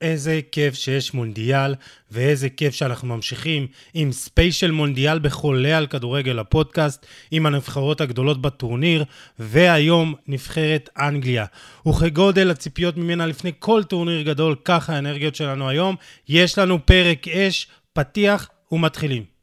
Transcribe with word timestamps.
איזה 0.00 0.40
כיף 0.52 0.74
שיש 0.74 1.14
מונדיאל, 1.14 1.74
ואיזה 2.10 2.48
כיף 2.48 2.74
שאנחנו 2.74 3.08
ממשיכים 3.08 3.66
עם 3.94 4.12
ספיישל 4.12 4.70
מונדיאל 4.70 5.18
בחולה 5.18 5.78
על 5.78 5.86
כדורגל 5.86 6.38
הפודקאסט, 6.38 7.06
עם 7.30 7.46
הנבחרות 7.46 8.00
הגדולות 8.00 8.42
בטורניר, 8.42 9.04
והיום 9.38 10.14
נבחרת 10.28 10.88
אנגליה. 10.98 11.44
וכגודל 11.88 12.50
הציפיות 12.50 12.96
ממנה 12.96 13.26
לפני 13.26 13.52
כל 13.58 13.82
טורניר 13.82 14.22
גדול, 14.22 14.56
ככה 14.64 14.94
האנרגיות 14.94 15.34
שלנו 15.34 15.68
היום. 15.68 15.96
יש 16.28 16.58
לנו 16.58 16.86
פרק 16.86 17.28
אש, 17.28 17.66
פתיח 17.92 18.48
ומתחילים. 18.72 19.39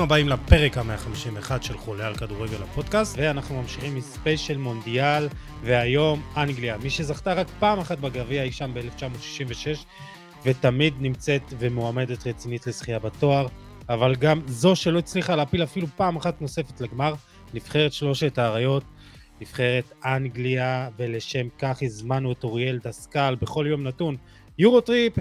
ברוכים 0.00 0.12
הבאים 0.12 0.28
לפרק 0.28 0.78
ה-151 0.78 1.62
של 1.62 1.78
חולה 1.78 2.06
על 2.06 2.14
כדורגל 2.14 2.62
הפודקאסט, 2.62 3.16
ואנחנו 3.18 3.62
ממשיכים 3.62 3.94
מספיישל 3.94 4.56
מונדיאל, 4.56 5.28
והיום 5.62 6.22
אנגליה. 6.36 6.78
מי 6.78 6.90
שזכתה 6.90 7.32
רק 7.32 7.46
פעם 7.58 7.78
אחת 7.78 7.98
בגביע 7.98 8.42
אי 8.42 8.52
שם 8.52 8.70
ב-1966, 8.74 9.78
ותמיד 10.44 10.94
נמצאת 11.00 11.42
ומועמדת 11.58 12.26
רצינית 12.26 12.66
לזכייה 12.66 12.98
בתואר, 12.98 13.46
אבל 13.88 14.14
גם 14.14 14.40
זו 14.46 14.76
שלא 14.76 14.98
הצליחה 14.98 15.36
להפיל 15.36 15.62
אפילו 15.62 15.86
פעם 15.96 16.16
אחת 16.16 16.40
נוספת 16.40 16.80
לגמר, 16.80 17.14
נבחרת 17.54 17.92
שלושת 17.92 18.38
האריות, 18.38 18.84
נבחרת 19.40 19.92
אנגליה, 20.04 20.88
ולשם 20.96 21.48
כך 21.58 21.78
הזמנו 21.82 22.32
את 22.32 22.44
אוריאל 22.44 22.78
דסקל 22.84 23.36
בכל 23.40 23.66
יום 23.68 23.86
נתון, 23.86 24.16
יורוטריפ 24.58 25.12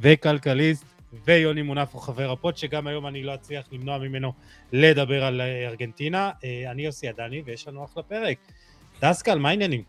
וכלכליסט. 0.00 0.93
ויוני 1.24 1.62
מונפו 1.62 1.98
חבר 1.98 2.30
הפוד, 2.30 2.56
שגם 2.56 2.86
היום 2.86 3.06
אני 3.06 3.22
לא 3.22 3.34
אצליח 3.34 3.66
למנוע 3.72 3.98
ממנו 3.98 4.32
לדבר 4.72 5.24
על 5.24 5.40
אה, 5.40 5.66
ארגנטינה. 5.66 6.30
אה, 6.44 6.70
אני 6.70 6.84
יוסי 6.84 7.08
עדני, 7.08 7.42
ויש 7.46 7.68
לנו 7.68 7.84
אחלה 7.84 8.02
פרק. 8.02 8.38
דסקל, 9.02 9.38
מה 9.38 9.48
העניינים? 9.48 9.82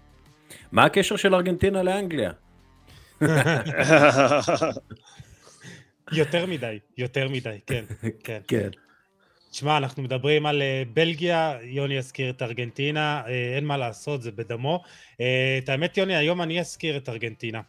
מה 0.71 0.85
הקשר 0.85 1.15
של 1.15 1.35
ארגנטינה 1.35 1.83
לאנגליה? 1.83 2.31
יותר 6.11 6.45
מדי, 6.45 6.79
יותר 6.97 7.29
מדי, 7.29 7.59
כן, 7.67 7.85
כן. 8.23 8.39
כן. 8.47 8.69
תשמע, 9.51 9.77
אנחנו 9.77 10.03
מדברים 10.03 10.45
על 10.45 10.61
אה, 10.61 10.83
בלגיה, 10.93 11.57
יוני 11.63 11.93
יזכיר 11.93 12.29
את 12.29 12.41
ארגנטינה, 12.41 13.21
אין 13.55 13.65
מה 13.65 13.77
לעשות, 13.77 14.21
זה 14.21 14.31
בדמו. 14.31 14.83
את 15.15 15.69
האמת, 15.69 15.97
יוני, 15.97 16.15
היום 16.15 16.41
אני 16.41 16.59
אזכיר 16.59 16.97
את 16.97 17.09
ארגנטינה. 17.09 17.61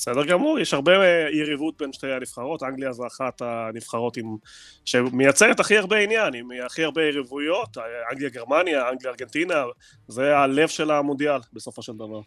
בסדר 0.00 0.24
גמור, 0.24 0.58
יש 0.58 0.74
הרבה 0.74 0.92
אה, 0.92 1.28
יריבות 1.32 1.74
בין 1.78 1.92
שתי 1.92 2.12
הנבחרות, 2.12 2.62
אנגליה 2.62 2.92
זו 2.92 3.06
אחת 3.06 3.42
הנבחרות 3.42 4.16
עם... 4.16 4.36
שמייצרת 4.84 5.60
הכי 5.60 5.76
הרבה 5.78 5.98
עניין, 5.98 6.34
עם 6.34 6.48
הכי 6.66 6.84
הרבה 6.84 7.02
יריבויות, 7.02 7.78
אנגליה 8.12 8.30
גרמניה, 8.30 8.90
אנגליה 8.90 9.10
ארגנטינה, 9.10 9.64
זה 10.08 10.36
הלב 10.36 10.68
של 10.68 10.90
המונדיאל 10.90 11.40
בסופו 11.52 11.82
של 11.82 11.92
דבר. 11.92 12.20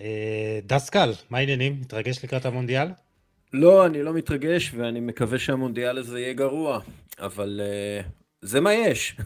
אה, 0.00 0.58
דסקל, 0.62 1.12
מה 1.30 1.38
העניינים? 1.38 1.80
מתרגש 1.80 2.24
לקראת 2.24 2.46
המונדיאל? 2.46 2.88
לא, 3.52 3.86
אני 3.86 4.02
לא 4.02 4.12
מתרגש 4.14 4.74
ואני 4.74 5.00
מקווה 5.00 5.38
שהמונדיאל 5.38 5.98
הזה 5.98 6.20
יהיה 6.20 6.32
גרוע, 6.32 6.80
אבל 7.18 7.60
זה 8.42 8.60
מה 8.60 8.74
יש. 8.74 9.16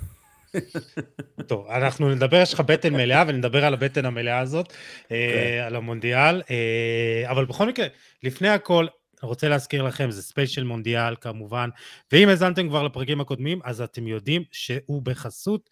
טוב, 1.47 1.67
אנחנו 1.71 2.15
נדבר, 2.15 2.37
יש 2.43 2.55
לך 2.55 2.61
בטן 2.61 2.93
מלאה, 2.93 3.25
ונדבר 3.29 3.65
על 3.65 3.75
הבטן 3.75 4.05
המלאה 4.05 4.39
הזאת, 4.39 4.67
okay. 4.69 5.13
אה, 5.13 5.59
כן. 5.61 5.65
על 5.67 5.77
המונדיאל. 5.77 6.43
אה, 6.51 7.31
אבל 7.31 7.45
בכל 7.45 7.69
מקרה, 7.69 7.87
לפני 8.23 8.49
הכל, 8.49 8.87
אני 9.23 9.29
רוצה 9.29 9.49
להזכיר 9.49 9.83
לכם, 9.83 10.11
זה 10.11 10.23
ספיישל 10.23 10.65
מונדיאל 10.65 11.15
כמובן, 11.21 11.69
ואם 12.13 12.29
האזנתם 12.29 12.69
כבר 12.69 12.83
לפרקים 12.83 13.21
הקודמים, 13.21 13.61
אז 13.65 13.81
אתם 13.81 14.07
יודעים 14.07 14.43
שהוא 14.53 15.03
בחסות 15.03 15.71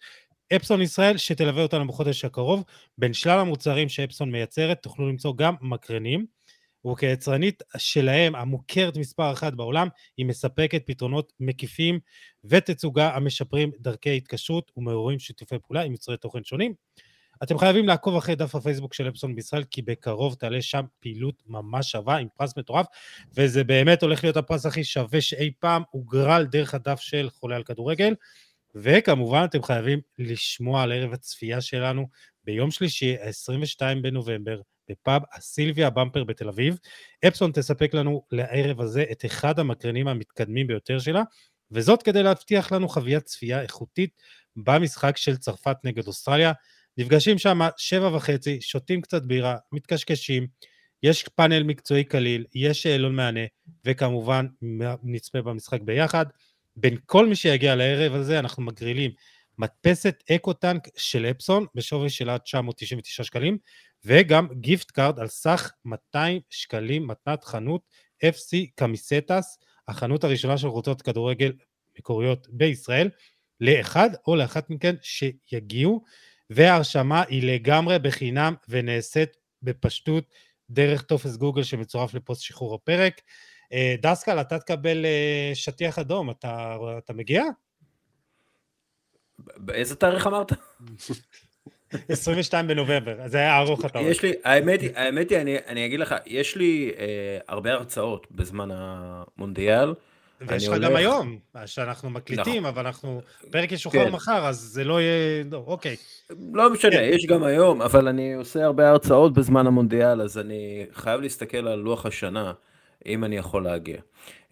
אפסון 0.55 0.81
ישראל, 0.81 1.17
שתלווה 1.17 1.63
אותנו 1.63 1.87
בחודש 1.87 2.25
הקרוב. 2.25 2.63
בין 2.97 3.13
שלל 3.13 3.39
המוצרים 3.39 3.89
שאפסון 3.89 4.31
מייצרת, 4.31 4.81
תוכלו 4.81 5.09
למצוא 5.09 5.33
גם 5.35 5.55
מקרנים. 5.61 6.36
וכיצרנית 6.91 7.63
שלהם, 7.77 8.35
המוכרת 8.35 8.97
מספר 8.97 9.31
אחת 9.31 9.53
בעולם, 9.53 9.87
היא 10.17 10.25
מספקת 10.25 10.83
פתרונות 10.85 11.33
מקיפים 11.39 11.99
ותצוגה 12.43 13.15
המשפרים 13.15 13.71
דרכי 13.79 14.17
התקשרות 14.17 14.71
ומעוררים 14.77 15.19
שיתופי 15.19 15.55
פעולה 15.67 15.81
עם 15.81 15.91
יוצרי 15.91 16.17
תוכן 16.17 16.43
שונים. 16.43 16.73
אתם 17.43 17.57
חייבים 17.57 17.87
לעקוב 17.87 18.15
אחרי 18.15 18.35
דף 18.35 18.55
הפייסבוק 18.55 18.93
של 18.93 19.09
אפסון 19.09 19.35
בישראל, 19.35 19.63
כי 19.63 19.81
בקרוב 19.81 20.35
תעלה 20.35 20.61
שם 20.61 20.85
פעילות 20.99 21.43
ממש 21.47 21.91
שווה 21.91 22.17
עם 22.17 22.27
פרס 22.37 22.57
מטורף, 22.57 22.85
וזה 23.35 23.63
באמת 23.63 24.03
הולך 24.03 24.23
להיות 24.23 24.37
הפרס 24.37 24.65
הכי 24.65 24.83
שווה 24.83 25.21
שאי 25.21 25.51
פעם 25.59 25.83
הוגרל 25.91 26.45
דרך 26.45 26.73
הדף 26.73 26.99
של 26.99 27.29
חולה 27.29 27.55
על 27.55 27.63
כדורגל. 27.63 28.13
וכמובן 28.75 29.43
אתם 29.43 29.63
חייבים 29.63 29.99
לשמוע 30.19 30.83
על 30.83 30.91
ערב 30.91 31.13
הצפייה 31.13 31.61
שלנו 31.61 32.07
ביום 32.43 32.71
שלישי, 32.71 33.17
ה-22 33.17 34.01
בנובמבר, 34.01 34.61
בפאב 34.89 35.21
הסילביה 35.33 35.89
במפר 35.89 36.23
בתל 36.23 36.49
אביב. 36.49 36.77
אפסון 37.27 37.51
תספק 37.51 37.93
לנו 37.93 38.23
לערב 38.31 38.81
הזה 38.81 39.05
את 39.11 39.25
אחד 39.25 39.59
המקרנים 39.59 40.07
המתקדמים 40.07 40.67
ביותר 40.67 40.99
שלה, 40.99 41.23
וזאת 41.71 42.03
כדי 42.03 42.23
להבטיח 42.23 42.71
לנו 42.71 42.89
חוויית 42.89 43.23
צפייה 43.23 43.61
איכותית 43.61 44.21
במשחק 44.55 45.17
של 45.17 45.37
צרפת 45.37 45.77
נגד 45.83 46.07
אוסטרליה. 46.07 46.51
נפגשים 46.97 47.37
שם 47.37 47.59
שבע 47.77 48.15
וחצי, 48.15 48.61
שותים 48.61 49.01
קצת 49.01 49.23
בירה, 49.23 49.57
מתקשקשים, 49.71 50.47
יש 51.03 51.23
פאנל 51.35 51.63
מקצועי 51.63 52.03
קליל, 52.03 52.45
יש 52.55 52.83
שאלון 52.83 53.15
מענה, 53.15 53.45
וכמובן 53.85 54.47
נצפה 55.03 55.41
במשחק 55.41 55.81
ביחד. 55.81 56.25
בין 56.75 56.97
כל 57.05 57.27
מי 57.27 57.35
שיגיע 57.35 57.75
לערב 57.75 58.13
הזה 58.13 58.39
אנחנו 58.39 58.63
מגרילים 58.63 59.11
מדפסת 59.57 60.23
אקו-טנק 60.31 60.87
של 60.97 61.25
אפסון 61.25 61.65
בשווי 61.75 62.09
של 62.09 62.29
עד 62.29 62.41
999 62.41 63.23
שקלים, 63.23 63.57
וגם 64.05 64.47
gift 64.53 64.91
card 64.91 65.19
על 65.19 65.27
סך 65.27 65.71
200 65.85 66.41
שקלים 66.49 67.07
מתנת 67.07 67.43
חנות 67.43 67.81
FC 68.25 68.67
קמיסטס, 68.75 69.59
החנות 69.87 70.23
הראשונה 70.23 70.57
של 70.57 70.67
קבוצות 70.67 71.01
כדורגל 71.01 71.53
מקוריות 71.99 72.47
בישראל, 72.49 73.09
לאחד 73.61 74.09
או 74.27 74.35
לאחת 74.35 74.69
מכן 74.69 74.95
שיגיעו, 75.01 76.03
וההרשמה 76.49 77.23
היא 77.27 77.53
לגמרי 77.53 77.99
בחינם 77.99 78.53
ונעשית 78.69 79.29
בפשטות 79.61 80.23
דרך 80.69 81.01
טופס 81.01 81.35
גוגל 81.35 81.63
שמצורף 81.63 82.13
לפוסט 82.13 82.41
שחרור 82.41 82.75
הפרק. 82.75 83.21
אה, 83.73 83.95
דסקל, 84.01 84.41
אתה 84.41 84.59
תקבל 84.59 85.05
אה, 85.05 85.51
שטיח 85.53 85.99
אדום, 85.99 86.29
אתה, 86.29 86.77
אתה 86.97 87.13
מגיע? 87.13 87.43
באיזה 89.57 89.95
תאריך 89.95 90.27
אמרת? 90.27 90.51
22 92.09 92.67
בנובמבר, 92.67 93.15
זה 93.25 93.37
היה 93.37 93.57
ארוך 93.57 93.85
אתה 93.85 93.99
יש 93.99 94.23
לי, 94.23 94.33
האמת 94.43 94.81
היא, 94.81 94.89
האמת 94.95 95.29
היא, 95.29 95.41
אני, 95.41 95.57
אני 95.67 95.85
אגיד 95.85 95.99
לך, 95.99 96.15
יש 96.25 96.55
לי 96.55 96.91
אה, 96.97 97.37
הרבה 97.47 97.73
הרצאות 97.73 98.27
בזמן 98.31 98.69
המונדיאל. 98.71 99.93
ויש 100.41 100.67
לך 100.67 100.73
הולך... 100.73 100.89
גם 100.89 100.95
היום, 100.95 101.39
שאנחנו 101.65 102.09
מקליטים, 102.09 102.63
נכון. 102.63 102.65
אבל 102.65 102.85
אנחנו, 102.85 103.21
פרק 103.51 103.71
ישוחרר 103.71 104.05
כן. 104.05 104.11
מחר, 104.11 104.45
אז 104.47 104.57
זה 104.57 104.83
לא 104.83 105.01
יהיה, 105.01 105.43
לא, 105.51 105.63
אוקיי. 105.67 105.95
לא 106.53 106.73
משנה, 106.73 106.91
כן. 106.91 107.09
יש 107.13 107.25
גם 107.25 107.43
היום, 107.43 107.81
אבל 107.81 108.07
אני 108.07 108.33
עושה 108.33 108.65
הרבה 108.65 108.89
הרצאות 108.89 109.33
בזמן 109.33 109.67
המונדיאל, 109.67 110.21
אז 110.21 110.37
אני 110.37 110.85
חייב 110.93 111.21
להסתכל 111.21 111.67
על 111.67 111.79
לוח 111.79 112.05
השנה, 112.05 112.53
אם 113.05 113.23
אני 113.23 113.37
יכול 113.37 113.63
להגיע. 113.63 113.97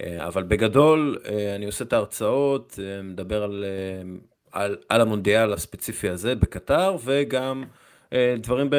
אה, 0.02 0.28
אבל 0.28 0.44
בגדול, 0.44 1.18
אה, 1.26 1.56
אני 1.56 1.66
עושה 1.66 1.84
את 1.84 1.94
ההרצאות, 1.94 2.80
אה, 2.84 3.02
מדבר 3.02 3.44
על 3.44 3.66
על, 4.56 4.78
על 4.90 5.02
המונדיאל 5.02 5.54
הספציפי 5.54 6.10
הזה 6.10 6.36
בקטר, 6.36 6.96
וגם 7.04 7.64
אה, 8.14 8.36
דברים 8.40 8.70
ב, 8.70 8.76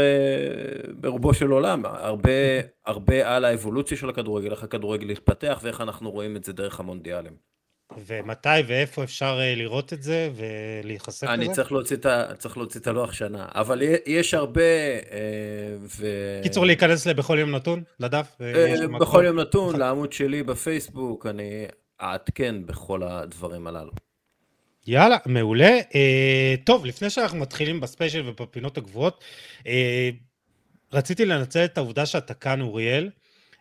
ברובו 1.01 1.35
של 1.35 1.51
עולם, 1.51 1.87
הרבה, 1.87 2.31
הרבה 2.87 3.37
על 3.37 3.45
האבולוציה 3.45 3.97
של 3.97 4.09
הכדורגל, 4.09 4.51
איך 4.51 4.63
הכדורגל 4.63 5.11
התפתח 5.11 5.61
ואיך 5.63 5.81
אנחנו 5.81 6.11
רואים 6.11 6.37
את 6.37 6.45
זה 6.45 6.53
דרך 6.53 6.81
המונדיאלים. 6.81 7.33
ומתי 8.07 8.49
ואיפה 8.67 9.05
אפשר 9.05 9.39
אה, 9.41 9.55
לראות 9.55 9.93
את 9.93 10.03
זה 10.03 10.31
ולהיחשף 10.37 11.23
לזה? 11.23 11.35
אני 11.35 11.53
צריך 11.53 11.73
להוציא, 11.73 11.97
את 11.97 12.07
ה, 12.07 12.35
צריך 12.39 12.57
להוציא 12.57 12.81
את 12.81 12.87
הלוח 12.87 13.13
שנה, 13.13 13.47
אבל 13.55 13.83
יש 14.07 14.35
הרבה... 14.35 14.63
אה, 14.63 15.77
ו... 15.81 16.07
קיצור, 16.43 16.67
להיכנס 16.67 17.07
בכל 17.07 17.37
יום 17.41 17.55
נתון, 17.55 17.83
לדף? 18.01 18.37
בכל 19.01 19.25
יום 19.27 19.41
נתון, 19.41 19.77
לעמוד 19.79 20.13
שלי 20.13 20.43
בפייסבוק, 20.43 21.27
אני 21.27 21.67
אעדכן 22.03 22.67
בכל 22.67 23.03
הדברים 23.03 23.67
הללו. 23.67 24.06
יאללה, 24.87 25.17
מעולה. 25.27 25.79
אה, 25.95 26.55
טוב, 26.65 26.87
לפני 26.87 27.11
שאנחנו 27.11 27.39
מתחילים 27.39 27.81
בספיישל 27.81 28.29
ובפינות 28.29 28.79
הקבועות, 28.79 29.25
אה, 29.67 30.11
רציתי 30.93 31.25
לנצל 31.25 31.65
את 31.65 31.79
העובדה 31.79 32.07
שאתה 32.07 32.35
כאן, 32.35 32.61
אוריאל. 32.61 33.11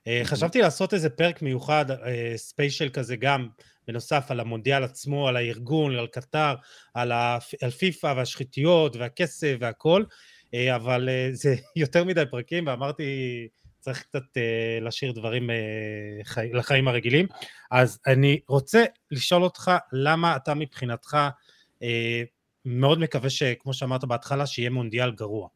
אה, 0.07 0.22
חשבתי 0.24 0.62
לעשות 0.62 0.94
איזה 0.94 1.10
פרק 1.10 1.42
מיוחד, 1.42 1.92
אה, 1.92 2.33
ספיישל 2.36 2.89
כזה 2.89 3.16
גם, 3.16 3.48
בנוסף 3.88 4.25
על 4.30 4.39
המונדיאל 4.39 4.83
עצמו, 4.83 5.27
על 5.27 5.38
הארגון, 5.38 5.95
על 5.95 6.07
קטאר, 6.07 6.56
על. 6.94 7.12
על 7.62 7.72
פיפ"א 7.72 8.13
והשחיתויות 8.18 8.95
והכסף 8.95 9.56
והכל, 9.60 10.04
אה, 10.54 10.75
אבל 10.75 11.10
אה, 11.10 11.30
זה 11.31 11.56
יותר 11.75 12.04
מדי 12.04 12.24
פרקים, 12.31 12.68
ואמרתי, 12.68 13.04
צריך 13.85 14.03
קצת 14.03 14.37
אה, 14.37 14.77
להשאיר 14.81 15.11
דברים 15.11 15.49
אה, 15.49 15.55
חי, 16.23 16.49
לחיים 16.53 16.87
הרגילים. 16.87 17.27
אז 17.71 17.99
אני 18.07 18.39
רוצה 18.47 18.85
לשאול 19.11 19.43
אותך, 19.43 19.71
למה 19.93 20.35
אתה 20.35 20.53
מבחינתך 20.53 21.17
אה, 21.83 22.23
מאוד 22.65 22.99
מקווה 22.99 23.29
שכמו 23.29 23.73
שאמרת 23.73 24.03
בהתחלה, 24.03 24.45
שיהיה 24.45 24.69
מונדיאל 24.69 25.11
גרוע? 25.11 25.47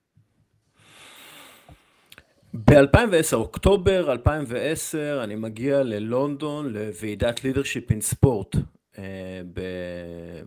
ב-2010, 2.53 3.33
אוקטובר 3.33 4.11
2010, 4.11 5.21
אני 5.23 5.35
מגיע 5.35 5.83
ללונדון 5.83 6.73
לוועידת 6.73 7.43
לידרשיפ 7.43 7.91
אין 7.91 8.01
ספורט 8.01 8.55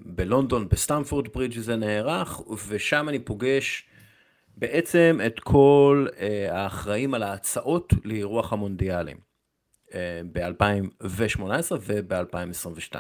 בלונדון, 0.04 0.68
בסטמפורד 0.68 1.28
ברידג' 1.32 1.58
זה 1.58 1.76
נערך, 1.76 2.40
ושם 2.68 3.08
אני 3.08 3.18
פוגש 3.18 3.86
בעצם 4.56 5.20
את 5.26 5.40
כל 5.40 6.06
uh, 6.10 6.52
האחראים 6.52 7.14
על 7.14 7.22
ההצעות 7.22 7.92
לאירוח 8.04 8.52
המונדיאלים 8.52 9.16
uh, 9.88 9.92
ב-2018 10.32 11.72
וב-2022. 11.80 12.94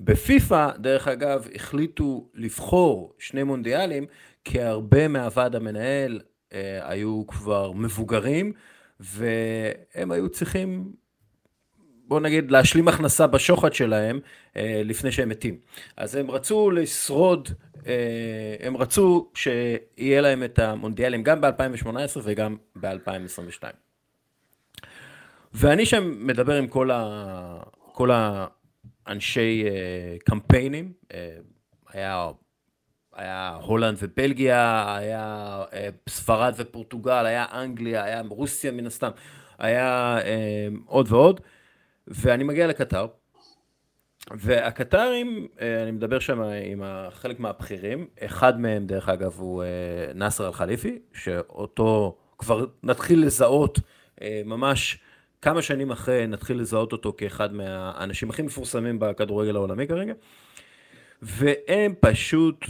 בפיפ"א, 0.00 0.70
דרך 0.78 1.08
אגב, 1.08 1.48
החליטו 1.54 2.28
לבחור 2.34 3.14
שני 3.18 3.42
מונדיאלים, 3.42 4.06
כי 4.44 4.60
הרבה 4.60 5.08
מהוועד 5.08 5.56
המנהל 5.56 6.20
uh, 6.20 6.54
היו 6.80 7.26
כבר 7.26 7.72
מבוגרים, 7.72 8.52
והם 9.00 10.10
היו 10.10 10.28
צריכים 10.28 10.92
בוא 12.08 12.20
נגיד, 12.20 12.50
להשלים 12.50 12.88
הכנסה 12.88 13.26
בשוחד 13.26 13.72
שלהם 13.72 14.20
אה, 14.56 14.82
לפני 14.84 15.12
שהם 15.12 15.28
מתים. 15.28 15.58
אז 15.96 16.14
הם 16.14 16.30
רצו 16.30 16.70
לשרוד, 16.70 17.48
אה, 17.48 17.67
הם 18.60 18.76
רצו 18.76 19.30
שיהיה 19.34 20.20
להם 20.20 20.44
את 20.44 20.58
המונדיאלים 20.58 21.22
גם 21.22 21.40
ב-2018 21.40 22.20
וגם 22.22 22.56
ב-2022. 22.76 23.62
ואני 25.54 25.86
שם 25.86 26.26
מדבר 26.26 26.54
עם 26.54 26.68
כל, 26.68 26.90
ה, 26.90 27.62
כל 27.92 28.10
האנשי 29.06 29.64
אה, 29.66 30.16
קמפיינים, 30.24 30.92
אה, 31.14 31.36
היה, 31.92 32.30
היה 33.14 33.58
הולנד 33.62 33.96
ובלגיה, 34.00 34.96
היה 34.96 35.62
אה, 35.72 35.88
ספרד 36.08 36.54
ופורטוגל, 36.56 37.26
היה 37.26 37.44
אנגליה, 37.52 38.04
היה 38.04 38.22
רוסיה 38.28 38.72
מן 38.72 38.86
הסתם, 38.86 39.10
היה 39.58 40.18
אה, 40.24 40.68
עוד 40.86 41.12
ועוד. 41.12 41.40
ואני 42.06 42.44
מגיע 42.44 42.66
לקטר, 42.66 43.06
והקטרים, 44.30 45.46
אה, 45.60 45.82
אני 45.82 45.90
מדבר 45.90 46.18
שם 46.18 46.40
עם 46.40 46.82
חלק 47.10 47.40
מהבכירים, 47.40 48.06
אחד 48.20 48.60
מהם 48.60 48.86
דרך 48.86 49.08
אגב 49.08 49.34
הוא 49.38 49.62
אה, 49.62 49.68
נאסר 50.14 50.46
אל-חליפי, 50.46 50.98
שאותו 51.12 52.18
כבר 52.38 52.66
נתחיל 52.82 53.26
לזהות 53.26 53.78
אה, 54.22 54.42
ממש 54.44 54.98
כמה 55.42 55.62
שנים 55.62 55.90
אחרי, 55.90 56.26
נתחיל 56.26 56.60
לזהות 56.60 56.92
אותו 56.92 57.14
כאחד 57.16 57.52
מהאנשים 57.52 58.30
הכי 58.30 58.42
מפורסמים 58.42 58.98
בכדורגל 58.98 59.56
העולמי 59.56 59.86
כרגע, 59.86 60.12
והם 61.22 61.94
פשוט 62.00 62.64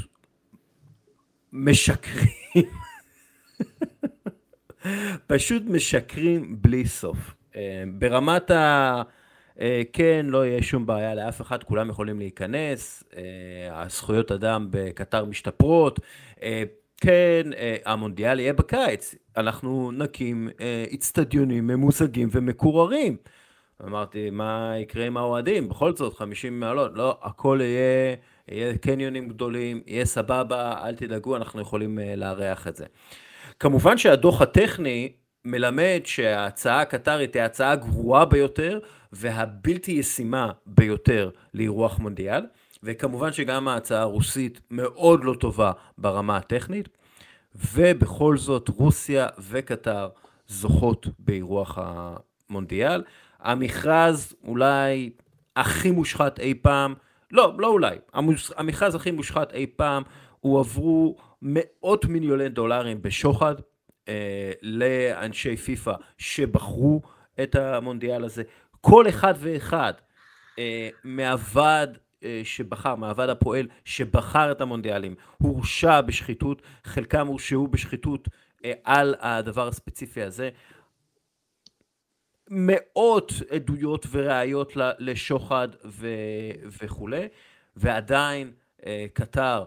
משקרים, 1.52 2.64
פשוט 5.26 5.62
משקרים 5.66 6.56
בלי 6.62 6.87
סוף. 6.87 7.34
ברמת 7.99 8.50
ה... 8.50 9.02
אה, 9.60 9.82
כן, 9.93 10.26
לא 10.28 10.46
יהיה 10.46 10.62
שום 10.62 10.87
בעיה 10.87 11.14
לאף 11.14 11.40
אחד, 11.40 11.62
כולם 11.62 11.90
יכולים 11.90 12.19
להיכנס, 12.19 13.05
אה, 13.16 13.82
הזכויות 13.82 14.32
אדם 14.32 14.66
בקטר 14.70 15.25
משתפרות, 15.25 16.00
אה, 16.43 16.62
כן, 17.00 17.50
המונדיאל 17.84 18.40
יהיה 18.40 18.52
בקיץ, 18.52 19.14
אנחנו 19.37 19.93
נקים 19.93 20.49
איצטדיונים 20.90 21.66
ממוזגים 21.66 22.28
ומקוררים. 22.32 23.16
אמרתי, 23.84 24.31
מה 24.31 24.72
יקרה 24.78 25.06
עם 25.06 25.16
האוהדים? 25.16 25.69
בכל 25.69 25.96
זאת, 25.96 26.14
50 26.14 26.60
מעלות, 26.60 26.90
לא, 26.94 27.19
הכל 27.22 27.58
יהיה, 27.62 28.16
יהיה 28.49 28.78
קניונים 28.78 29.28
גדולים, 29.28 29.81
יהיה 29.87 30.05
סבבה, 30.05 30.75
אל 30.84 30.94
תדאגו, 30.94 31.37
אנחנו 31.37 31.60
יכולים 31.60 31.99
לארח 32.16 32.69
את 32.69 32.76
זה. 32.76 32.84
כמובן 33.60 33.99
שהדוח 33.99 34.43
הטכני 34.43 35.12
מלמד 35.44 36.00
שההצעה 36.05 36.81
הקטרית 36.81 37.35
היא 37.35 37.43
ההצעה 37.43 37.70
הגרועה 37.70 38.25
ביותר 38.25 38.79
והבלתי 39.12 39.93
ישימה 39.93 40.52
ביותר 40.67 41.31
לאירוח 41.55 41.99
מונדיאל, 41.99 42.46
וכמובן 42.82 43.32
שגם 43.32 43.69
ההצעה 43.69 44.00
הרוסית 44.00 44.61
מאוד 44.70 45.25
לא 45.25 45.35
טובה 45.35 45.73
ברמה 45.99 46.37
הטכנית, 46.37 46.88
ובכל 47.75 48.37
זאת 48.37 48.69
רוסיה 48.69 49.26
וקטר 49.38 50.08
זוכות 50.49 51.06
באירוח 51.19 51.79
המונדיאל. 51.81 53.02
המכרז 53.41 54.34
אולי 54.44 55.11
הכי 55.56 55.91
מושחת 55.91 56.41
אי 56.41 56.55
פעם, 56.55 56.94
לא, 57.31 57.55
לא 57.58 57.67
אולי, 57.67 57.96
המכרז 58.56 58.94
הכי 58.94 59.11
מושחת 59.11 59.52
אי 59.52 59.67
פעם, 59.76 60.02
הועברו 60.41 61.17
מאות 61.43 62.05
מיליוני 62.05 62.49
דולרים 62.49 63.02
בשוחד 63.02 63.55
לאנשי 64.62 65.56
פיפ"א 65.56 65.93
שבחרו 66.19 67.02
את 67.43 67.55
המונדיאל 67.55 68.25
הזה. 68.25 68.43
כל 68.81 69.08
אחד 69.08 69.34
ואחד 69.38 69.93
אה, 70.58 70.88
מהוועד 71.05 71.99
אה, 72.25 72.40
שבחר, 72.44 72.94
מהוועד 72.94 73.28
הפועל 73.28 73.69
שבחר 73.84 74.52
את 74.52 74.60
המונדיאלים, 74.60 75.14
הורשע 75.38 76.00
בשחיתות, 76.00 76.62
חלקם 76.84 77.26
הורשעו 77.26 77.69
בשחיתות 77.69 78.28
אה, 78.64 78.72
על 78.84 79.14
הדבר 79.20 79.69
הספציפי 79.69 80.22
הזה. 80.22 80.50
מאות 82.50 83.32
עדויות 83.50 84.06
וראיות 84.10 84.72
לשוחד 84.99 85.69
ו... 85.84 86.08
וכולי, 86.82 87.28
ועדיין 87.76 88.52
אה, 88.87 89.06
קטר 89.12 89.64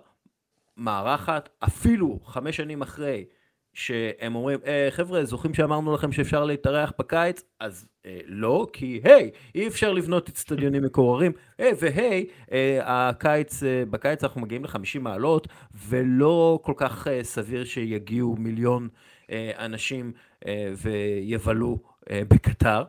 מארחת, 0.77 1.49
אפילו 1.59 2.19
חמש 2.25 2.57
שנים 2.57 2.81
אחרי 2.81 3.25
שהם 3.73 4.35
אומרים, 4.35 4.59
אה, 4.65 4.87
חבר'ה, 4.91 5.25
זוכרים 5.25 5.53
שאמרנו 5.53 5.93
לכם 5.93 6.11
שאפשר 6.11 6.43
להתארח 6.45 6.93
בקיץ? 6.99 7.43
אז 7.59 7.87
אה, 8.05 8.19
לא, 8.25 8.67
כי 8.73 9.01
היי, 9.03 9.31
אי 9.55 9.67
אפשר 9.67 9.93
לבנות 9.93 10.29
אצטדיונים 10.29 10.83
מקוררים, 10.83 11.31
היי, 11.57 11.73
והי, 11.79 12.25
אה, 12.51 12.79
הקיץ, 13.09 13.63
אה, 13.63 13.83
בקיץ 13.89 14.23
אנחנו 14.23 14.41
מגיעים 14.41 14.63
ל-50 14.63 14.99
מעלות, 14.99 15.47
ולא 15.87 16.59
כל 16.63 16.73
כך 16.77 17.07
אה, 17.07 17.23
סביר 17.23 17.65
שיגיעו 17.65 18.35
מיליון 18.39 18.87
אה, 19.31 19.51
אנשים 19.57 20.11
אה, 20.47 20.73
ויבלו 20.77 21.79
אה, 22.09 22.21
בקטר. 22.27 22.83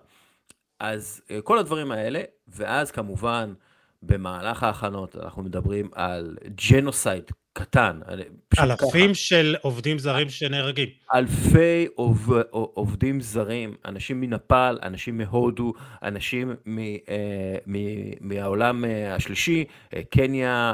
אז 0.80 1.22
אה, 1.30 1.40
כל 1.40 1.58
הדברים 1.58 1.92
האלה, 1.92 2.22
ואז 2.48 2.90
כמובן, 2.90 3.52
במהלך 4.02 4.62
ההכנות 4.62 5.16
אנחנו 5.16 5.42
מדברים 5.42 5.90
על 5.92 6.36
ג'נוסייד 6.70 7.30
קטן. 7.52 8.00
אלפים 8.58 9.06
ככה. 9.06 9.14
של 9.14 9.56
עובדים 9.62 9.98
זרים 9.98 10.28
שנהרגים. 10.28 10.88
אלפי 11.14 11.86
עוב, 11.94 12.32
עובדים 12.50 13.20
זרים, 13.20 13.74
אנשים 13.84 14.20
מנפאל, 14.20 14.78
אנשים 14.82 15.18
מהודו, 15.18 15.72
אנשים 16.02 16.54
מ, 16.66 16.78
אה, 16.78 17.56
מ, 17.66 17.76
מהעולם 18.20 18.84
אה, 18.84 19.14
השלישי, 19.14 19.64
אה, 19.94 20.02
קניה 20.10 20.72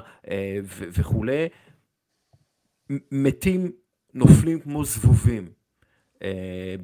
ו, 0.65 0.85
וכולי, 0.99 1.49
מתים, 3.13 3.73
נופלים 4.15 4.61
כמו 4.61 4.85
זבובים 4.85 5.49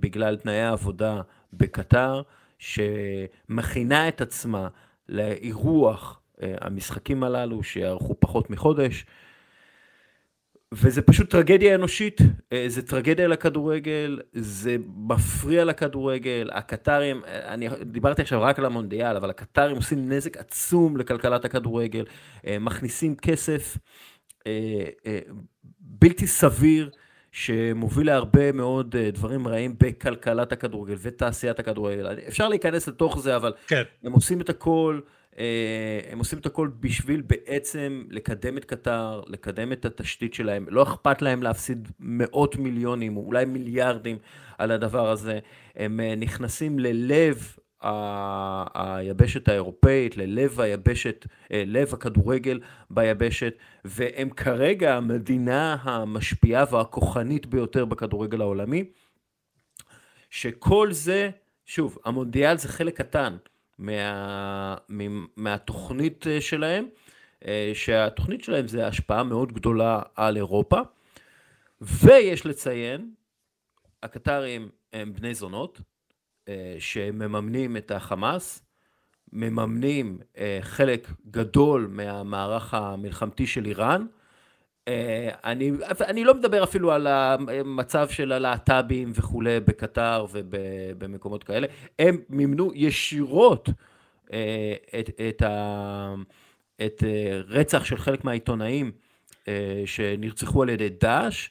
בגלל 0.00 0.36
תנאי 0.36 0.60
העבודה 0.60 1.20
בקטר, 1.52 2.22
שמכינה 2.58 4.08
את 4.08 4.20
עצמה 4.20 4.68
לאירוח 5.08 6.20
המשחקים 6.40 7.24
הללו, 7.24 7.62
שיארכו 7.62 8.20
פחות 8.20 8.50
מחודש. 8.50 9.04
וזה 10.76 11.02
פשוט 11.02 11.30
טרגדיה 11.30 11.74
אנושית, 11.74 12.20
אה, 12.52 12.64
זה 12.68 12.82
טרגדיה 12.82 13.28
לכדורגל, 13.28 14.20
זה 14.32 14.76
מפריע 14.96 15.64
לכדורגל, 15.64 16.50
הקטרים, 16.52 17.22
אה, 17.24 17.54
אני 17.54 17.68
דיברתי 17.82 18.22
עכשיו 18.22 18.42
רק 18.42 18.58
על 18.58 18.64
המונדיאל, 18.64 19.16
אבל 19.16 19.30
הקטרים 19.30 19.76
עושים 19.76 20.12
נזק 20.12 20.36
עצום 20.36 20.96
לכלכלת 20.96 21.44
הכדורגל, 21.44 22.04
אה, 22.46 22.58
מכניסים 22.58 23.16
כסף 23.16 23.78
בלתי 25.80 26.26
סביר, 26.26 26.90
שמוביל 27.32 28.06
להרבה 28.06 28.52
מאוד 28.52 28.96
דברים 28.96 29.48
רעים 29.48 29.74
בכלכלת 29.80 30.52
הכדורגל 30.52 30.94
ותעשיית 31.02 31.58
הכדורגל. 31.58 32.18
אפשר 32.28 32.48
להיכנס 32.48 32.88
לתוך 32.88 33.18
זה, 33.18 33.36
אבל 33.36 33.52
כן. 33.66 33.82
הם 34.04 34.12
עושים 34.12 34.40
את 34.40 34.48
הכל. 34.48 35.00
אה, 35.38 36.00
הם 36.10 36.18
עושים 36.18 36.38
את 36.38 36.46
הכל 36.46 36.70
בשביל 36.80 37.22
בעצם 37.22 38.04
לקדם 38.10 38.56
את 38.56 38.64
קטר, 38.64 39.22
לקדם 39.26 39.72
את 39.72 39.84
התשתית 39.84 40.34
שלהם. 40.34 40.66
לא 40.68 40.82
אכפת 40.82 41.22
להם 41.22 41.42
להפסיד 41.42 41.88
מאות 42.00 42.56
מיליונים, 42.56 43.16
או 43.16 43.26
אולי 43.26 43.44
מיליארדים 43.44 44.18
על 44.58 44.70
הדבר 44.70 45.10
הזה. 45.10 45.38
הם 45.76 46.00
אה, 46.00 46.14
נכנסים 46.16 46.78
ללב 46.78 47.56
היבשת 48.74 49.48
האירופאית, 49.48 50.16
ללב 50.16 50.60
היבשת, 50.60 51.26
אה, 51.52 51.62
לב 51.66 51.94
הכדורגל 51.94 52.60
ביבשת, 52.90 53.54
והם 53.84 54.30
כרגע 54.30 54.96
המדינה 54.96 55.76
המשפיעה 55.82 56.64
והכוחנית 56.70 57.46
ביותר 57.46 57.84
בכדורגל 57.84 58.40
העולמי. 58.40 58.84
שכל 60.30 60.92
זה, 60.92 61.30
שוב, 61.66 61.98
המונדיאל 62.04 62.56
זה 62.58 62.68
חלק 62.68 62.96
קטן 62.98 63.36
מה, 63.78 64.76
מהתוכנית 65.36 66.26
שלהם, 66.40 66.86
שהתוכנית 67.74 68.44
שלהם 68.44 68.68
זה 68.68 68.86
השפעה 68.86 69.22
מאוד 69.22 69.52
גדולה 69.52 70.02
על 70.14 70.36
אירופה, 70.36 70.80
ויש 71.80 72.46
לציין, 72.46 73.10
הקטרים 74.02 74.68
הם 74.92 75.12
בני 75.12 75.34
זונות, 75.34 75.80
שמממנים 76.78 77.76
את 77.76 77.90
החמאס, 77.90 78.64
מממנים 79.34 80.18
אה, 80.38 80.58
חלק 80.60 81.08
גדול 81.30 81.88
מהמערך 81.90 82.74
המלחמתי 82.74 83.46
של 83.46 83.66
איראן. 83.66 84.06
אה, 84.88 85.28
אני, 85.44 85.72
אני 86.00 86.24
לא 86.24 86.34
מדבר 86.34 86.64
אפילו 86.64 86.92
על 86.92 87.06
המצב 87.06 88.08
של 88.08 88.32
הלהט"בים 88.32 89.12
וכולי 89.14 89.60
בקטר 89.60 90.26
ובמקומות 90.32 91.44
כאלה, 91.44 91.66
הם 91.98 92.18
מימנו 92.28 92.70
ישירות 92.74 93.68
אה, 94.32 94.74
את, 95.00 95.10
את, 95.28 95.42
ה, 95.42 96.14
את 96.86 97.02
רצח 97.48 97.84
של 97.84 97.96
חלק 97.96 98.24
מהעיתונאים 98.24 98.90
שנרצחו 99.86 100.62
על 100.62 100.68
ידי 100.68 100.88
דאעש. 100.88 101.48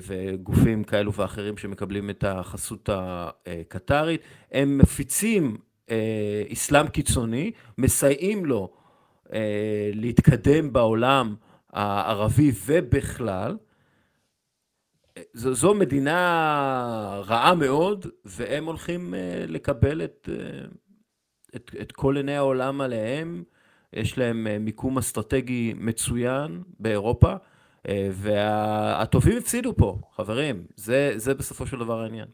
וגופים 0.00 0.84
כאלו 0.84 1.12
ואחרים 1.12 1.56
שמקבלים 1.56 2.10
את 2.10 2.24
החסות 2.24 2.88
הקטרית, 2.92 4.20
הם 4.52 4.78
מפיצים 4.78 5.56
אה, 5.90 6.42
אסלאם 6.52 6.88
קיצוני, 6.88 7.52
מסייעים 7.78 8.44
לו 8.44 8.70
אה, 9.32 9.90
להתקדם 9.94 10.72
בעולם 10.72 11.34
הערבי 11.74 12.52
ובכלל. 12.66 13.56
זו, 15.32 15.54
זו 15.54 15.74
מדינה 15.74 17.20
רעה 17.26 17.54
מאוד, 17.54 18.06
והם 18.24 18.64
הולכים 18.64 19.14
אה, 19.14 19.44
לקבל 19.48 20.04
את, 20.04 20.28
את, 21.56 21.70
את 21.80 21.92
כל 21.92 22.16
עיני 22.16 22.36
העולם 22.36 22.80
עליהם. 22.80 23.44
יש 23.92 24.18
להם 24.18 24.46
מיקום 24.60 24.98
אסטרטגי 24.98 25.74
מצוין 25.76 26.62
באירופה, 26.80 27.34
והטובים 28.12 29.38
הפסידו 29.38 29.76
פה, 29.76 29.98
חברים. 30.16 30.66
זה, 30.76 31.12
זה 31.16 31.34
בסופו 31.34 31.66
של 31.66 31.78
דבר 31.78 32.00
העניין. 32.00 32.28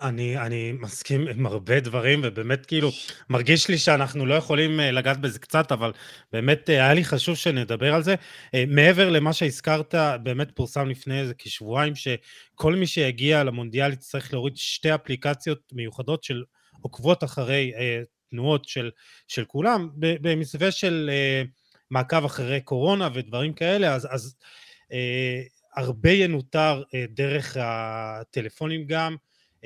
אני, 0.00 0.38
אני 0.38 0.72
מסכים 0.72 1.28
עם 1.28 1.46
הרבה 1.46 1.80
דברים, 1.80 2.20
ובאמת 2.24 2.66
כאילו, 2.66 2.90
מרגיש 3.30 3.68
לי 3.68 3.78
שאנחנו 3.78 4.26
לא 4.26 4.34
יכולים 4.34 4.80
אה, 4.80 4.90
לגעת 4.90 5.20
בזה 5.20 5.38
קצת, 5.38 5.72
אבל 5.72 5.92
באמת 6.32 6.70
אה, 6.70 6.74
היה 6.74 6.94
לי 6.94 7.04
חשוב 7.04 7.36
שנדבר 7.36 7.94
על 7.94 8.02
זה. 8.02 8.14
אה, 8.54 8.64
מעבר 8.68 9.10
למה 9.10 9.32
שהזכרת, 9.32 9.94
באמת 10.22 10.48
פורסם 10.54 10.88
לפני 10.88 11.20
איזה 11.20 11.34
כשבועיים, 11.38 11.92
שכל 11.94 12.74
מי 12.74 12.86
שיגיע 12.86 13.44
למונדיאל 13.44 13.92
יצטרך 13.92 14.32
להוריד 14.32 14.56
שתי 14.56 14.94
אפליקציות 14.94 15.58
מיוחדות 15.72 16.24
של 16.24 16.44
עוקבות 16.80 17.24
אחרי 17.24 17.72
תנועות 18.30 18.68
של, 18.68 18.90
של 19.28 19.44
כולם, 19.44 19.90
במסווה 19.96 20.70
של 20.70 21.10
מעקב 21.90 22.24
אחרי 22.24 22.60
קורונה 22.60 23.08
ודברים 23.14 23.52
כאלה, 23.52 23.94
אז, 23.94 24.08
אז 24.10 24.36
הרבה 25.76 26.10
ינותר 26.10 26.82
דרך 27.14 27.56
הטלפונים 27.60 28.86
גם. 28.86 29.16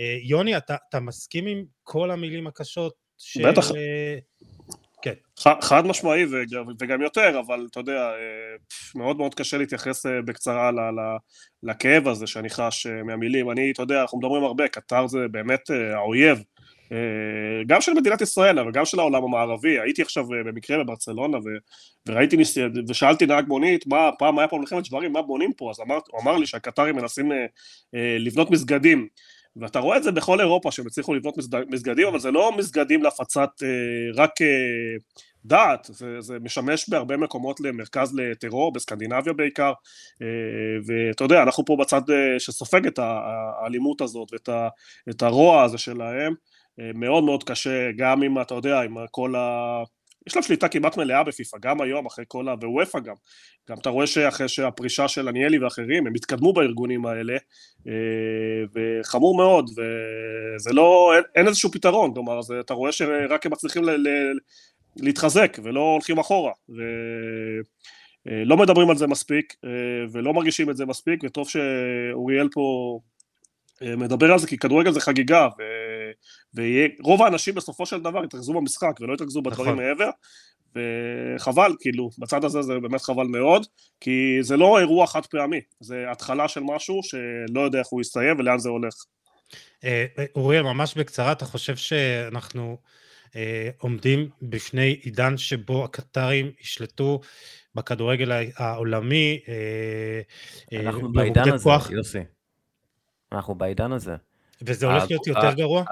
אה, 0.00 0.16
יוני, 0.22 0.56
אתה, 0.56 0.76
אתה 0.88 1.00
מסכים 1.00 1.46
עם 1.46 1.64
כל 1.82 2.10
המילים 2.10 2.46
הקשות? 2.46 2.92
של... 3.18 3.50
בטח. 3.50 3.70
אה, 3.72 4.18
כן. 5.02 5.14
חד 5.62 5.86
משמעי 5.86 6.24
וגם, 6.24 6.64
וגם 6.80 7.02
יותר, 7.02 7.40
אבל 7.46 7.66
אתה 7.70 7.80
יודע, 7.80 8.00
אה, 8.00 8.56
מאוד 8.94 9.16
מאוד 9.16 9.34
קשה 9.34 9.58
להתייחס 9.58 10.06
בקצרה 10.24 10.70
לכאב 11.62 12.08
הזה 12.08 12.26
שאני 12.26 12.50
חש 12.50 12.86
מהמילים. 12.86 13.50
אני, 13.50 13.70
אתה 13.70 13.82
יודע, 13.82 14.00
אנחנו 14.00 14.18
מדברים 14.18 14.44
הרבה, 14.44 14.68
קטר 14.68 15.06
זה 15.06 15.18
באמת 15.30 15.70
האויב, 15.94 16.42
גם 17.66 17.80
של 17.80 17.92
מדינת 17.92 18.20
ישראל, 18.20 18.58
אבל 18.58 18.72
גם 18.72 18.84
של 18.84 18.98
העולם 18.98 19.24
המערבי. 19.24 19.80
הייתי 19.80 20.02
עכשיו 20.02 20.24
במקרה 20.28 20.84
בברצלונה 20.84 21.38
ו, 21.38 21.42
וראיתי, 22.08 22.36
ושאלתי 22.88 23.26
נהג 23.26 23.44
מונית, 23.48 23.86
מה, 23.86 24.10
פעם 24.18 24.38
היה 24.38 24.48
פה 24.48 24.58
מלחמת 24.58 24.84
שברים, 24.84 25.12
מה 25.12 25.22
בונים 25.22 25.52
פה? 25.52 25.70
אז 25.70 25.80
אמר, 25.80 25.98
הוא 26.10 26.20
אמר 26.20 26.36
לי 26.36 26.46
שהקטרים 26.46 26.96
מנסים 26.96 27.32
לבנות 28.18 28.50
מסגדים. 28.50 29.08
ואתה 29.56 29.78
רואה 29.78 29.96
את 29.96 30.02
זה 30.02 30.12
בכל 30.12 30.40
אירופה 30.40 30.70
שהם 30.70 30.86
הצליחו 30.86 31.14
לבנות 31.14 31.34
מסגדים, 31.68 32.08
אבל 32.08 32.18
זה 32.18 32.30
לא 32.30 32.52
מסגדים 32.56 33.02
להפצת 33.02 33.50
אה, 33.62 34.22
רק 34.22 34.42
אה, 34.42 34.46
דעת, 35.44 35.86
זה, 35.90 36.20
זה 36.20 36.38
משמש 36.38 36.88
בהרבה 36.88 37.16
מקומות 37.16 37.60
למרכז 37.60 38.14
לטרור, 38.14 38.72
בסקנדינביה 38.72 39.32
בעיקר, 39.32 39.72
אה, 40.22 40.26
ואתה 40.86 41.24
יודע, 41.24 41.42
אנחנו 41.42 41.64
פה 41.64 41.76
בצד 41.80 42.02
שסופג 42.38 42.86
את 42.86 42.98
האלימות 42.98 44.00
הזאת 44.00 44.32
ואת 44.32 44.48
ה, 44.48 44.68
את 45.10 45.22
הרוע 45.22 45.62
הזה 45.62 45.78
שלהם, 45.78 46.34
מאוד 46.94 47.24
מאוד 47.24 47.44
קשה, 47.44 47.92
גם 47.96 48.22
אם 48.22 48.40
אתה 48.40 48.54
יודע, 48.54 48.80
עם 48.80 48.94
כל 49.10 49.36
ה... 49.36 49.82
יש 50.26 50.36
להם 50.36 50.42
שליטה 50.42 50.68
כמעט 50.68 50.96
מלאה 50.96 51.22
בפיפ"א, 51.22 51.58
גם 51.58 51.80
היום, 51.80 52.06
אחרי 52.06 52.24
כל 52.28 52.48
ה... 52.48 52.54
ווופא 52.62 52.98
גם. 53.00 53.14
גם 53.70 53.76
אתה 53.78 53.90
רואה 53.90 54.06
שאחרי 54.06 54.48
שהפרישה 54.48 55.08
של 55.08 55.28
עניאלי 55.28 55.58
ואחרים, 55.58 56.06
הם 56.06 56.14
התקדמו 56.14 56.52
בארגונים 56.52 57.06
האלה, 57.06 57.36
אה, 57.88 57.92
וחמור 58.74 59.36
מאוד, 59.36 59.70
וזה 59.70 60.72
לא, 60.72 61.12
אין, 61.16 61.24
אין 61.34 61.46
איזשהו 61.48 61.70
פתרון, 61.70 62.14
כלומר, 62.14 62.42
זה, 62.42 62.60
אתה 62.60 62.74
רואה 62.74 62.92
שרק 62.92 63.46
הם 63.46 63.52
מצליחים 63.52 63.84
ל, 63.84 63.90
ל, 63.90 64.08
להתחזק, 64.96 65.58
ולא 65.64 65.80
הולכים 65.80 66.18
אחורה. 66.18 66.52
ו... 66.68 66.82
אה, 68.28 68.44
לא 68.44 68.56
מדברים 68.56 68.90
על 68.90 68.96
זה 68.96 69.06
מספיק, 69.06 69.54
אה, 69.64 69.70
ולא 70.12 70.34
מרגישים 70.34 70.70
את 70.70 70.76
זה 70.76 70.86
מספיק, 70.86 71.20
וטוב 71.24 71.48
שאוריאל 71.48 72.48
פה 72.52 72.98
מדבר 73.82 74.32
על 74.32 74.38
זה, 74.38 74.46
כי 74.46 74.58
כדורגל 74.58 74.92
זה 74.92 75.00
חגיגה, 75.00 75.48
ו... 75.58 75.62
ורוב 76.54 77.22
האנשים 77.22 77.54
בסופו 77.54 77.86
של 77.86 78.00
דבר 78.00 78.24
יתרכזו 78.24 78.52
במשחק 78.52 79.00
ולא 79.00 79.14
יתרכזו 79.14 79.42
בדברים 79.42 79.72
נכון. 79.72 79.84
מעבר, 79.84 80.10
וחבל, 80.76 81.72
כאילו, 81.80 82.10
בצד 82.18 82.44
הזה 82.44 82.62
זה 82.62 82.78
באמת 82.78 83.02
חבל 83.02 83.26
מאוד, 83.26 83.66
כי 84.00 84.38
זה 84.40 84.56
לא 84.56 84.78
אירוע 84.78 85.06
חד 85.06 85.26
פעמי, 85.26 85.60
זה 85.80 86.10
התחלה 86.10 86.48
של 86.48 86.60
משהו 86.64 87.00
שלא 87.02 87.60
יודע 87.60 87.78
איך 87.78 87.88
הוא 87.88 88.00
יסתיים 88.00 88.38
ולאן 88.38 88.58
זה 88.58 88.68
הולך. 88.68 88.94
אה, 89.84 90.06
אוריאל, 90.34 90.62
ממש 90.62 90.94
בקצרה, 90.94 91.32
אתה 91.32 91.44
חושב 91.44 91.76
שאנחנו 91.76 92.78
אה, 93.36 93.70
עומדים 93.78 94.28
בפני 94.42 94.96
עידן 95.02 95.36
שבו 95.36 95.84
הקטרים 95.84 96.50
ישלטו 96.60 97.20
בכדורגל 97.74 98.32
העולמי? 98.56 99.40
אה, 99.48 100.80
אנחנו 100.80 101.12
בעידן 101.12 101.52
הזה, 101.52 101.70
יוסי. 101.90 102.18
אנחנו 103.32 103.54
בעידן 103.54 103.92
הזה. 103.92 104.16
וזה 104.62 104.86
הולך 104.86 105.04
להיות 105.10 105.26
יותר 105.26 105.52
גרוע? 105.52 105.84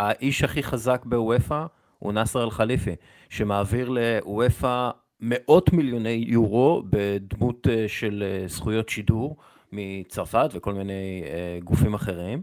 האיש 0.00 0.44
הכי 0.44 0.62
חזק 0.62 1.02
בוופא 1.04 1.64
הוא 1.98 2.12
נאסר 2.12 2.44
אל-חליפי, 2.44 2.94
שמעביר 3.28 3.88
לוופא 3.88 4.90
מאות 5.20 5.72
מיליוני 5.72 6.24
יורו 6.28 6.82
בדמות 6.90 7.66
אה, 7.70 7.84
של 7.88 8.24
אה, 8.26 8.48
זכויות 8.48 8.88
שידור 8.88 9.36
מצרפת 9.72 10.50
וכל 10.52 10.74
מיני 10.74 11.22
אה, 11.26 11.58
גופים 11.64 11.94
אחרים. 11.94 12.42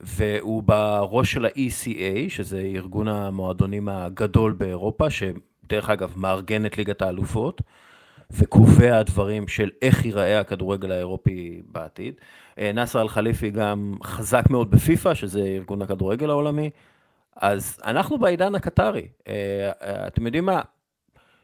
והוא 0.00 0.62
בראש 0.62 1.32
של 1.32 1.44
ה-ECA, 1.44 2.28
שזה 2.28 2.60
ארגון 2.74 3.08
המועדונים 3.08 3.88
הגדול 3.88 4.52
באירופה, 4.52 5.06
שדרך 5.10 5.90
אגב 5.90 6.12
מארגן 6.16 6.66
את 6.66 6.78
ליגת 6.78 7.02
האלופות, 7.02 7.62
וקובע 8.30 9.02
דברים 9.02 9.48
של 9.48 9.70
איך 9.82 10.04
ייראה 10.04 10.40
הכדורגל 10.40 10.92
האירופי 10.92 11.62
בעתיד. 11.66 12.14
אה, 12.60 12.72
נאסר 12.72 13.02
אל-חליפי 13.02 13.50
גם 13.50 13.94
חזק 14.04 14.42
מאוד 14.50 14.70
בפיפ"א, 14.70 15.14
שזה 15.14 15.40
ארגון 15.40 15.82
הכדורגל 15.82 16.30
העולמי, 16.30 16.70
אז 17.36 17.80
אנחנו 17.84 18.18
בעידן 18.18 18.54
הקטרי. 18.54 19.08
אה, 19.28 19.70
אה, 19.82 20.06
אתם 20.06 20.26
יודעים 20.26 20.44
מה? 20.44 20.60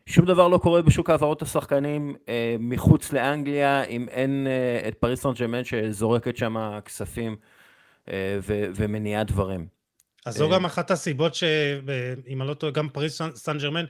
שום 0.06 0.26
דבר 0.26 0.48
לא 0.48 0.58
קורה 0.58 0.82
בשוק 0.82 1.10
העברות 1.10 1.42
השחקנים 1.42 2.14
מחוץ 2.58 3.12
לאנגליה, 3.12 3.84
אם 3.84 4.08
אין 4.08 4.46
את 4.88 4.94
פריס 4.94 5.22
סן 5.22 5.32
ג'רמן 5.40 5.66
שזורקת 5.66 6.36
שם 6.36 6.78
כספים 6.84 7.36
ומניעה 8.48 9.24
דברים. 9.24 9.66
אז 10.26 10.34
זו 10.36 10.50
גם 10.50 10.64
אחת 10.64 10.90
הסיבות 10.90 11.34
שאם 11.34 12.42
אני 12.42 12.48
לא 12.48 12.54
טועה, 12.54 12.72
גם 12.72 12.88
פריס 12.88 13.20
סן 13.34 13.58
ג'רמן 13.58 13.84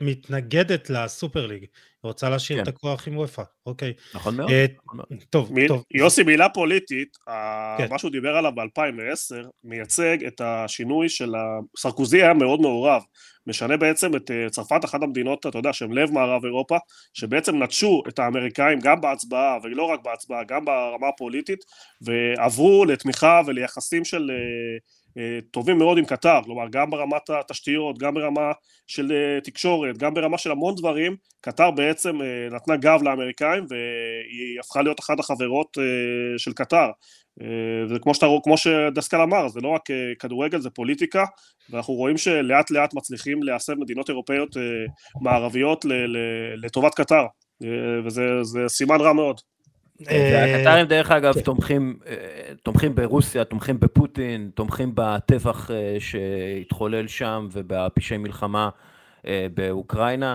מתנגדת 0.00 0.90
לסופר 0.90 1.46
ליג. 1.46 1.64
רוצה 2.04 2.28
להשאיר 2.28 2.58
כן. 2.58 2.62
את 2.62 2.68
הכוח 2.68 3.08
עם 3.08 3.18
וופא, 3.18 3.42
אוקיי. 3.66 3.92
נכון 4.14 4.36
מאוד. 4.36 4.50
אה, 4.50 4.66
טוב, 5.30 5.52
מ- 5.52 5.68
טוב. 5.68 5.84
יוסי, 5.94 6.22
מילה 6.22 6.48
פוליטית, 6.48 7.16
כן. 7.78 7.86
מה 7.90 7.98
שהוא 7.98 8.10
דיבר 8.10 8.36
עליו 8.36 8.52
ב-2010, 8.54 9.46
מייצג 9.64 10.24
את 10.26 10.40
השינוי 10.40 11.08
של 11.08 11.34
ה... 11.34 11.58
סרקוזי 11.76 12.22
היה 12.22 12.34
מאוד 12.34 12.60
מעורב. 12.60 13.02
משנה 13.46 13.76
בעצם 13.76 14.16
את 14.16 14.30
אה, 14.30 14.50
צרפת, 14.50 14.84
אחת 14.84 15.02
המדינות, 15.02 15.46
אתה 15.46 15.58
יודע, 15.58 15.72
שהן 15.72 15.92
לב 15.92 16.10
מערב 16.10 16.44
אירופה, 16.44 16.76
שבעצם 17.14 17.62
נטשו 17.62 18.02
את 18.08 18.18
האמריקאים 18.18 18.80
גם 18.80 19.00
בהצבעה, 19.00 19.58
ולא 19.62 19.84
רק 19.84 20.00
בהצבעה, 20.04 20.44
גם 20.44 20.64
ברמה 20.64 21.08
הפוליטית, 21.08 21.58
ועברו 22.02 22.84
לתמיכה 22.84 23.40
וליחסים 23.46 24.04
של... 24.04 24.30
אה, 24.30 24.99
טובים 25.50 25.78
מאוד 25.78 25.98
עם 25.98 26.04
קטר, 26.04 26.40
כלומר 26.44 26.64
גם 26.70 26.90
ברמת 26.90 27.30
התשתיות, 27.30 27.98
גם 27.98 28.14
ברמה 28.14 28.52
של 28.86 29.12
אה, 29.12 29.40
תקשורת, 29.40 29.98
גם 29.98 30.14
ברמה 30.14 30.38
של 30.38 30.50
המון 30.50 30.74
דברים, 30.74 31.16
קטר 31.40 31.70
בעצם 31.70 32.22
אה, 32.22 32.48
נתנה 32.50 32.76
גב 32.76 33.02
לאמריקאים 33.02 33.66
והיא 33.68 34.60
הפכה 34.60 34.82
להיות 34.82 35.00
אחת 35.00 35.20
החברות 35.20 35.78
של 36.36 36.52
קטר 36.52 36.90
וכמו 37.90 38.14
שאתה, 38.14 38.26
כמו 38.42 38.56
שדסקל 38.56 39.20
אמר, 39.20 39.48
זה 39.48 39.60
לא 39.60 39.68
רק 39.68 39.82
כדורגל, 40.18 40.60
זה 40.60 40.70
פוליטיקה, 40.70 41.24
ואנחנו 41.70 41.94
רואים 41.94 42.18
שלאט 42.18 42.70
לאט 42.70 42.94
מצליחים 42.94 43.42
להסב 43.42 43.74
מדינות 43.74 44.08
אירופאיות 44.08 44.56
מערביות 45.20 45.84
לטובת 46.56 46.94
קטר, 46.94 47.22
וזה 48.04 48.22
סימן 48.68 49.00
רע 49.00 49.12
מאוד. 49.12 49.40
הקטרים 50.00 50.86
דרך 50.86 51.10
אגב 51.10 51.40
תומכים, 51.40 51.98
תומכים 52.62 52.94
ברוסיה, 52.94 53.44
תומכים 53.44 53.80
בפוטין, 53.80 54.50
תומכים 54.54 54.92
בטבח 54.94 55.70
שהתחולל 55.98 57.08
שם 57.08 57.48
ובפשעי 57.52 58.18
מלחמה 58.18 58.68
באוקראינה. 59.54 60.34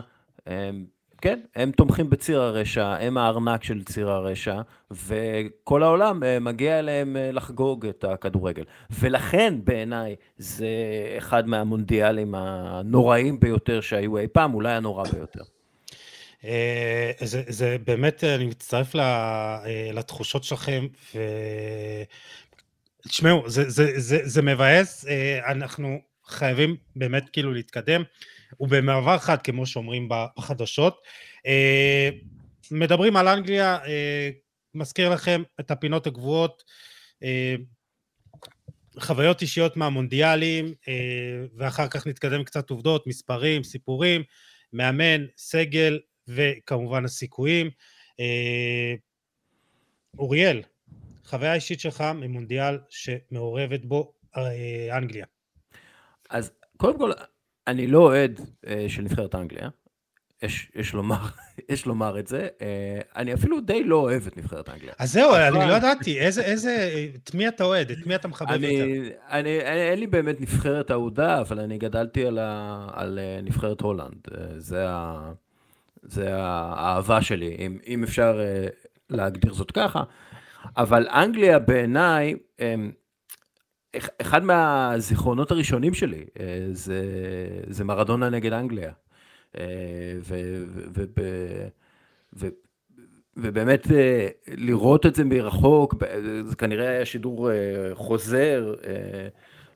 כן, 1.21 1.39
הם 1.55 1.71
תומכים 1.71 2.09
בציר 2.09 2.41
הרשע, 2.41 2.87
הם 2.99 3.17
הארנק 3.17 3.63
של 3.63 3.83
ציר 3.83 4.09
הרשע, 4.11 4.61
וכל 4.91 5.83
העולם 5.83 6.23
מגיע 6.41 6.79
אליהם 6.79 7.17
לחגוג 7.31 7.85
את 7.85 8.03
הכדורגל. 8.03 8.63
ולכן 8.99 9.53
בעיניי 9.63 10.15
זה 10.37 10.67
אחד 11.17 11.47
מהמונדיאלים 11.47 12.35
הנוראים 12.35 13.39
ביותר 13.39 13.81
שהיו 13.81 14.17
אי 14.17 14.27
פעם, 14.27 14.53
אולי 14.53 14.73
הנורא 14.73 15.03
ביותר. 15.03 15.43
זה, 17.21 17.43
זה 17.47 17.77
באמת, 17.85 18.23
אני 18.23 18.45
מצטרף 18.45 18.95
לתחושות 19.93 20.43
שלכם, 20.43 20.87
ו... 21.15 21.19
תשמעו, 23.07 23.49
זה, 23.49 23.69
זה, 23.69 23.91
זה, 23.95 24.19
זה 24.23 24.41
מבאס, 24.41 25.05
אנחנו 25.51 26.01
חייבים 26.25 26.75
באמת 26.95 27.29
כאילו 27.29 27.53
להתקדם. 27.53 28.03
הוא 28.57 28.67
במעבר 28.67 29.17
חד, 29.17 29.41
כמו 29.41 29.65
שאומרים 29.65 30.09
בחדשות. 30.37 31.01
אה, 31.45 32.09
מדברים 32.71 33.17
על 33.17 33.27
אנגליה, 33.27 33.77
אה, 33.85 34.29
מזכיר 34.73 35.09
לכם 35.09 35.43
את 35.59 35.71
הפינות 35.71 36.07
הגבוהות, 36.07 36.63
אה, 37.23 37.55
חוויות 38.99 39.41
אישיות 39.41 39.77
מהמונדיאלים, 39.77 40.73
ואחר 41.57 41.87
כך 41.87 42.07
נתקדם 42.07 42.43
קצת 42.43 42.69
עובדות, 42.69 43.07
מספרים, 43.07 43.63
סיפורים, 43.63 44.23
מאמן, 44.73 45.25
סגל, 45.37 45.99
וכמובן 46.27 47.05
הסיכויים. 47.05 47.69
אוריאל, 50.17 50.61
חוויה 51.25 51.53
אישית 51.53 51.79
שלך 51.79 52.01
ממונדיאל 52.01 52.79
שמעורבת 52.89 53.85
בו 53.85 54.13
אנגליה. 54.91 55.25
אז 56.29 56.51
קודם 56.77 56.97
כל, 56.97 57.11
אני 57.67 57.87
לא 57.87 57.99
אוהד 57.99 58.41
אה, 58.67 58.85
של 58.89 59.01
נבחרת 59.01 59.35
אנגליה, 59.35 59.69
יש, 60.41 60.71
יש, 60.75 60.93
לומר, 60.93 61.17
יש 61.71 61.85
לומר 61.85 62.19
את 62.19 62.27
זה, 62.27 62.47
אה, 62.61 62.99
אני 63.15 63.33
אפילו 63.33 63.61
די 63.61 63.83
לא 63.83 63.95
אוהב 63.95 64.27
את 64.27 64.37
נבחרת 64.37 64.69
אנגליה. 64.69 64.93
אז 64.99 65.11
זהו. 65.13 65.35
אני 65.35 65.69
לא 65.69 65.73
ידעתי, 65.73 66.19
איזה, 66.19 66.41
איזה, 66.41 67.05
את 67.15 67.33
מי 67.33 67.47
אתה 67.47 67.63
אוהד, 67.63 67.91
את 67.91 67.97
מי 68.05 68.15
אתה 68.15 68.27
מחבב 68.27 68.51
אני, 68.51 68.67
יותר? 68.67 69.15
אני, 69.29 69.59
אני, 69.61 69.89
אין 69.91 69.99
לי 69.99 70.07
באמת 70.07 70.41
נבחרת 70.41 70.91
אהודה, 70.91 71.41
אבל 71.41 71.59
אני 71.59 71.77
גדלתי 71.77 72.25
על, 72.25 72.39
ה, 72.39 72.87
על 72.93 73.19
אה, 73.19 73.39
נבחרת 73.43 73.81
הולנד, 73.81 74.27
זה, 74.57 74.89
ה, 74.89 75.31
זה 76.05 76.35
האהבה 76.35 77.21
שלי, 77.21 77.55
אם, 77.59 77.77
אם 77.87 78.03
אפשר 78.03 78.39
להגדיר 79.09 79.53
זאת 79.53 79.71
ככה, 79.71 80.03
אבל 80.77 81.07
אנגליה 81.09 81.59
בעיניי, 81.59 82.35
אחד 84.21 84.43
מהזיכרונות 84.43 85.51
הראשונים 85.51 85.93
שלי 85.93 86.25
אה, 86.39 86.67
זה, 86.71 87.03
זה 87.67 87.83
מרדונה 87.83 88.29
נגד 88.29 88.53
אנגליה. 88.53 88.91
אה, 89.57 89.63
ו, 90.21 90.35
ו, 90.95 91.03
ו, 92.33 92.47
ובאמת 93.37 93.91
אה, 93.91 94.27
לראות 94.47 95.05
את 95.05 95.15
זה 95.15 95.23
מרחוק, 95.23 95.95
זה 96.45 96.55
כנראה 96.55 96.89
היה 96.89 97.05
שידור 97.05 97.49
חוזר, 97.93 98.73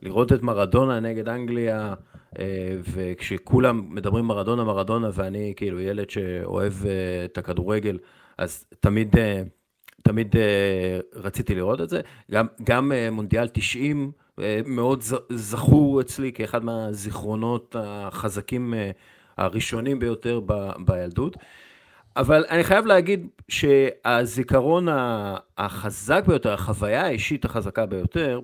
לראות 0.01 0.33
את 0.33 0.41
מרדונה 0.41 0.99
נגד 0.99 1.29
אנגליה, 1.29 1.93
וכשכולם 2.93 3.95
מדברים 3.95 4.25
מרדונה 4.25 4.63
מרדונה 4.63 5.09
ואני 5.13 5.53
כאילו 5.55 5.79
ילד 5.79 6.09
שאוהב 6.09 6.73
את 7.25 7.37
הכדורגל, 7.37 7.97
אז 8.37 8.65
תמיד 8.79 9.15
תמיד 10.01 10.35
uh, 10.35 10.39
רציתי 11.15 11.55
לראות 11.55 11.81
את 11.81 11.89
זה. 11.89 12.01
גם, 12.31 12.47
גם 12.63 12.91
מונדיאל 13.11 13.47
90 13.47 14.11
uh, 14.11 14.41
אה, 14.43 14.59
מאוד 14.65 15.03
זכור 15.29 16.01
אצלי 16.01 16.31
כאחד 16.31 16.63
מהזיכרונות 16.63 17.75
החזקים 17.79 18.73
הראשונים 19.37 19.99
ביותר 19.99 20.39
ב, 20.45 20.71
בילדות. 20.85 21.37
אבל 22.15 22.45
אני 22.49 22.63
חייב 22.63 22.85
להגיד 22.85 23.27
שהזיכרון 23.49 24.87
החזק 25.57 26.23
ביותר, 26.27 26.53
החוויה 26.53 27.05
האישית 27.05 27.45
החזקה 27.45 27.85
ביותר, 27.85 28.39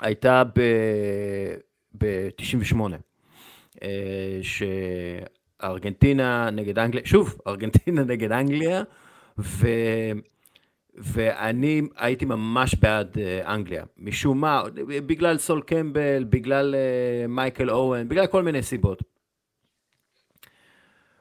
הייתה 0.00 0.42
ב-98. 1.98 2.76
ב- 3.82 4.40
שארגנטינה 4.42 6.50
נגד 6.50 6.78
אנגליה, 6.78 7.06
שוב, 7.06 7.38
ארגנטינה 7.46 8.04
נגד 8.12 8.32
אנגליה, 8.32 8.82
ו... 9.38 9.66
ואני 10.94 11.82
הייתי 11.96 12.24
ממש 12.24 12.74
בעד 12.74 13.18
אה, 13.18 13.54
אנגליה. 13.54 13.84
משום 13.96 14.40
מה, 14.40 14.62
בגלל 14.86 15.38
סול 15.38 15.62
קמבל, 15.62 16.24
בגלל 16.24 16.74
אה, 16.74 17.26
מייקל 17.28 17.70
אוהן, 17.70 18.08
בגלל 18.08 18.26
כל 18.26 18.42
מיני 18.42 18.62
סיבות. 18.62 19.02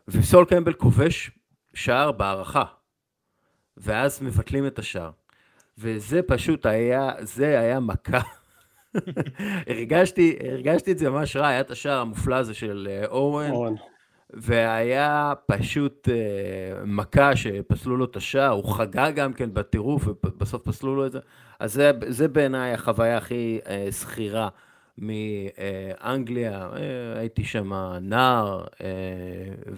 וסול 0.08 0.46
קמבל 0.46 0.74
כובש 0.74 1.32
שער 1.74 2.12
בהערכה, 2.12 2.64
ואז 3.78 4.22
מבטלים 4.22 4.68
את 4.68 4.80
השער. 4.80 5.12
וזה 5.78 6.22
פשוט 6.22 6.66
היה, 6.66 7.12
זה 7.20 7.60
היה 7.60 7.80
מכה. 7.80 8.22
הרגשתי, 9.70 10.38
הרגשתי 10.52 10.92
את 10.92 10.98
זה 10.98 11.10
ממש 11.10 11.36
רע, 11.36 11.48
היה 11.48 11.60
את 11.60 11.72
השער 11.72 12.00
המופלא 12.00 12.36
הזה 12.36 12.54
של 12.54 12.88
אה, 12.92 13.08
אוהן. 13.08 13.76
והיה 14.34 15.34
פשוט 15.46 16.08
uh, 16.08 16.12
מכה 16.86 17.36
שפסלו 17.36 17.98
לו 17.98 18.06
את 18.06 18.16
השער, 18.16 18.50
הוא 18.50 18.74
חגג 18.74 19.12
גם 19.16 19.34
כן 19.34 19.54
בטירוף, 19.54 20.08
ובסוף 20.08 20.62
פסלו 20.64 20.96
לו 20.96 21.06
את 21.06 21.12
זה. 21.12 21.20
אז 21.60 21.74
זה, 21.74 21.92
זה 22.08 22.28
בעיניי 22.28 22.74
החוויה 22.74 23.18
הכי 23.18 23.60
uh, 23.64 23.92
שכירה 23.92 24.50
מאנגליה. 24.98 26.70
Uh, 26.74 26.78
הייתי 27.20 27.44
שם 27.44 27.74
נער, 28.02 28.64
uh, 28.64 28.80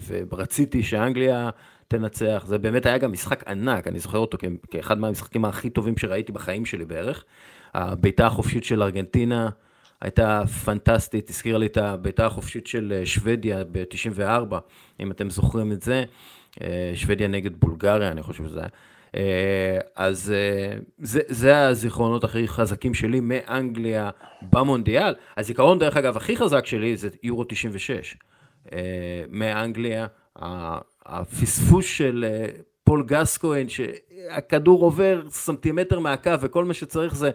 ורציתי 0.08 0.82
שאנגליה 0.82 1.50
תנצח. 1.88 2.44
זה 2.46 2.58
באמת 2.58 2.86
היה 2.86 2.98
גם 2.98 3.12
משחק 3.12 3.48
ענק, 3.48 3.88
אני 3.88 3.98
זוכר 3.98 4.18
אותו 4.18 4.38
כאחד 4.70 4.98
מהמשחקים 4.98 5.44
הכי 5.44 5.70
טובים 5.70 5.96
שראיתי 5.96 6.32
בחיים 6.32 6.66
שלי 6.66 6.84
בערך. 6.84 7.24
הבעיטה 7.74 8.26
החופשית 8.26 8.64
של 8.64 8.82
ארגנטינה. 8.82 9.48
הייתה 10.04 10.42
פנטסטית, 10.64 11.30
הזכירה 11.30 11.58
לי 11.58 11.66
את 11.66 11.76
הביתה 11.76 12.26
החופשית 12.26 12.66
של 12.66 12.92
אה, 12.96 13.06
שוודיה 13.06 13.64
ב-94, 13.72 14.54
אם 15.00 15.10
אתם 15.10 15.30
זוכרים 15.30 15.72
את 15.72 15.82
זה, 15.82 16.04
אה, 16.62 16.92
שוודיה 16.94 17.28
נגד 17.28 17.60
בולגריה, 17.60 18.10
אני 18.10 18.22
חושב 18.22 18.44
שזה 18.44 18.58
היה. 18.58 18.68
אה, 19.16 19.78
אז 19.96 20.34
זה, 20.98 21.20
זה 21.28 21.66
הזיכרונות 21.66 22.24
הכי 22.24 22.48
חזקים 22.48 22.94
שלי 22.94 23.20
מאנגליה 23.20 24.10
במונדיאל. 24.42 25.14
הזיכרון, 25.36 25.78
דרך 25.78 25.96
אגב, 25.96 26.16
הכי 26.16 26.36
חזק 26.36 26.66
שלי 26.66 26.96
זה 26.96 27.08
יורו 27.22 27.44
96. 27.44 28.16
מאנגליה, 29.30 30.06
הפספוס 31.06 31.86
של 31.86 32.24
פול 32.84 33.04
גסקוין, 33.06 33.68
שהכדור 33.68 34.82
עובר 34.82 35.22
סנטימטר 35.30 35.98
מהקו 35.98 36.40
וכל 36.40 36.64
מה 36.64 36.74
שצריך 36.74 37.14
זה 37.14 37.30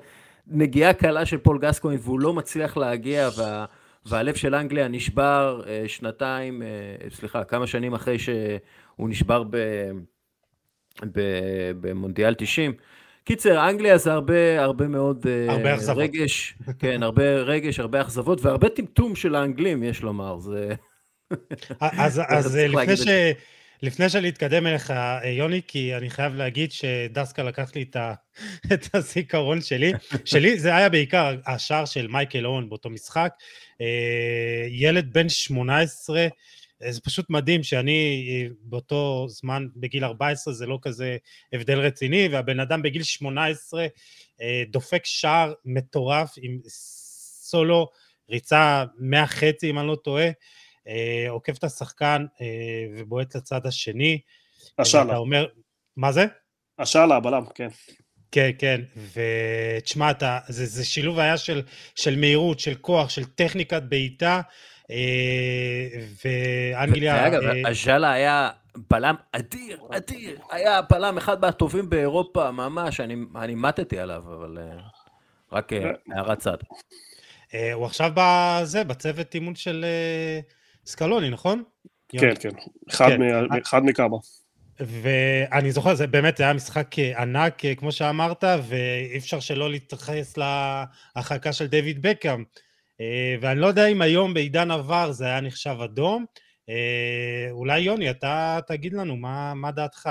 נגיעה 0.49 0.93
קלה 0.93 1.25
של 1.25 1.37
פול 1.37 1.59
גסקוין 1.59 1.99
והוא 2.01 2.19
לא 2.19 2.33
מצליח 2.33 2.77
להגיע, 2.77 3.29
וה, 3.37 3.65
והלב 4.05 4.35
של 4.35 4.55
אנגליה 4.55 4.87
נשבר 4.87 5.61
אה, 5.67 5.83
שנתיים, 5.87 6.61
אה, 6.61 7.09
סליחה, 7.09 7.43
כמה 7.43 7.67
שנים 7.67 7.93
אחרי 7.93 8.19
שהוא 8.19 9.09
נשבר 9.09 9.43
ב, 9.43 9.57
ב, 11.13 11.21
במונדיאל 11.81 12.33
90. 12.33 12.73
קיצר, 13.23 13.69
אנגליה 13.69 13.97
זה 13.97 14.13
הרבה, 14.13 14.63
הרבה 14.63 14.87
מאוד 14.87 15.25
אה, 15.27 15.53
הרבה 15.53 15.75
אכזבות. 15.75 15.97
רגש, 15.97 16.57
כן, 16.79 17.03
הרבה 17.03 17.23
רגש, 17.23 17.79
הרבה 17.79 18.01
אכזבות, 18.01 18.45
והרבה 18.45 18.69
טמטום 18.69 19.15
של 19.15 19.35
האנגלים, 19.35 19.83
יש 19.83 20.01
לומר, 20.01 20.39
זה... 20.39 20.75
אז, 21.81 22.21
אז 22.27 22.55
לפני 22.55 22.97
ש... 22.97 23.07
לפני 23.81 24.09
שאני 24.09 24.29
אתקדם 24.29 24.67
אליך, 24.67 24.93
יוני, 25.37 25.61
כי 25.67 25.95
אני 25.95 26.09
חייב 26.09 26.35
להגיד 26.35 26.71
שדסקה 26.71 27.43
לקח 27.43 27.75
לי 27.75 27.83
את, 27.83 27.95
ה, 27.95 28.13
את 28.73 28.95
הזיכרון 28.95 29.61
שלי. 29.61 29.91
שלי 30.25 30.59
זה 30.59 30.75
היה 30.75 30.89
בעיקר 30.89 31.35
השער 31.45 31.85
של 31.85 32.07
מייקל 32.07 32.45
און 32.45 32.69
באותו 32.69 32.89
משחק. 32.89 33.33
אה, 33.81 34.67
ילד 34.69 35.13
בן 35.13 35.29
18, 35.29 36.27
זה 36.89 37.01
פשוט 37.01 37.29
מדהים 37.29 37.63
שאני 37.63 38.49
באותו 38.61 39.25
זמן, 39.29 39.67
בגיל 39.75 40.05
14, 40.05 40.53
זה 40.53 40.65
לא 40.65 40.79
כזה 40.81 41.17
הבדל 41.53 41.79
רציני, 41.79 42.27
והבן 42.31 42.59
אדם 42.59 42.81
בגיל 42.81 43.03
18 43.03 43.87
אה, 44.41 44.63
דופק 44.69 45.05
שער 45.05 45.53
מטורף 45.65 46.33
עם 46.41 46.59
סולו, 46.67 47.89
ריצה 48.29 48.85
מהחצי, 48.97 49.69
אם 49.69 49.79
אני 49.79 49.87
לא 49.87 49.95
טועה. 49.95 50.29
אה, 50.87 51.25
עוקף 51.29 51.57
את 51.57 51.63
השחקן 51.63 52.25
אה, 52.41 52.45
ובועט 52.97 53.35
לצד 53.35 53.65
השני. 53.65 54.19
השאלה. 54.79 55.17
אומר, 55.17 55.45
מה 55.97 56.11
זה? 56.11 56.25
השאלה, 56.79 57.15
הבלם, 57.15 57.45
כן. 57.55 57.67
כן, 58.31 58.49
כן, 58.57 58.81
ותשמע, 59.13 60.11
זה, 60.47 60.65
זה 60.65 60.85
שילוב 60.85 61.19
היה 61.19 61.37
של, 61.37 61.61
של 61.95 62.19
מהירות, 62.19 62.59
של 62.59 62.75
כוח, 62.75 63.09
של 63.09 63.25
טכניקת 63.25 63.83
בעיטה, 63.83 64.41
אה, 64.91 65.87
ואנגליה... 66.25 67.27
אגב, 67.27 67.41
אג'אלה 67.43 68.11
היה 68.11 68.49
בלם 68.89 69.15
אדיר, 69.31 69.79
אדיר, 69.91 70.39
היה 70.51 70.81
בלם 70.81 71.17
אחד 71.17 71.41
מהטובים 71.41 71.89
באירופה, 71.89 72.51
ממש, 72.51 72.99
אני, 72.99 73.15
אני 73.35 73.55
מתתי 73.55 73.99
עליו, 73.99 74.23
אבל 74.27 74.57
רק 75.51 75.71
הערת 76.11 76.39
צד. 76.39 76.57
הוא 77.73 77.85
עכשיו 77.85 78.11
בזה, 78.15 78.83
בצוות 78.83 79.35
אימון 79.35 79.55
של 79.55 79.85
סקלוני, 80.89 81.29
נכון? 81.29 81.63
כן, 82.09 82.35
כן, 82.39 82.49
אחד, 82.89 83.09
כן. 83.09 83.21
מ, 83.21 83.57
אחד 83.61 83.85
מכמה. 83.85 84.17
ואני 84.79 85.71
זוכר, 85.71 85.95
זה 85.95 86.07
באמת 86.07 86.39
היה 86.39 86.53
משחק 86.53 86.99
ענק, 87.17 87.61
כמו 87.77 87.91
שאמרת, 87.91 88.43
ואי 88.67 89.17
אפשר 89.17 89.39
שלא 89.39 89.69
להתייחס 89.69 90.37
להרחקה 90.37 91.53
של 91.53 91.67
דיוויד 91.67 92.01
בקאם. 92.01 92.43
ואני 93.41 93.59
לא 93.59 93.67
יודע 93.67 93.87
אם 93.87 94.01
היום 94.01 94.33
בעידן 94.33 94.71
עבר 94.71 95.11
זה 95.11 95.25
היה 95.25 95.41
נחשב 95.41 95.75
אדום. 95.83 96.25
אולי 97.51 97.79
יוני, 97.79 98.09
אתה 98.09 98.59
תגיד 98.67 98.93
לנו, 98.93 99.15
מה, 99.15 99.53
מה 99.53 99.71
דעתך? 99.71 100.09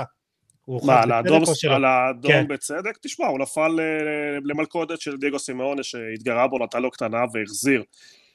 מה, 0.83 1.01
על 1.01 1.11
האדום, 1.11 1.43
על 1.69 1.85
האדום 1.85 2.31
כן. 2.31 2.47
בצדק? 2.47 2.97
תשמע, 3.01 3.27
הוא 3.27 3.39
נפל 3.39 3.79
למלכודת 4.43 5.01
של 5.01 5.17
דייגו 5.17 5.39
סימאונה 5.39 5.83
שהתגרה 5.83 6.47
בו, 6.47 6.59
נתן 6.59 6.81
לו 6.81 6.91
קטנה 6.91 7.23
והחזיר. 7.33 7.83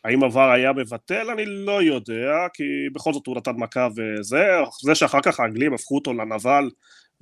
האם 0.04 0.24
עבר 0.24 0.50
היה 0.50 0.72
מבטל? 0.72 1.30
אני 1.30 1.46
לא 1.46 1.82
יודע, 1.82 2.46
כי 2.54 2.64
בכל 2.92 3.12
זאת 3.12 3.26
הוא 3.26 3.36
נתן 3.36 3.56
מכה 3.56 3.88
וזה, 3.96 4.46
זה 4.82 4.94
שאחר 4.94 5.20
כך 5.22 5.40
האנגלים 5.40 5.74
הפכו 5.74 5.94
אותו 5.94 6.12
לנבל 6.12 6.70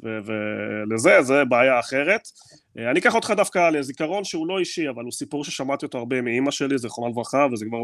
ולזה, 0.00 1.22
זה 1.22 1.44
בעיה 1.44 1.80
אחרת. 1.80 2.20
אני 2.76 3.00
אקח 3.00 3.14
אותך 3.14 3.32
דווקא 3.36 3.70
לזיכרון 3.70 4.24
שהוא 4.24 4.46
לא 4.46 4.58
אישי, 4.58 4.88
אבל 4.88 5.02
הוא 5.02 5.12
סיפור 5.12 5.44
ששמעתי 5.44 5.86
אותו 5.86 5.98
הרבה 5.98 6.20
מאימא 6.20 6.50
שלי, 6.50 6.78
זיכרונה 6.78 7.10
לברכה, 7.10 7.46
וזה 7.52 7.64
כבר 7.64 7.78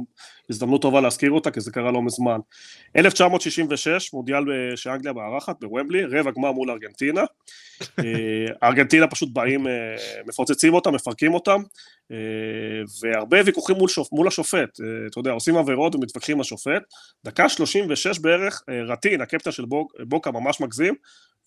הזדמנות 0.50 0.82
טובה 0.82 1.00
להזכיר 1.00 1.30
אותה, 1.30 1.50
כי 1.50 1.60
זה 1.60 1.72
קרה 1.72 1.90
לא 1.90 2.02
מזמן. 2.02 2.38
1966, 2.96 4.14
מודיאל 4.14 4.44
שאנגליה 4.76 5.12
מארחת 5.12 5.56
בוומבלי, 5.60 6.04
רבע 6.04 6.30
גמר 6.30 6.52
מול 6.52 6.70
ארגנטינה. 6.70 7.22
ארגנטינה 8.62 9.06
פשוט 9.06 9.28
באים, 9.32 9.66
מפוצצים 10.26 10.74
אותם, 10.74 10.94
מפרקים 10.94 11.34
אותם, 11.34 11.60
והרבה 13.02 13.38
ויכוחים 13.44 13.76
מול, 13.76 13.88
שופ, 13.88 14.12
מול 14.12 14.28
השופט, 14.28 14.80
אתה 15.06 15.18
יודע, 15.18 15.30
עושים 15.30 15.56
עבירות 15.56 15.94
ומתווכחים 15.94 16.34
עם 16.36 16.40
השופט. 16.40 16.82
דקה 17.24 17.48
36 17.48 18.18
בערך, 18.18 18.62
רטין, 18.88 19.20
הקפטן 19.20 19.52
של 19.52 19.64
בוקה 20.08 20.30
ממש 20.30 20.60
מגזים, 20.60 20.94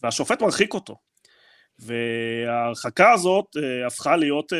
והשופט 0.03 0.41
מרחיק 0.41 0.73
אותו. 0.73 0.95
וההרחקה 1.79 3.11
הזאת 3.11 3.45
uh, 3.57 3.87
הפכה 3.87 4.17
להיות 4.17 4.53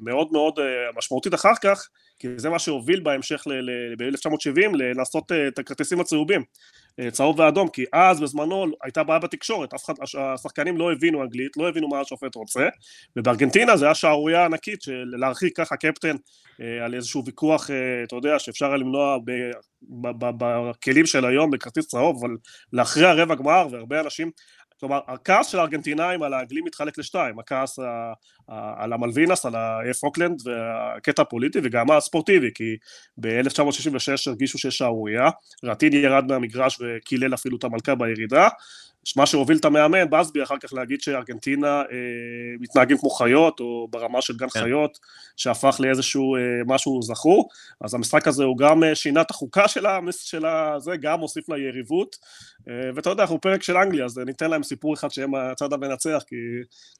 מאוד 0.00 0.28
מאוד 0.32 0.54
משמעותית 0.96 1.34
אחר 1.34 1.52
כך, 1.62 1.88
כי 2.18 2.28
זה 2.36 2.50
מה 2.50 2.58
שהוביל 2.58 3.00
בהמשך 3.00 3.46
ב-1970 3.98 4.76
לעשות 4.76 5.32
uh, 5.32 5.34
את 5.48 5.58
הכרטיסים 5.58 6.00
הצהובים, 6.00 6.44
צהוב 7.12 7.38
ואדום, 7.38 7.68
כי 7.68 7.84
אז 7.92 8.20
בזמנו 8.20 8.66
הייתה 8.82 9.02
בעיה 9.02 9.18
בתקשורת, 9.18 9.74
אף 9.74 9.84
אחד, 9.84 9.94
השחקנים 10.18 10.76
לא 10.76 10.92
הבינו 10.92 11.22
אנגלית, 11.22 11.56
לא 11.56 11.68
הבינו 11.68 11.88
מה 11.88 12.00
השופט 12.00 12.34
רוצה, 12.34 12.68
ובארגנטינה 13.16 13.76
זה 13.76 13.84
היה 13.84 13.94
שערורייה 13.94 14.44
ענקית 14.44 14.82
של 14.82 15.04
להרחיק 15.16 15.56
ככה 15.56 15.76
קפטן 15.76 16.16
uh, 16.16 16.62
על 16.84 16.94
איזשהו 16.94 17.24
ויכוח, 17.24 17.70
uh, 17.70 17.72
אתה 18.04 18.16
יודע, 18.16 18.38
שאפשר 18.38 18.66
היה 18.66 18.76
למנוע 18.76 19.18
בכלים 20.38 21.06
של 21.06 21.24
היום 21.24 21.50
בכרטיס 21.50 21.86
צהוב, 21.86 22.24
אבל 22.24 22.36
לאחרי 22.72 23.06
הרבע 23.06 23.34
גמר, 23.34 23.66
והרבה 23.70 24.00
אנשים 24.00 24.30
כלומר, 24.80 25.00
הכעס 25.08 25.46
של 25.46 25.58
הארגנטינאים 25.58 26.22
על 26.22 26.34
האנגלים 26.34 26.64
מתחלק 26.64 26.98
לשתיים, 26.98 27.38
הכעס 27.38 27.78
על 28.76 28.92
המלווינס, 28.92 29.46
על 29.46 29.54
האף 29.54 30.02
אוקלנד 30.02 30.42
והקטע 30.44 31.22
הפוליטי 31.22 31.58
וגם 31.62 31.90
הספורטיבי, 31.90 32.50
כי 32.54 32.76
ב-1966 33.20 34.12
הרגישו 34.26 34.58
שיש 34.58 34.78
שערורייה, 34.78 35.30
רטיני 35.64 35.96
ירד 35.96 36.24
מהמגרש 36.28 36.78
וקילל 36.80 37.34
אפילו 37.34 37.56
את 37.56 37.64
המלכה 37.64 37.94
בירידה, 37.94 38.48
מה 39.16 39.26
שהוביל 39.26 39.56
את 39.56 39.64
המאמן, 39.64 40.10
בסבי, 40.10 40.42
אחר 40.42 40.54
כך 40.62 40.72
להגיד 40.72 41.00
שארגנטינה 41.00 41.80
אה, 41.80 41.84
מתנהגים 42.60 42.98
כמו 42.98 43.10
חיות, 43.10 43.60
או 43.60 43.88
ברמה 43.90 44.22
של 44.22 44.36
גן 44.36 44.48
כן. 44.48 44.60
חיות, 44.60 44.98
שהפך 45.36 45.76
לאיזשהו 45.80 46.36
אה, 46.36 46.40
משהו 46.66 47.02
זכור, 47.02 47.48
אז 47.80 47.94
המשחק 47.94 48.28
הזה 48.28 48.44
הוא 48.44 48.58
גם 48.58 48.84
אה, 48.84 48.94
שינה 48.94 49.20
את 49.20 49.30
החוקה 49.30 49.68
של, 49.68 49.86
ה, 49.86 49.98
של 50.12 50.42
זה, 50.78 50.96
גם 50.96 51.20
הוסיף 51.20 51.48
לה 51.48 51.58
יריבות, 51.58 52.16
אה, 52.68 52.74
ואתה 52.94 53.10
יודע, 53.10 53.22
אנחנו 53.22 53.40
פרק 53.40 53.62
של 53.62 53.76
אנגליה, 53.76 54.04
אז 54.04 54.18
ניתן 54.18 54.50
להם 54.50 54.62
סיפור 54.62 54.94
אחד 54.94 55.10
שהם 55.10 55.34
הצד 55.34 55.72
המנצח, 55.72 56.22
כי, 56.26 56.36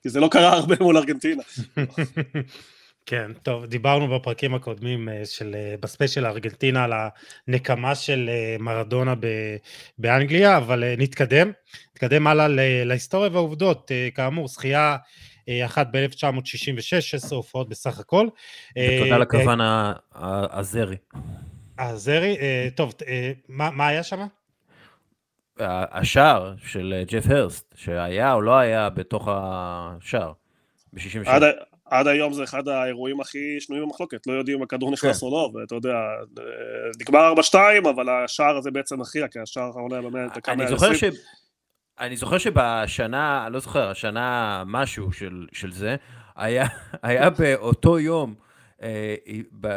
כי 0.02 0.08
זה 0.08 0.20
לא 0.20 0.28
קרה 0.28 0.52
הרבה 0.52 0.74
מול 0.80 0.96
ארגנטינה. 0.96 1.42
כן, 3.10 3.32
טוב, 3.42 3.66
דיברנו 3.66 4.08
בפרקים 4.18 4.54
הקודמים 4.54 5.08
אה, 5.08 5.22
של, 5.24 5.54
אה, 5.54 5.74
בספיישל 5.80 6.26
ארגנטינה 6.26 6.84
על 6.84 6.92
הנקמה 7.48 7.94
של 7.94 8.30
אה, 8.32 8.56
מרדונה 8.60 9.14
באנגליה, 9.98 10.56
אבל 10.56 10.84
נתקדם, 10.98 11.52
נתקדם 11.92 12.26
הלאה 12.26 12.46
להיסטוריה 12.84 13.30
והעובדות, 13.32 13.90
כאמור, 14.14 14.48
זכייה 14.48 14.96
אחת 15.64 15.86
ב-1966, 15.92 17.00
16 17.00 17.36
הופעות 17.36 17.68
בסך 17.68 18.00
הכל. 18.00 18.28
ותודה 18.70 19.18
לכוון 19.18 19.58
הזרי. 20.14 20.96
הזרי, 21.78 22.36
טוב, 22.74 22.94
מה, 23.48 23.70
מה 23.70 23.86
היה 23.86 24.02
שם? 24.02 24.26
השער 25.60 26.54
של 26.66 27.02
ג'ף 27.06 27.26
הרסט, 27.30 27.74
שהיה 27.76 28.32
או 28.32 28.40
לא 28.40 28.58
היה 28.58 28.90
בתוך 28.90 29.28
השער, 29.30 30.32
ב-66. 30.92 31.28
עד 31.90 32.06
היום 32.06 32.32
זה 32.32 32.44
אחד 32.44 32.68
האירועים 32.68 33.20
הכי 33.20 33.60
שנויים 33.60 33.84
במחלוקת, 33.84 34.26
לא 34.26 34.32
יודעים 34.32 34.58
אם 34.58 34.62
הכדור 34.62 34.90
נכנס 34.90 35.20
כן. 35.20 35.26
או 35.26 35.30
לא, 35.30 35.50
ואתה 35.54 35.74
יודע, 35.74 35.94
נגמר 37.00 37.32
4-2, 37.52 37.56
אבל 37.90 38.08
השער 38.08 38.56
הזה 38.56 38.70
בעצם 38.70 39.00
הכריע, 39.00 39.28
כי 39.28 39.38
השער 39.38 39.64
האחרון 39.64 39.92
היה 39.92 40.02
באמת 40.02 40.36
דקה 40.36 40.54
120. 40.54 41.12
אני 42.00 42.16
זוכר 42.16 42.38
שבשנה, 42.38 43.44
אני 43.46 43.54
לא 43.54 43.60
זוכר, 43.60 43.90
השנה 43.90 44.62
משהו 44.66 45.12
של, 45.12 45.46
של 45.52 45.72
זה, 45.72 45.96
היה, 46.36 46.66
היה 47.02 47.30
באותו 47.30 47.98
יום 47.98 48.34
אה, 48.82 49.14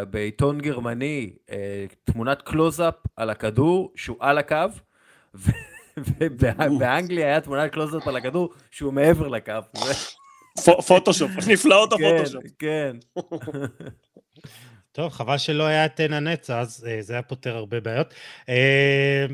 בעיתון 0.10 0.62
גרמני 0.62 1.34
אה, 1.52 1.86
תמונת 2.04 2.42
קלוזאפ 2.42 2.96
על 3.16 3.30
הכדור 3.30 3.94
שהוא 3.96 4.18
על 4.20 4.38
הקו, 4.38 4.58
ובאנגליה 5.98 7.28
היה 7.28 7.42
תמונת 7.42 7.72
קלוזאפ 7.72 8.08
על 8.08 8.16
הכדור 8.16 8.54
שהוא 8.72 8.94
מעבר 8.94 9.28
לקו. 9.28 9.54
פוטושופ, 10.88 11.32
נפלאות 11.54 11.94
הפוטושופ. 11.94 12.44
כן, 12.60 12.98
כן. 13.10 13.20
טוב, 14.92 15.12
חבל 15.12 15.38
שלא 15.38 15.64
היה 15.64 15.86
את 15.86 16.00
עין 16.00 16.14
הנץ, 16.14 16.50
אז 16.50 16.88
אה, 16.90 17.02
זה 17.02 17.14
היה 17.14 17.22
פותר 17.22 17.56
הרבה 17.56 17.80
בעיות. 17.80 18.14
אה, 18.50 19.26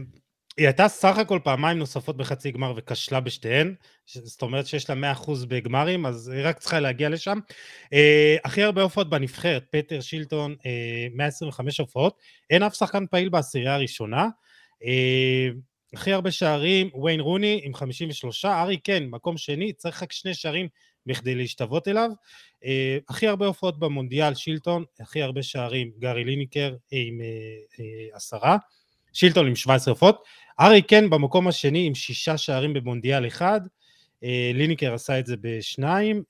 היא 0.57 0.67
הייתה 0.67 0.87
סך 0.87 1.17
הכל 1.17 1.39
פעמיים 1.43 1.77
נוספות 1.77 2.17
בחצי 2.17 2.51
גמר 2.51 2.73
וכשלה 2.75 3.19
בשתיהן, 3.19 3.75
זאת 4.05 4.41
אומרת 4.41 4.67
שיש 4.67 4.89
לה 4.89 5.13
100% 5.13 5.31
בגמרים, 5.47 6.05
אז 6.05 6.29
היא 6.29 6.41
רק 6.43 6.59
צריכה 6.59 6.79
להגיע 6.79 7.09
לשם. 7.09 7.39
אה, 7.93 8.35
הכי 8.43 8.63
הרבה 8.63 8.81
הופעות 8.81 9.09
בנבחרת, 9.09 9.63
פטר 9.71 10.01
שילטון, 10.01 10.55
125 11.15 11.79
הופעות, 11.79 12.17
אין 12.49 12.63
אף 12.63 12.75
שחקן 12.75 13.05
פעיל 13.07 13.29
בעשירייה 13.29 13.75
הראשונה. 13.75 14.27
הכי 15.93 16.13
הרבה 16.13 16.31
שערים, 16.31 16.89
ויין 17.03 17.19
רוני 17.19 17.61
עם 17.63 17.73
53, 17.73 18.45
ארי 18.45 18.77
כן, 18.83 19.03
מקום 19.05 19.37
שני, 19.37 19.73
צריך 19.73 20.03
רק 20.03 20.11
שני 20.11 20.33
שערים 20.33 20.67
בכדי 21.07 21.35
להשתוות 21.35 21.87
אליו. 21.87 22.11
Uh, 22.63 22.65
הכי 23.09 23.27
הרבה 23.27 23.45
הופעות 23.45 23.79
במונדיאל, 23.79 24.33
שילטון, 24.33 24.83
הכי 24.99 25.21
הרבה 25.21 25.43
שערים, 25.43 25.91
גארי 25.99 26.23
ליניקר 26.23 26.75
עם 26.91 27.19
uh, 27.19 27.75
uh, 27.75 28.15
עשרה, 28.15 28.57
שילטון 29.13 29.47
עם 29.47 29.55
17 29.55 29.91
הופעות, 29.91 30.23
ארי 30.59 30.81
קן 30.81 31.09
במקום 31.09 31.47
השני 31.47 31.87
עם 31.87 31.95
שישה 31.95 32.37
שערים 32.37 32.73
במונדיאל 32.73 33.27
אחד, 33.27 33.61
ליניקר 34.53 34.93
עשה 34.93 35.19
את 35.19 35.25
זה 35.25 35.35
בשניים. 35.41 36.23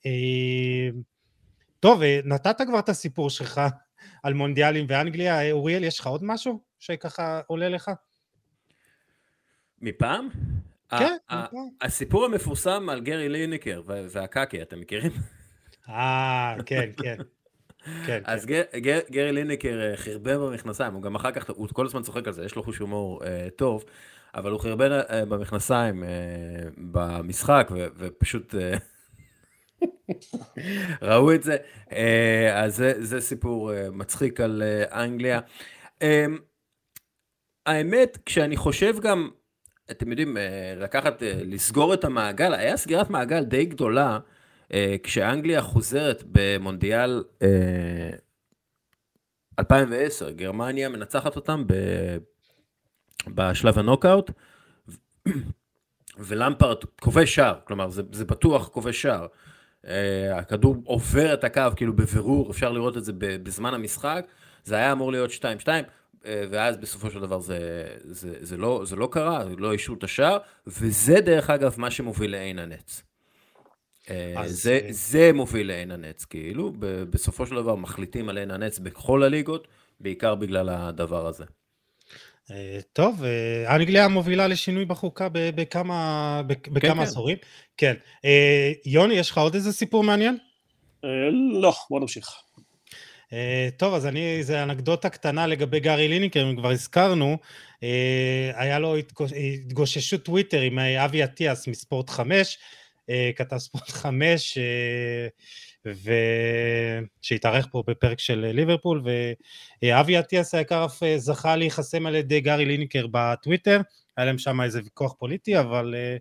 טוב, 1.80 2.02
נתת 2.24 2.56
כבר 2.66 2.78
את 2.78 2.88
הסיפור 2.88 3.30
שלך 3.30 3.60
על 4.24 4.34
מונדיאלים 4.34 4.86
ואנגליה, 4.88 5.52
אוריאל, 5.52 5.84
יש 5.84 6.00
לך 6.00 6.06
עוד 6.06 6.24
משהו 6.24 6.60
שככה 6.78 7.40
עולה 7.46 7.68
לך? 7.68 7.90
מפעם? 9.80 10.28
כן, 10.90 11.16
הסיפור 11.80 12.24
המפורסם 12.24 12.88
על 12.88 13.00
גרי 13.00 13.28
ליניקר 13.28 13.82
והקקי, 13.86 14.62
אתם 14.62 14.80
מכירים? 14.80 15.12
אה, 15.88 16.56
כן, 16.66 16.90
כן. 16.96 17.16
כן, 18.06 18.22
אז 18.24 18.46
כן. 18.46 18.62
גר, 18.76 18.98
גרי 19.10 19.32
ליניקר 19.32 19.80
אה, 19.80 19.96
חרבן 19.96 20.36
במכנסיים, 20.36 20.94
הוא 20.94 21.02
גם 21.02 21.14
אחר 21.14 21.30
כך, 21.30 21.50
הוא 21.50 21.68
כל 21.72 21.86
הזמן 21.86 22.02
צוחק 22.02 22.26
על 22.26 22.32
זה, 22.32 22.44
יש 22.44 22.56
לו 22.56 22.62
חוש 22.62 22.78
הומור 22.78 23.24
אה, 23.24 23.48
טוב, 23.56 23.84
אבל 24.34 24.50
הוא 24.50 24.60
חרבן 24.60 24.92
אה, 24.92 25.24
במכנסיים 25.24 26.04
אה, 26.04 26.08
במשחק, 26.78 27.68
ו, 27.74 27.86
ופשוט 27.96 28.54
אה, 28.54 28.76
ראו 31.08 31.34
את 31.34 31.42
זה. 31.42 31.56
אה, 31.92 32.64
אז 32.64 32.76
זה, 32.76 32.92
זה 32.98 33.20
סיפור 33.20 33.72
אה, 33.74 33.90
מצחיק 33.90 34.40
על 34.40 34.62
אה, 34.62 35.04
אנגליה. 35.04 35.40
אה, 36.02 36.26
האמת, 37.66 38.18
כשאני 38.26 38.56
חושב 38.56 39.00
גם 39.00 39.30
אתם 39.90 40.10
יודעים, 40.10 40.36
אה, 40.36 40.74
לקחת, 40.76 41.22
אה, 41.22 41.40
לסגור 41.44 41.94
את 41.94 42.04
המעגל, 42.04 42.54
היה 42.54 42.76
סגירת 42.76 43.10
מעגל 43.10 43.44
די 43.44 43.64
גדולה 43.64 44.18
כשאנגליה 45.02 45.62
חוזרת 45.62 46.22
במונדיאל 46.32 47.24
2010, 49.58 50.30
גרמניה 50.30 50.88
מנצחת 50.88 51.36
אותם 51.36 51.64
בשלב 53.28 53.78
הנוקאוט, 53.78 54.30
ולמפרט 56.18 56.84
כובש 57.00 57.34
שער, 57.34 57.58
כלומר 57.64 57.90
זה, 57.90 58.02
זה 58.12 58.24
בטוח 58.24 58.68
כובש 58.68 59.02
שער. 59.02 59.26
הכדור 60.34 60.76
עובר 60.84 61.34
את 61.34 61.44
הקו 61.44 61.62
כאילו 61.76 61.96
בבירור, 61.96 62.50
אפשר 62.50 62.72
לראות 62.72 62.96
את 62.96 63.04
זה 63.04 63.12
בזמן 63.16 63.74
המשחק, 63.74 64.26
זה 64.64 64.74
היה 64.74 64.92
אמור 64.92 65.12
להיות 65.12 65.30
2-2, 65.30 65.42
uh, 65.42 65.68
אה, 65.68 65.80
ואז 66.24 66.76
בסופו 66.76 67.10
של 67.10 67.20
דבר 67.20 67.40
זה, 67.40 67.86
זה, 68.04 68.34
זה, 68.40 68.56
לא, 68.56 68.82
זה 68.84 68.96
לא 68.96 69.08
קרה, 69.12 69.44
לא 69.58 69.72
אישרו 69.72 69.94
את 69.94 70.04
השער, 70.04 70.38
וזה 70.66 71.20
דרך 71.20 71.50
אגב 71.50 71.74
מה 71.78 71.90
שמוביל 71.90 72.30
לעין 72.30 72.58
הנץ. 72.58 73.02
Uh, 74.04 74.10
זה, 74.46 74.80
זה 74.90 75.30
מוביל 75.34 75.66
לעין 75.66 75.90
הנץ, 75.90 76.24
כאילו, 76.24 76.72
בסופו 77.10 77.46
של 77.46 77.54
דבר 77.54 77.74
מחליטים 77.74 78.28
על 78.28 78.38
עין 78.38 78.50
הנץ 78.50 78.78
בכל 78.78 79.22
הליגות, 79.22 79.68
בעיקר 80.00 80.34
בגלל 80.34 80.68
הדבר 80.68 81.26
הזה. 81.26 81.44
אה, 82.50 82.78
טוב, 82.92 83.24
אה, 83.24 83.76
אנגליה 83.76 84.08
מובילה 84.08 84.46
לשינוי 84.46 84.84
בחוקה 84.84 85.28
בכמה, 85.32 86.42
בכמה 86.46 86.80
כן, 86.80 86.94
כן. 86.94 87.00
עשורים. 87.00 87.36
כן. 87.76 87.94
אה, 88.24 88.72
יוני, 88.84 89.14
יש 89.14 89.30
לך 89.30 89.38
עוד 89.38 89.54
איזה 89.54 89.72
סיפור 89.72 90.04
מעניין? 90.04 90.38
לא, 91.60 91.72
בוא 91.90 92.00
נמשיך. 92.00 92.28
טוב, 93.76 93.94
אז 93.94 94.06
אני, 94.06 94.42
זה 94.42 94.62
אנקדוטה 94.62 95.08
קטנה 95.08 95.46
לגבי 95.46 95.80
גארי 95.80 96.08
ליניקר, 96.08 96.50
אם 96.50 96.56
כבר 96.56 96.70
הזכרנו, 96.70 97.38
היה 98.54 98.78
לו 98.78 98.96
התגוששות 99.56 100.22
טוויטר 100.22 100.60
עם 100.60 100.78
אבי 100.78 101.24
אטיאס 101.24 101.68
מספורט 101.68 102.10
5, 102.10 102.58
כתב 103.36 103.58
ספורט 103.58 103.88
5, 103.88 104.58
שהתארך 107.22 107.66
פה 107.70 107.82
בפרק 107.86 108.20
של 108.20 108.50
ליברפול, 108.54 109.02
ואבי 109.82 110.18
אטיאס 110.18 110.54
היקר 110.54 110.84
אף 110.84 111.02
אה, 111.02 111.18
זכה 111.18 111.56
להיחסם 111.56 112.06
על 112.06 112.14
ידי 112.14 112.40
גארי 112.40 112.64
ליניקר 112.64 113.06
בטוויטר, 113.10 113.80
היה 114.16 114.26
להם 114.26 114.38
שם 114.38 114.60
איזה 114.60 114.80
ויכוח 114.84 115.14
פוליטי, 115.18 115.58
אבל 115.58 115.94
אה, 115.96 116.16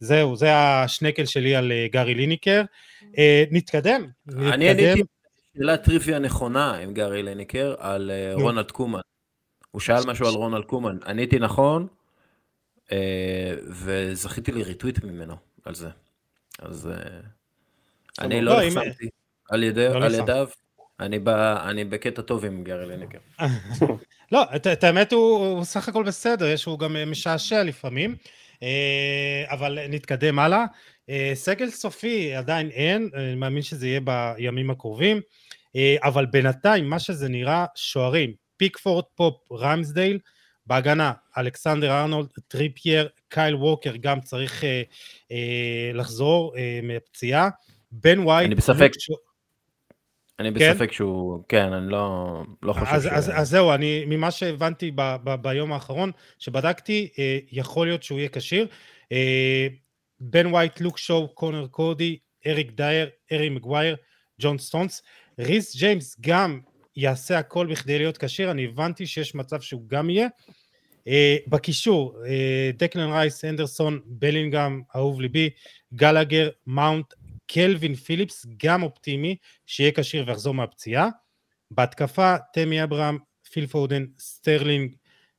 זהו, 0.00 0.36
זה 0.36 0.56
השנקל 0.56 1.24
שלי 1.24 1.56
על 1.56 1.72
אה, 1.72 1.86
גארי 1.92 2.14
ליניקר. 2.14 2.62
נתקדם, 3.50 4.06
נתקדם. 4.26 4.52
אני 4.52 4.70
עניתי 4.70 5.02
שאלת 5.58 5.82
טריוויה 5.82 6.18
נכונה 6.18 6.74
עם 6.74 6.94
גארי 6.94 7.22
ליניקר 7.22 7.74
על 7.78 8.10
רונלד 8.34 8.70
קומן. 8.70 9.00
הוא 9.70 9.80
שאל 9.80 10.06
משהו 10.06 10.26
על 10.26 10.34
רונלד 10.34 10.64
קומן, 10.64 10.98
עניתי 11.06 11.38
נכון, 11.38 11.86
וזכיתי 13.68 14.52
לריטוויט 14.52 15.04
ממנו 15.04 15.36
על 15.64 15.74
זה. 15.74 15.88
אז... 16.58 16.90
אני 18.20 18.40
לא 18.40 18.62
נחסמתי 18.62 19.08
על 19.50 19.60
לא 19.60 19.66
ידיו, 20.16 20.48
אני 21.00 21.84
בקטע 21.84 22.22
טוב 22.22 22.44
עם 22.44 22.64
גרי 22.64 22.86
לינקר. 22.86 23.18
לא, 24.32 24.44
את 24.56 24.84
האמת 24.84 25.12
הוא 25.12 25.64
סך 25.64 25.88
הכל 25.88 26.04
בסדר, 26.04 26.46
יש 26.46 26.64
הוא 26.64 26.78
גם 26.78 26.96
משעשע 27.06 27.62
לפעמים, 27.62 28.16
אה, 28.62 29.44
אבל 29.48 29.78
נתקדם 29.88 30.38
הלאה. 30.38 30.64
אה, 31.10 31.30
סגל 31.34 31.70
סופי 31.70 32.34
עדיין 32.34 32.70
אין, 32.70 33.10
אני 33.14 33.34
מאמין 33.34 33.62
שזה 33.62 33.86
יהיה 33.86 34.00
בימים 34.00 34.70
הקרובים, 34.70 35.16
אה, 35.16 35.22
אבל 35.98 36.26
בינתיים 36.26 36.90
מה 36.90 36.98
שזה 36.98 37.28
נראה, 37.28 37.66
שוערים, 37.74 38.32
פיקפורד, 38.56 39.04
פופ, 39.14 39.52
רמסדייל, 39.52 40.18
בהגנה, 40.66 41.12
אלכסנדר 41.38 42.00
ארנולד, 42.00 42.28
טריפייר, 42.48 43.08
קייל 43.28 43.54
ווקר 43.54 43.96
גם 44.00 44.20
צריך 44.20 44.64
לחזור 45.94 46.54
מהפציעה. 46.82 47.48
בן 47.92 48.18
ווייט... 48.18 48.46
אני 48.46 48.54
בספק. 48.54 48.90
אני 50.38 50.54
כן? 50.54 50.72
בספק 50.72 50.92
שהוא, 50.92 51.44
כן, 51.48 51.72
אני 51.72 51.92
לא, 51.92 52.42
לא 52.62 52.72
חושב 52.72 52.86
אז, 52.86 53.04
ש... 53.04 53.06
אז, 53.06 53.32
אז 53.34 53.48
זהו, 53.48 53.72
אני, 53.72 54.04
ממה 54.06 54.30
שהבנתי 54.30 54.90
ב, 54.94 55.16
ב, 55.24 55.34
ביום 55.34 55.72
האחרון, 55.72 56.10
שבדקתי, 56.38 57.08
אה, 57.18 57.38
יכול 57.52 57.86
להיות 57.86 58.02
שהוא 58.02 58.18
יהיה 58.18 58.28
כשיר. 58.28 58.66
אה, 59.12 59.66
בן 60.20 60.46
ווייט, 60.46 60.80
לוק 60.80 60.98
שואו, 60.98 61.28
קונר 61.34 61.66
קודי, 61.66 62.18
אריק 62.46 62.70
דייר, 62.70 63.08
הארי 63.32 63.48
מגווייר, 63.48 63.96
ג'ון 64.40 64.58
סטונס. 64.58 65.02
ריס 65.38 65.76
ג'יימס 65.76 66.16
גם 66.20 66.60
יעשה 66.96 67.38
הכל 67.38 67.66
בכדי 67.66 67.98
להיות 67.98 68.18
כשיר, 68.18 68.50
אני 68.50 68.64
הבנתי 68.64 69.06
שיש 69.06 69.34
מצב 69.34 69.60
שהוא 69.60 69.82
גם 69.86 70.10
יהיה. 70.10 70.28
אה, 71.08 71.36
בקישור, 71.46 72.14
אה, 72.26 72.70
דקלן 72.76 73.12
רייס, 73.12 73.44
אנדרסון, 73.44 74.00
בלינגהם, 74.06 74.82
אהוב 74.96 75.20
ליבי, 75.20 75.50
גלגר, 75.94 76.50
מאונט, 76.66 77.14
קלווין 77.46 77.94
פיליפס 77.94 78.46
גם 78.64 78.82
אופטימי 78.82 79.36
שיהיה 79.66 79.92
כשיר 79.92 80.24
ויחזור 80.26 80.54
מהפציעה. 80.54 81.08
בהתקפה 81.70 82.36
תמי 82.52 82.82
אברהם, 82.82 83.18
פיל 83.52 83.66
פודן, 83.66 84.04
סטרלינג, 84.18 84.94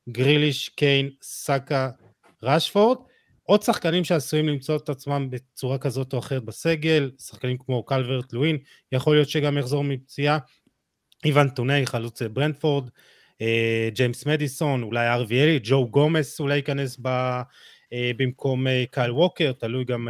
גריליש, 0.09 0.69
קיין, 0.69 1.09
סאקה, 1.21 1.89
ראשפורד. 2.43 2.97
עוד 3.49 3.62
שחקנים 3.62 4.03
שעשויים 4.03 4.47
למצוא 4.47 4.75
את 4.75 4.89
עצמם 4.89 5.27
בצורה 5.29 5.77
כזאת 5.77 6.13
או 6.13 6.19
אחרת 6.19 6.43
בסגל, 6.43 7.12
שחקנים 7.19 7.57
כמו 7.57 7.83
קלברט 7.83 8.33
לואין, 8.33 8.57
יכול 8.91 9.15
להיות 9.15 9.29
שגם 9.29 9.57
יחזור 9.57 9.83
מפציעה. 9.83 10.38
איוון 11.25 11.49
טוני, 11.49 11.85
חלוץ 11.85 12.21
ברנדפורד, 12.21 12.89
אה, 13.41 13.89
ג'יימס 13.93 14.25
מדיסון, 14.25 14.83
אולי 14.83 15.09
ארווי 15.09 15.59
ג'ו 15.63 15.88
גומס 15.88 16.39
אולי 16.39 16.55
ייכנס 16.55 16.97
ב, 17.01 17.07
אה, 17.93 18.12
במקום 18.17 18.67
אה, 18.67 18.83
קייל 18.91 19.12
ווקר, 19.12 19.51
תלוי 19.51 19.85
גם 19.85 20.07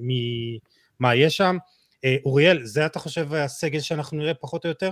מי... 0.00 0.58
מה 1.00 1.14
יש 1.14 1.36
שם. 1.36 1.56
אה, 2.04 2.16
אוריאל, 2.24 2.64
זה 2.64 2.86
אתה 2.86 2.98
חושב 2.98 3.34
הסגל 3.34 3.80
שאנחנו 3.80 4.18
נראה 4.18 4.34
פחות 4.34 4.64
או 4.64 4.68
יותר? 4.68 4.90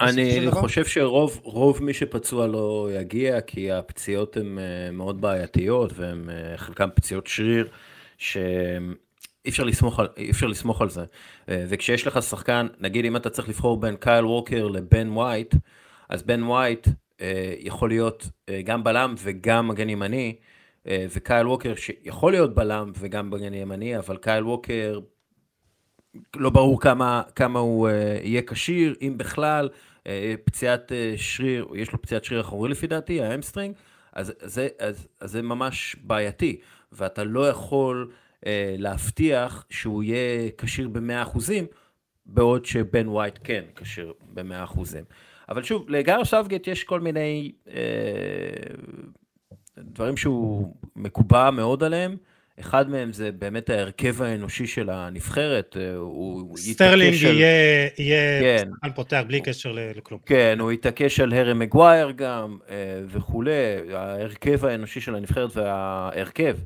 אני 0.00 0.50
חושב 0.50 0.84
שרוב 0.84 1.40
רוב 1.42 1.82
מי 1.82 1.94
שפצוע 1.94 2.46
לא 2.46 2.88
יגיע, 3.00 3.40
כי 3.40 3.72
הפציעות 3.72 4.36
הן 4.36 4.58
אה, 4.58 4.90
מאוד 4.92 5.20
בעייתיות, 5.20 5.92
והן 5.96 6.30
אה, 6.30 6.56
חלקן 6.56 6.88
פציעות 6.94 7.26
שריר, 7.26 7.68
שאי 8.18 9.48
אפשר 9.48 9.64
לסמוך 9.64 10.00
על, 10.00 10.08
אפשר 10.30 10.46
לסמוך 10.46 10.82
על 10.82 10.90
זה. 10.90 11.04
וכשיש 11.48 12.06
לך 12.06 12.22
שחקן, 12.22 12.66
נגיד 12.80 13.04
אם 13.04 13.16
אתה 13.16 13.30
צריך 13.30 13.48
לבחור 13.48 13.80
בין 13.80 13.96
קייל 13.96 14.24
ווקר 14.24 14.66
לבן 14.66 15.08
ווייט, 15.08 15.54
אז 16.08 16.22
בן 16.22 16.42
ווייט 16.42 16.88
יכול 17.58 17.88
להיות 17.88 18.28
גם 18.64 18.84
בלם 18.84 19.14
וגם 19.18 19.68
מגן 19.68 19.88
ימני, 19.88 20.36
וקייל 20.86 21.46
ווקר 21.46 21.74
שיכול 21.74 22.32
להיות 22.32 22.54
בלם 22.54 22.92
וגם 22.98 23.30
מגן 23.30 23.54
ימני, 23.54 23.98
אבל 23.98 24.16
קייל 24.16 24.44
ווקר 24.44 25.00
לא 26.36 26.50
ברור 26.50 26.80
כמה, 26.80 27.22
כמה 27.34 27.58
הוא 27.58 27.88
uh, 27.88 27.92
יהיה 28.22 28.42
כשיר, 28.42 28.94
אם 29.02 29.14
בכלל, 29.16 29.68
פציעת 30.44 30.92
uh, 30.92 30.94
שריר, 31.16 31.66
יש 31.74 31.92
לו 31.92 32.02
פציעת 32.02 32.24
שריר 32.24 32.40
אחורי 32.40 32.70
לפי 32.70 32.86
דעתי, 32.86 33.22
hamstring, 33.22 33.74
אז, 34.12 34.32
אז, 34.40 34.60
אז, 34.78 35.08
אז 35.20 35.30
זה 35.30 35.42
ממש 35.42 35.96
בעייתי, 36.02 36.60
ואתה 36.92 37.24
לא 37.24 37.48
יכול 37.48 38.10
uh, 38.40 38.44
להבטיח 38.78 39.66
שהוא 39.70 40.02
יהיה 40.02 40.50
כשיר 40.58 40.88
ב-100%, 40.88 41.38
בעוד 42.26 42.64
שבן 42.64 43.08
ווייט 43.08 43.38
כן 43.44 43.64
כשיר 43.76 44.12
ב-100%. 44.22 44.80
אבל 45.48 45.62
שוב, 45.62 45.90
לגארת' 45.90 46.24
סאות'גייט 46.24 46.66
יש 46.66 46.84
כל 46.84 47.00
מיני 47.00 47.52
uh, 47.66 47.70
דברים 49.78 50.16
שהוא 50.16 50.74
מקובע 50.96 51.50
מאוד 51.50 51.82
עליהם. 51.82 52.16
אחד 52.60 52.90
מהם 52.90 53.12
זה 53.12 53.32
באמת 53.32 53.70
ההרכב 53.70 54.22
האנושי 54.22 54.66
של 54.66 54.90
הנבחרת, 54.90 55.76
אה, 55.80 55.96
הוא 55.96 56.56
סטרלינג 56.56 57.14
יהיה, 57.14 57.30
על... 57.30 57.90
יהיה 57.98 58.40
כן. 58.40 58.70
שחקן 58.74 58.92
פותח 58.92 59.22
בלי 59.26 59.40
קשר 59.40 59.72
לכלום. 59.96 60.20
כן, 60.26 60.56
הוא 60.60 60.72
יתעקש 60.72 61.20
על 61.20 61.32
הרי 61.32 61.54
מגווייר 61.54 62.10
גם 62.10 62.58
אה, 62.68 63.02
וכולי, 63.06 63.52
ההרכב 63.92 64.64
האנושי 64.64 65.00
של 65.00 65.14
הנבחרת 65.14 65.56
וההרכב 65.56 66.56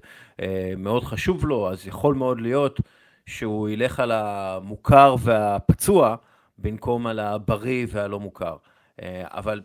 אה, 0.40 0.72
מאוד 0.76 1.04
חשוב 1.04 1.46
לו, 1.46 1.70
אז 1.70 1.86
יכול 1.86 2.14
מאוד 2.14 2.40
להיות 2.40 2.80
שהוא 3.26 3.68
ילך 3.68 4.00
על 4.00 4.12
המוכר 4.14 5.14
והפצוע 5.20 6.16
במקום 6.58 7.06
על 7.06 7.18
הבריא 7.18 7.86
והלא 7.90 8.20
מוכר. 8.20 8.56
אבל 9.02 9.60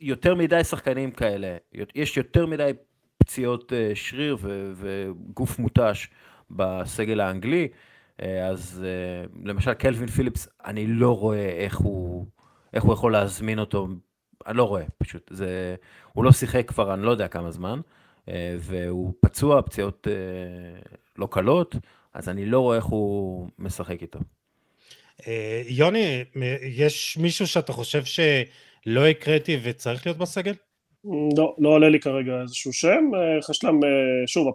יותר 0.00 0.34
מדי 0.34 0.64
שחקנים 0.64 1.10
כאלה, 1.10 1.56
יש 1.94 2.16
יותר 2.16 2.46
מדי 2.46 2.70
פציעות 3.26 3.72
אה, 3.72 3.90
שריר 3.94 4.36
וגוף 4.74 5.58
מותש 5.58 6.08
בסגל 6.50 7.20
האנגלי. 7.20 7.68
אה, 8.22 8.46
אז 8.46 8.84
אה, 8.84 9.26
למשל 9.44 9.74
קלווין 9.74 10.08
פיליפס, 10.08 10.48
אני 10.64 10.86
לא 10.86 11.18
רואה 11.18 11.48
איך 11.48 11.76
הוא, 11.76 12.26
איך 12.74 12.84
הוא 12.84 12.92
יכול 12.92 13.12
להזמין 13.12 13.58
אותו, 13.58 13.88
אני 14.46 14.56
לא 14.56 14.64
רואה 14.64 14.84
פשוט, 14.98 15.30
זה, 15.30 15.76
הוא 16.12 16.24
לא 16.24 16.32
שיחק 16.32 16.68
כבר 16.68 16.94
אני 16.94 17.02
לא 17.02 17.10
יודע 17.10 17.28
כמה 17.28 17.50
זמן, 17.50 17.80
והוא 18.58 19.12
פצוע, 19.20 19.62
פציעות 19.62 20.06
לא 21.18 21.28
קלות, 21.30 21.74
אז 22.14 22.28
אני 22.28 22.46
לא 22.46 22.60
רואה 22.60 22.76
איך 22.76 22.84
הוא 22.84 23.48
משחק 23.58 24.02
איתו. 24.02 24.18
יוני, 25.68 26.24
יש 26.62 27.18
מישהו 27.20 27.46
שאתה 27.46 27.72
חושב 27.72 28.04
שלא 28.04 29.06
הקראתי 29.06 29.60
וצריך 29.62 30.06
להיות 30.06 30.18
בסגל? 30.18 30.54
לא, 31.36 31.54
לא 31.58 31.68
עולה 31.68 31.88
לי 31.88 32.00
כרגע 32.00 32.32
איזשהו 32.42 32.72
שם, 32.72 33.10
יש 33.50 33.64
להם, 33.64 33.80
שוב, 34.26 34.54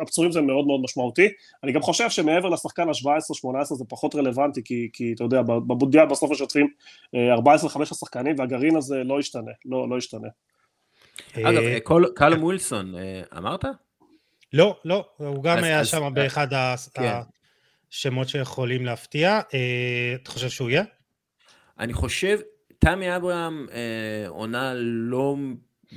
הפצועים 0.00 0.32
זה 0.32 0.40
מאוד 0.40 0.66
מאוד 0.66 0.80
משמעותי, 0.82 1.28
אני 1.64 1.72
גם 1.72 1.82
חושב 1.82 2.10
שמעבר 2.10 2.48
לשחקן 2.48 2.88
ה-17-18 2.88 3.74
זה 3.74 3.84
פחות 3.88 4.14
רלוונטי, 4.14 4.64
כי, 4.64 4.88
כי 4.92 5.12
אתה 5.14 5.24
יודע, 5.24 5.42
בבונדיאל 5.42 6.06
בסוף 6.06 6.30
משתפים 6.30 6.68
14-15 7.14 7.18
שחקנים, 7.84 8.34
והגרעין 8.38 8.76
הזה 8.76 9.04
לא 9.04 9.20
ישתנה, 9.20 9.52
לא, 9.64 9.88
לא 9.90 9.98
ישתנה. 9.98 10.28
אגב, 11.34 11.62
קלום 12.14 12.42
ווילסון, 12.42 12.94
אמרת? 13.36 13.64
לא, 14.52 14.76
לא, 14.84 15.06
הוא 15.16 15.42
גם 15.42 15.64
היה 15.64 15.84
שם 15.84 16.14
באחד 16.14 16.46
כן. 16.94 17.12
השמות 17.90 18.28
שיכולים 18.28 18.86
להפתיע. 18.86 19.40
אתה 20.22 20.30
חושב 20.30 20.48
שהוא 20.48 20.70
יהיה? 20.70 20.84
אני 21.78 21.92
חושב, 21.92 22.38
תמי 22.78 23.16
אברהם 23.16 23.66
אה, 23.72 24.28
עונה 24.28 24.72
לא, 24.74 25.36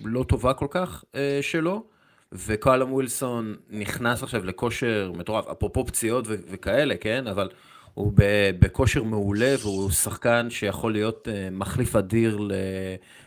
לא 0.04 0.24
טובה 0.24 0.54
כל 0.54 0.68
כך 0.70 1.04
אה, 1.16 1.40
שלו, 1.42 1.84
וקואלם 2.32 2.94
ווילסון 2.94 3.56
נכנס 3.70 4.24
עכשיו 4.24 4.46
לכושר 4.46 5.12
מטורף, 5.16 5.48
אפרופו 5.48 5.86
פציעות 5.86 6.26
ו- 6.28 6.36
וכאלה, 6.52 6.98
כן? 6.98 7.28
אבל 7.28 7.50
הוא 7.94 8.14
בכושר 8.60 9.04
מעולה 9.04 9.56
והוא 9.62 9.92
שחקן 9.92 10.48
שיכול 10.50 10.92
להיות 10.92 11.28
אה, 11.32 11.50
מחליף 11.52 11.96
אדיר 11.96 12.40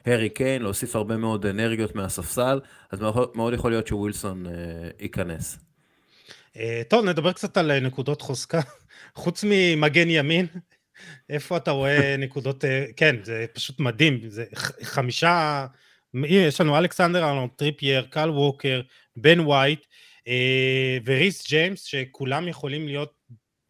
להרי 0.06 0.28
קיין, 0.28 0.62
להוסיף 0.62 0.96
הרבה 0.96 1.16
מאוד 1.16 1.46
אנרגיות 1.46 1.94
מהספסל, 1.94 2.60
אז 2.90 3.00
מאוד, 3.34 3.54
יכול 3.54 3.70
להיות 3.70 3.86
שווילסון 3.86 4.46
אה, 4.46 4.52
ייכנס. 5.00 5.58
אה, 6.56 6.82
טוב, 6.88 7.04
נדבר 7.04 7.32
קצת 7.32 7.56
על 7.56 7.80
נקודות 7.80 8.22
חוזקה. 8.22 8.60
חוץ 9.14 9.44
ממגן 9.48 10.10
ימין, 10.10 10.46
איפה 11.30 11.56
אתה 11.56 11.70
רואה 11.70 12.16
נקודות, 12.18 12.64
אה, 12.64 12.84
כן, 12.96 13.16
זה 13.22 13.46
פשוט 13.52 13.80
מדהים, 13.80 14.20
זה 14.28 14.44
חמישה, 14.82 15.66
יש 16.26 16.60
לנו 16.60 16.78
אלכסנדר 16.78 17.24
ארנולד, 17.24 17.48
טריפייר, 17.56 18.06
קייל 18.10 18.30
ווקר, 18.30 18.80
בן 19.16 19.40
ווייט 19.40 19.86
אה, 20.28 20.98
וריס 21.04 21.48
ג'יימס, 21.48 21.82
שכולם 21.82 22.48
יכולים 22.48 22.86
להיות, 22.86 23.12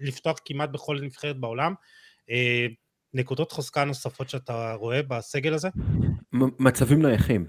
לפתוח 0.01 0.39
כמעט 0.45 0.69
בכל 0.71 0.99
נבחרת 1.01 1.37
בעולם. 1.37 1.75
אה, 2.31 2.67
נקודות 3.15 3.53
חוזקה 3.53 3.85
נוספות 3.85 4.29
שאתה 4.29 4.75
רואה 4.75 5.03
בסגל 5.03 5.55
הזה? 5.55 5.69
מצבים 6.33 7.03
נייחים. 7.03 7.47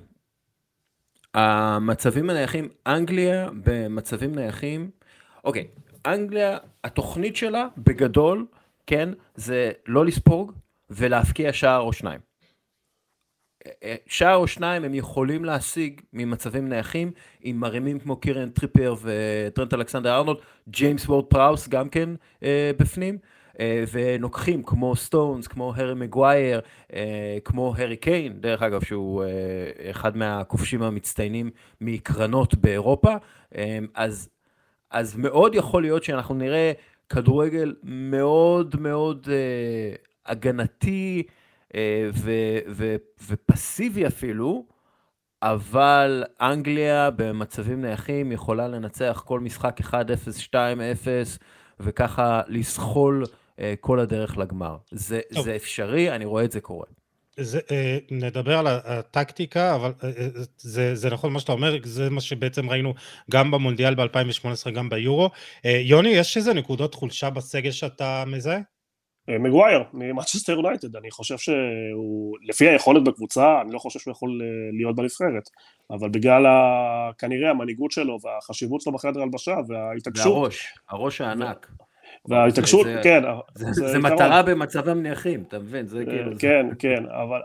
המצבים 1.34 2.30
הנייחים, 2.30 2.70
אנגליה 2.88 3.50
במצבים 3.64 4.36
נייחים, 4.36 4.92
אוקיי, 5.44 5.68
אנגליה, 6.06 6.58
התוכנית 6.84 7.36
שלה 7.36 7.68
בגדול, 7.78 8.46
כן, 8.88 9.10
זה 9.36 9.72
לא 9.88 10.06
לספוג 10.06 10.52
ולהפקיע 10.90 11.54
שער 11.54 11.80
או 11.80 11.94
שניים. 11.94 12.20
שער 14.08 14.36
או 14.36 14.48
שניים 14.48 14.84
הם 14.84 14.94
יכולים 14.94 15.46
להשיג 15.46 16.02
ממצבים 16.14 16.70
נייחים 16.70 17.12
עם 17.42 17.60
מרימים 17.60 18.00
כמו 18.00 18.16
קירן 18.16 18.50
טריפר 18.50 18.96
וטרנט 19.02 19.74
אלכסנדר 19.74 20.16
ארנולד, 20.16 20.38
ג'יימס 20.70 21.06
וורד 21.06 21.26
פראוס 21.26 21.68
גם 21.68 21.90
כן 21.90 22.10
אה, 22.44 22.72
בפנים, 22.78 23.18
אה, 23.60 23.84
ונוגחים 23.92 24.64
כמו 24.64 24.96
סטונס, 24.96 25.48
כמו 25.48 25.74
הרי 25.76 25.94
מגווייר, 25.94 26.62
אה, 26.94 27.38
כמו 27.46 27.74
הרי 27.78 27.98
קיין, 27.98 28.34
דרך 28.42 28.62
אגב 28.62 28.84
שהוא 28.84 29.24
אה, 29.24 29.30
אחד 29.92 30.18
מהכובשים 30.18 30.84
המצטיינים 30.84 31.50
מקרנות 31.82 32.56
באירופה, 32.56 33.14
אה, 33.56 33.80
אז, 33.96 34.30
אז 34.92 35.16
מאוד 35.18 35.56
יכול 35.56 35.82
להיות 35.82 36.04
שאנחנו 36.04 36.36
נראה 36.36 36.72
כדורגל 37.10 37.76
מאוד 37.84 38.76
מאוד 38.80 39.28
אה, 39.32 39.96
הגנתי 40.26 41.24
ו, 42.14 42.32
ו, 42.70 42.96
ופסיבי 43.28 44.08
אפילו, 44.08 44.66
אבל 45.42 46.24
אנגליה 46.42 47.10
במצבים 47.12 47.82
נייחים 47.82 48.32
יכולה 48.32 48.68
לנצח 48.68 49.24
כל 49.26 49.40
משחק 49.40 49.82
1-0, 49.82 49.94
2-0, 50.50 50.56
וככה 51.80 52.42
לסחול 52.48 53.24
אה, 53.60 53.74
כל 53.80 54.00
הדרך 54.00 54.38
לגמר. 54.38 54.78
זה, 54.92 55.22
זה 55.30 55.56
אפשרי, 55.56 56.12
אני 56.12 56.26
רואה 56.26 56.44
את 56.44 56.52
זה 56.52 56.62
קורה. 56.62 56.86
זה, 57.38 57.60
אה, 57.72 57.98
נדבר 58.12 58.58
על 58.58 58.68
הטקטיקה, 58.68 59.76
אבל 59.76 59.94
אה, 60.04 60.10
אה, 60.10 60.28
זה, 60.58 60.96
זה 60.96 61.10
נכון 61.10 61.34
מה 61.34 61.40
שאתה 61.40 61.52
אומר, 61.52 61.78
זה 61.84 62.10
מה 62.10 62.22
שבעצם 62.22 62.70
ראינו 62.70 62.94
גם 63.32 63.52
במונדיאל 63.52 63.96
ב-2018, 63.96 64.70
גם 64.70 64.90
ביורו. 64.90 65.30
יוני, 65.64 66.10
יש 66.10 66.38
איזה 66.38 66.54
נקודות 66.54 66.96
חולשה 66.96 67.30
בסגל 67.30 67.72
שאתה 67.72 68.24
מזהה? 68.28 68.60
מגווייר, 69.28 69.84
ממאצ'סטר 69.94 70.54
יונייטד, 70.54 70.96
אני 70.96 71.12
חושב 71.12 71.38
שהוא, 71.38 72.38
לפי 72.42 72.70
היכולת 72.70 73.04
בקבוצה, 73.04 73.62
אני 73.62 73.74
לא 73.74 73.80
חושב 73.80 74.00
שהוא 74.00 74.12
יכול 74.12 74.42
להיות 74.78 74.96
בנבחרת, 74.96 75.50
אבל 75.92 76.10
בגלל 76.10 76.46
ה, 76.46 77.12
כנראה 77.18 77.50
המנהיגות 77.50 77.92
שלו 77.92 78.18
והחשיבות 78.24 78.82
שלו 78.82 78.92
בחדר 78.92 79.22
הלבשה 79.22 79.56
וההתעקשות. 79.68 80.34
והראש, 80.34 80.74
הראש 80.90 81.22
הענק. 81.22 81.72
וההתעקשות, 82.30 82.88
כן. 83.04 83.24
זה 83.72 84.00
מטרה 84.00 84.44
במצבים 84.44 85.04
נייחים, 85.04 85.44
אתה 85.48 85.60
מבין? 85.60 85.88
זה 85.88 86.06
כאילו... 86.06 86.32
כן, 86.40 86.66
כן, 86.80 87.04
אבל 87.06 87.40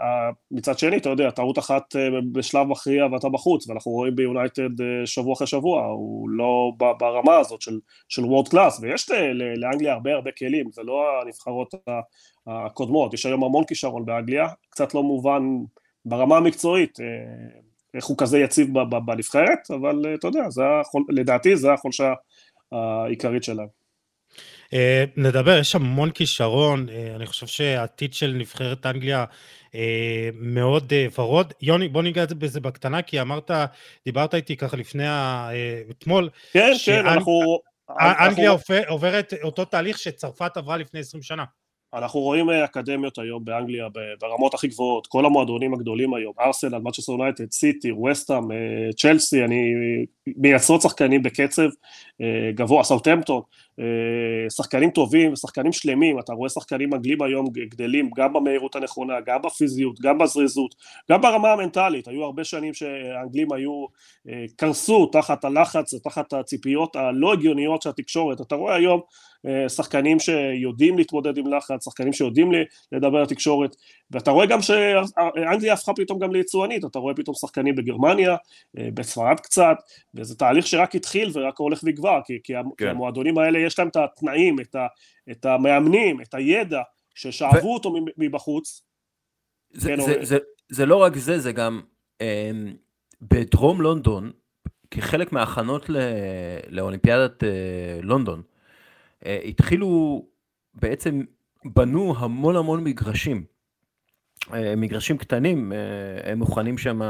מצד 0.51 0.79
שני, 0.79 0.97
אתה 0.97 1.09
יודע, 1.09 1.31
טעות 1.31 1.59
אחת 1.59 1.97
אה, 1.97 2.21
בשלב 2.33 2.67
מכריע 2.67 3.07
ואתה 3.12 3.29
בחוץ, 3.29 3.69
ואנחנו 3.69 3.93
רואים 3.93 4.17
ביונייטד 4.17 4.81
אה, 4.81 5.07
שבוע 5.07 5.33
אחרי 5.33 5.47
שבוע, 5.47 5.85
הוא 5.85 6.31
לא 6.31 6.73
ברמה 6.79 7.37
הזאת 7.37 7.61
של 8.09 8.25
וורד 8.25 8.49
קלאס, 8.49 8.81
ויש 8.83 9.11
לאנגליה 9.35 9.93
הרבה 9.93 10.12
הרבה 10.12 10.31
כלים, 10.38 10.71
זה 10.73 10.83
לא 10.83 11.05
הנבחרות 11.23 11.75
הקודמות, 12.47 13.14
יש 13.14 13.27
היום 13.27 13.45
המון 13.45 13.64
כישרון 13.64 14.05
באנגליה, 14.05 14.49
קצת 14.71 14.95
לא 14.95 15.03
מובן 15.03 15.43
ברמה 16.05 16.37
המקצועית. 16.37 17.01
אה, 17.01 17.07
איך 17.95 18.05
הוא 18.05 18.17
כזה 18.19 18.38
יציב 18.38 18.69
בנבחרת, 19.07 19.71
אבל 19.71 20.14
אתה 20.14 20.29
יודע, 20.29 20.47
לדעתי 21.09 21.57
זה 21.57 21.73
החולשה 21.73 22.12
העיקרית 22.73 23.45
שלהם. 23.45 23.78
אה, 24.74 25.04
נדבר, 25.16 25.59
יש 25.59 25.74
המון 25.74 26.11
כישרון, 26.11 26.88
אה, 26.88 27.12
אני 27.16 27.26
חושב 27.26 27.46
שהעתיד 27.46 28.14
של 28.14 28.35
נבחרת 28.38 28.87
אנגליה 28.87 29.24
אה, 29.74 30.28
מאוד 30.35 30.92
ורוד. 31.18 31.52
יוני, 31.62 31.88
בוא 31.88 32.02
ניגע 32.02 32.24
בזה 32.38 32.61
בקטנה, 32.61 33.02
כי 33.02 33.20
אמרת, 33.20 33.50
דיברת 34.04 34.35
איתי 34.35 34.57
ככה 34.57 34.76
לפני, 34.76 35.04
אתמול, 35.90 36.28
כן, 36.52 36.72
כן, 36.85 37.07
אנחנו... 37.07 37.61
אנגליה 38.00 38.50
עוברת 38.88 39.35
אותו 39.42 39.64
תהליך 39.64 39.98
שצרפת 39.98 40.57
עברה 40.57 40.76
לפני 40.76 41.00
20 41.00 41.22
שנה. 41.22 41.44
אנחנו 41.94 42.20
רואים 42.20 42.51
אה, 42.51 42.64
אקדמיות 42.64 43.18
היום 43.18 43.44
באנגליה 43.44 43.87
ברמות 44.20 44.55
הכי 44.55 44.68
גבוהות, 44.68 45.07
כל 45.07 45.27
המועדונים 45.27 45.74
הגדולים 45.74 46.14
היום, 46.14 46.33
ארסנל, 46.40 46.79
מצ'סטר 46.79 47.12
יונייטד, 47.12 47.53
סיטי, 47.53 47.92
וסטאם, 47.92 48.53
אה, 48.53 48.92
צ'לסי, 48.96 49.44
אני 49.44 49.74
מייצרות 50.27 50.83
שחקנים 50.83 51.22
בקצב 51.22 51.68
אה, 52.20 52.51
גבוה, 52.55 52.85
סאוטהמפטון, 52.85 53.40
שחקנים 54.57 54.90
טובים, 54.90 55.37
שחקנים 55.37 55.72
שלמים, 55.72 56.18
אתה 56.18 56.33
רואה 56.33 56.48
שחקנים 56.48 56.94
אנגלים 56.94 57.22
היום 57.22 57.46
גדלים 57.53 58.11
גם 58.16 58.33
במהירות 58.33 58.77
הנכונה, 58.77 59.14
גם 59.27 59.42
בפיזיות, 59.42 60.01
גם 60.01 60.18
בזריזות, 60.18 60.74
גם 61.11 61.20
ברמה 61.20 61.53
המנטלית, 61.53 62.09
היו 62.09 62.24
הרבה 62.24 62.44
שנים 62.44 62.74
שהאנגלים 62.74 63.53
היו, 63.53 63.87
קרסו 64.57 65.07
תחת 65.07 65.44
הלחץ, 65.44 65.94
תחת 65.94 66.33
הציפיות 66.33 66.96
הלא 66.96 67.33
הגיוניות 67.33 67.83
של 67.83 67.90
התקשורת, 67.90 68.40
אתה 68.40 68.55
רואה 68.55 68.74
היום 68.74 69.01
שחקנים 69.68 70.18
שיודעים 70.18 70.98
להתמודד 70.98 71.38
עם 71.38 71.55
לחץ, 71.55 71.85
שחקנים 71.85 72.12
שיודעים 72.12 72.53
לדבר 72.92 73.22
לתקשורת, 73.22 73.77
ואתה 74.11 74.31
רואה 74.31 74.46
גם 74.46 74.62
שאנגליה 74.62 75.72
הפכה 75.72 75.92
פתאום 75.96 76.18
גם 76.18 76.33
ליצואנית, 76.33 76.85
אתה 76.85 76.98
רואה 76.98 77.14
פתאום 77.14 77.35
שחקנים 77.35 77.77
בגרמניה, 77.77 78.37
אה, 78.79 78.88
בספרד 78.94 79.40
קצת, 79.40 79.77
וזה 80.14 80.35
תהליך 80.35 80.66
שרק 80.66 80.94
התחיל 80.94 81.31
ורק 81.33 81.59
הולך 81.59 81.81
ויגבר, 81.85 82.20
כי, 82.24 82.38
כי 82.44 82.53
כן. 82.77 82.88
המועדונים 82.88 83.38
האלה 83.38 83.59
יש 83.59 83.79
להם 83.79 83.88
את 83.88 83.96
התנאים, 83.96 84.61
את, 84.61 84.74
ה, 84.74 84.87
את 85.31 85.46
המאמנים, 85.46 86.20
את 86.20 86.35
הידע, 86.35 86.81
ששאבו 87.14 87.66
ו... 87.66 87.70
אותו 87.70 87.94
מבחוץ. 88.16 88.83
זה, 89.72 89.88
כן, 89.88 90.01
זה, 90.01 90.07
זה, 90.07 90.24
זה, 90.24 90.38
זה 90.68 90.87
לא 90.87 90.96
רק 90.96 91.16
זה, 91.16 91.38
זה 91.38 91.53
גם 91.53 91.81
אה, 92.20 92.51
בדרום 93.22 93.81
לונדון, 93.81 94.31
כחלק 94.90 95.33
מההכנות 95.33 95.90
לאולימפיאדת 96.68 97.44
אה, 97.44 97.48
לונדון, 98.03 98.38
אה, 98.38 98.58
התחילו, 99.24 100.22
בעצם 100.74 101.20
בנו 101.64 102.14
המון 102.18 102.57
המון 102.57 102.85
מגרשים. 102.85 103.44
אה, 104.54 104.75
מגרשים 104.77 105.19
קטנים, 105.19 105.73
אה, 105.73 106.33
הם 106.33 106.38
מוכנים 106.38 106.79
שם 106.79 107.00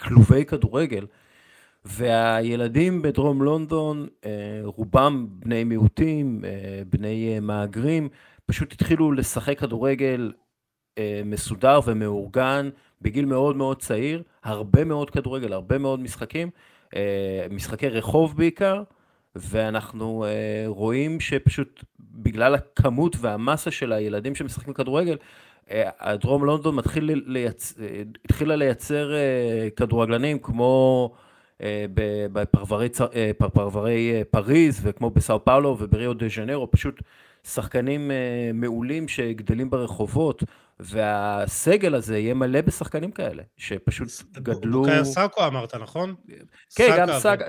כלובי 0.00 0.44
כדורגל, 0.44 1.06
והילדים 1.84 3.02
בדרום 3.02 3.42
לונדון, 3.42 4.06
רובם 4.64 5.26
בני 5.30 5.64
מיעוטים, 5.64 6.44
בני 6.90 7.40
מהגרים, 7.40 8.08
פשוט 8.46 8.72
התחילו 8.72 9.12
לשחק 9.12 9.58
כדורגל 9.58 10.32
מסודר 11.24 11.80
ומאורגן 11.86 12.68
בגיל 13.02 13.24
מאוד 13.24 13.56
מאוד 13.56 13.80
צעיר, 13.80 14.22
הרבה 14.42 14.84
מאוד 14.84 15.10
כדורגל, 15.10 15.52
הרבה 15.52 15.78
מאוד 15.78 16.00
משחקים, 16.00 16.50
משחקי 17.50 17.88
רחוב 17.88 18.36
בעיקר, 18.36 18.82
ואנחנו 19.36 20.24
uh, 20.24 20.68
רואים 20.68 21.20
שפשוט 21.20 21.84
בגלל 22.00 22.54
הכמות 22.54 23.16
והמסה 23.20 23.70
של 23.70 23.92
הילדים 23.92 24.34
שמשחקים 24.34 24.74
כדורגל, 24.74 25.16
הדרום 26.00 26.44
לונדון 26.44 26.74
מתחיל 26.74 27.22
לייצ... 27.26 27.74
התחילה 28.24 28.56
לייצר 28.56 29.12
כדורגלנים 29.76 30.38
כמו 30.38 31.14
בפרברי 33.38 34.24
פריז 34.30 34.80
וכמו 34.82 35.10
בסאו 35.10 35.44
פאולו 35.44 35.76
ובריו 35.80 36.14
דה 36.14 36.26
ז'נרו, 36.28 36.70
פשוט 36.70 37.02
שחקנים 37.44 38.10
מעולים 38.54 39.08
שגדלים 39.08 39.70
ברחובות, 39.70 40.42
והסגל 40.80 41.94
הזה 41.94 42.18
יהיה 42.18 42.34
מלא 42.34 42.60
בשחקנים 42.60 43.10
כאלה, 43.10 43.42
שפשוט 43.56 44.08
גדלו... 44.32 44.82
בוקאיה 44.82 45.04
סאקו 45.04 45.46
אמרת, 45.46 45.74
נכון? 45.74 46.14
כן, 46.74 46.94
גם, 46.98 47.08
סאקה, 47.18 47.40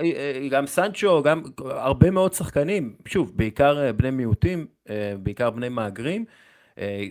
גם 0.50 0.66
סנצ'ו, 0.66 1.22
גם 1.22 1.42
הרבה 1.58 2.10
מאוד 2.10 2.32
שחקנים, 2.32 2.96
שוב, 3.08 3.32
בעיקר 3.36 3.92
בני 3.92 4.10
מיעוטים, 4.10 4.66
בעיקר 5.22 5.50
בני 5.50 5.68
מהגרים. 5.68 6.24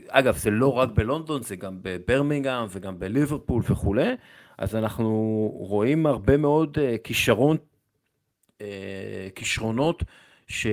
אגב, 0.07 0.37
זה 0.37 0.49
לא 0.51 0.73
רק 0.73 0.89
בלונדון, 0.89 1.43
זה 1.43 1.55
גם 1.55 1.77
בברמינגהם 1.81 2.65
וגם 2.69 2.99
בליברפול 2.99 3.63
וכולי, 3.69 4.15
אז 4.57 4.75
אנחנו 4.75 5.11
רואים 5.53 6.05
הרבה 6.05 6.37
מאוד 6.37 6.77
כישרון, 7.03 7.57
כישרונות 9.35 10.03
ש... 10.47 10.67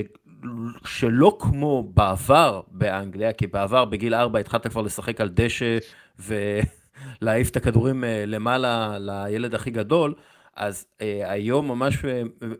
שלא 0.85 1.37
כמו 1.41 1.91
בעבר 1.95 2.61
באנגליה, 2.69 3.33
כי 3.33 3.47
בעבר 3.47 3.85
בגיל 3.85 4.15
ארבע 4.15 4.39
התחלת 4.39 4.67
כבר 4.67 4.83
לשחק 4.83 5.21
על 5.21 5.29
דשא 5.29 5.79
ולהעיף 6.19 7.49
את 7.51 7.57
הכדורים 7.57 8.05
למעלה 8.07 8.97
לילד 8.99 9.55
הכי 9.55 9.71
גדול, 9.71 10.15
אז 10.57 10.87
אה, 11.01 11.31
היום 11.31 11.69
ממש 11.69 11.97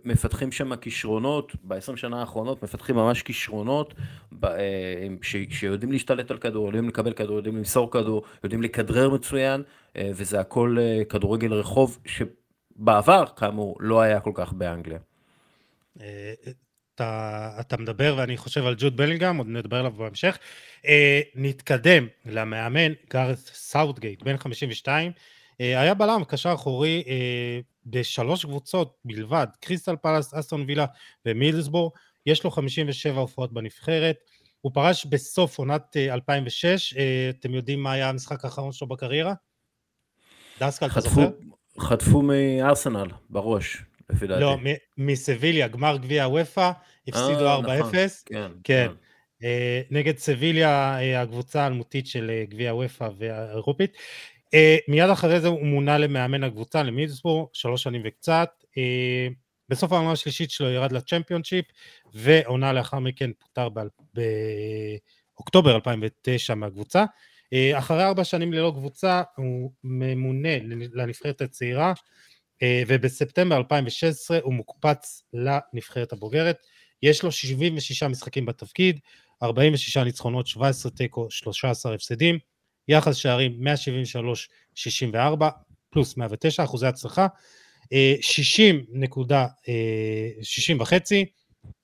מפתחים 0.05 0.53
שם 0.53 0.77
כישרונות, 0.77 1.53
ב-20 1.65 1.97
שנה 1.97 2.21
האחרונות 2.21 2.63
מפתחים 2.63 2.97
ממש 2.97 3.23
כישרונות 3.23 3.95
ב, 4.33 4.45
אה, 4.45 5.07
ש, 5.23 5.37
שיודעים 5.51 5.93
להשתלט 5.93 6.31
על 6.31 6.39
כדור, 6.39 6.67
יודעים 6.67 6.89
לקבל 6.89 7.13
כדור, 7.13 7.37
יודעים 7.37 7.57
למסור 7.57 7.91
כדור, 7.91 8.23
יודעים 8.45 8.63
לכדרר 8.63 9.11
מצוין, 9.11 9.63
אה, 9.97 10.11
וזה 10.15 10.41
הכל 10.41 10.77
אה, 10.81 11.05
כדורגל 11.05 11.53
רחוב, 11.53 11.99
שבעבר, 12.05 13.25
כאמור, 13.37 13.77
לא 13.81 14.01
היה 14.01 14.21
כל 14.21 14.33
כך 14.35 14.53
באנגליה. 14.53 14.99
אתה, 16.97 17.51
אתה 17.61 17.77
מדבר, 17.77 18.15
ואני 18.19 18.37
חושב 18.37 18.67
על 18.67 18.75
ג'וד 18.79 18.97
בלינגהם, 18.97 19.37
עוד 19.37 19.47
נדבר 19.47 19.77
עליו 19.77 19.93
בהמשך. 19.93 20.39
אה, 20.87 21.21
נתקדם 21.35 22.07
למאמן, 22.25 22.93
גארת' 23.11 23.39
סאות'גייט, 23.39 24.23
בן 24.23 24.37
52, 24.37 25.13
אה, 25.61 25.81
היה 25.81 25.95
בלם, 25.95 26.23
קשר 26.29 26.55
אחורי, 26.55 27.03
אה, 27.07 27.61
בשלוש 27.87 28.45
קבוצות 28.45 28.97
בלבד, 29.05 29.47
קריסטל 29.61 29.97
פאלאס, 29.97 30.35
אסטון 30.35 30.65
וילה 30.67 30.87
ומידלסברו, 31.27 31.93
יש 32.27 32.45
לו 32.45 32.51
57 32.51 33.21
הופעות 33.21 33.53
בנבחרת, 33.53 34.17
הוא 34.61 34.73
פרש 34.75 35.07
בסוף 35.07 35.59
עונת 35.59 35.97
2006, 35.97 36.95
אה, 36.95 37.03
אה, 37.03 37.31
אתם 37.31 37.55
יודעים 37.55 37.83
מה 37.83 37.93
היה 37.93 38.09
המשחק 38.09 38.45
האחרון 38.45 38.73
שלו 38.73 38.89
בקריירה? 38.89 39.35
דסקל, 40.61 40.87
אתה 40.87 41.01
זוכר? 41.01 41.29
חטפו 41.81 42.23
מארסנל 42.23 43.07
בראש. 43.31 43.83
לפי 44.11 44.27
דעתי. 44.27 44.41
לא, 44.41 44.57
מסביליה, 44.99 45.69
גמר 45.69 45.97
גביע 45.97 46.25
הוופא, 46.25 46.71
הפסידו 47.09 47.57
4-0. 47.57 47.63
נכון, 47.63 47.91
כן, 48.27 48.51
כן. 48.65 48.89
כן. 49.45 49.47
נגד 49.91 50.19
סביליה, 50.19 50.99
אה, 51.01 51.23
הקבוצה 51.23 51.63
האלמותית 51.63 52.07
של 52.07 52.31
אה, 52.31 52.45
גביע 52.49 52.71
הוופא 52.71 53.09
והאירופית. 53.19 53.97
אה, 54.55 54.77
מיד 54.89 55.11
אחרי 55.11 55.41
זה 55.41 55.49
הוא 55.49 55.67
מונה 55.67 55.99
למאמן 55.99 56.45
הקבוצה, 56.45 56.83
למידסבורג, 56.83 57.49
שלוש 57.53 57.83
שנים 57.83 58.03
וקצת. 58.05 58.51
בסוף 59.69 59.93
העונה 59.93 60.13
השלישית 60.13 60.51
שלו 60.51 60.71
ירד 60.71 60.93
לצ'מפיונשיפ, 60.93 61.65
ועונה 62.15 62.73
לאחר 62.73 62.99
מכן 62.99 63.31
פוטר 63.39 63.69
באוקטובר 65.35 65.75
2009 65.75 66.55
מהקבוצה. 66.55 67.05
אחרי 67.75 68.05
ארבע 68.05 68.25
שנים 68.25 68.53
ללא 68.53 68.73
קבוצה, 68.77 69.23
הוא 69.37 69.73
ממונה 69.85 70.59
לנבחרת 70.95 71.41
הצעירה, 71.41 71.89
אה, 71.89 71.95
ובספטמבר 72.65 73.57
2016 73.57 74.39
הוא 74.43 74.55
מוקפץ 74.55 75.23
לנבחרת 75.33 76.13
הבוגרת. 76.13 76.57
יש 77.03 77.23
לו 77.23 77.33
76 77.33 78.03
משחקים 78.03 78.47
בתפקיד, 78.47 79.01
46 79.43 79.97
ניצחונות, 79.97 80.47
17 80.47 80.93
תיקו, 80.93 81.31
13 81.31 81.95
הפסדים, 81.95 82.39
יחס 82.89 83.17
שערים 83.17 83.61
173-64 84.75 85.45
פלוס 85.91 86.17
109 86.17 86.65
אחוזי 86.65 86.87
הצלחה, 86.87 87.27
60 88.21 88.85
נקודה, 88.93 89.47
60 90.43 90.81
וחצי, 90.81 91.25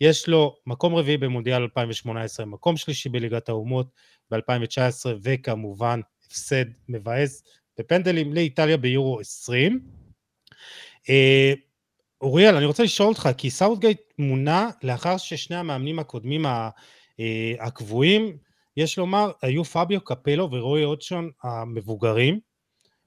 יש 0.00 0.28
לו 0.28 0.56
מקום 0.66 0.94
רביעי 0.94 1.16
במונדיאל 1.16 1.62
2018, 1.62 2.46
מקום 2.46 2.76
שלישי 2.76 3.08
בליגת 3.08 3.48
האומות 3.48 3.86
ב-2019 4.30 5.06
וכמובן 5.22 6.00
הפסד 6.26 6.64
מבאס 6.88 7.42
בפנדלים 7.78 8.32
לאיטליה 8.32 8.76
ביורו 8.76 9.20
20. 9.20 10.01
אה, 11.10 11.52
אוריאל, 12.20 12.56
אני 12.56 12.64
רוצה 12.64 12.82
לשאול 12.82 13.08
אותך, 13.08 13.28
כי 13.38 13.50
סאוטגייט 13.50 14.00
מונה 14.18 14.70
לאחר 14.82 15.16
ששני 15.16 15.56
המאמנים 15.56 15.98
הקודמים 15.98 16.46
אה, 16.46 16.70
הקבועים, 17.60 18.36
יש 18.76 18.98
לומר, 18.98 19.30
היו 19.42 19.64
פביו 19.64 20.00
קפלו 20.00 20.50
ורוי 20.50 20.84
הודג'סון 20.84 21.30
המבוגרים, 21.42 22.40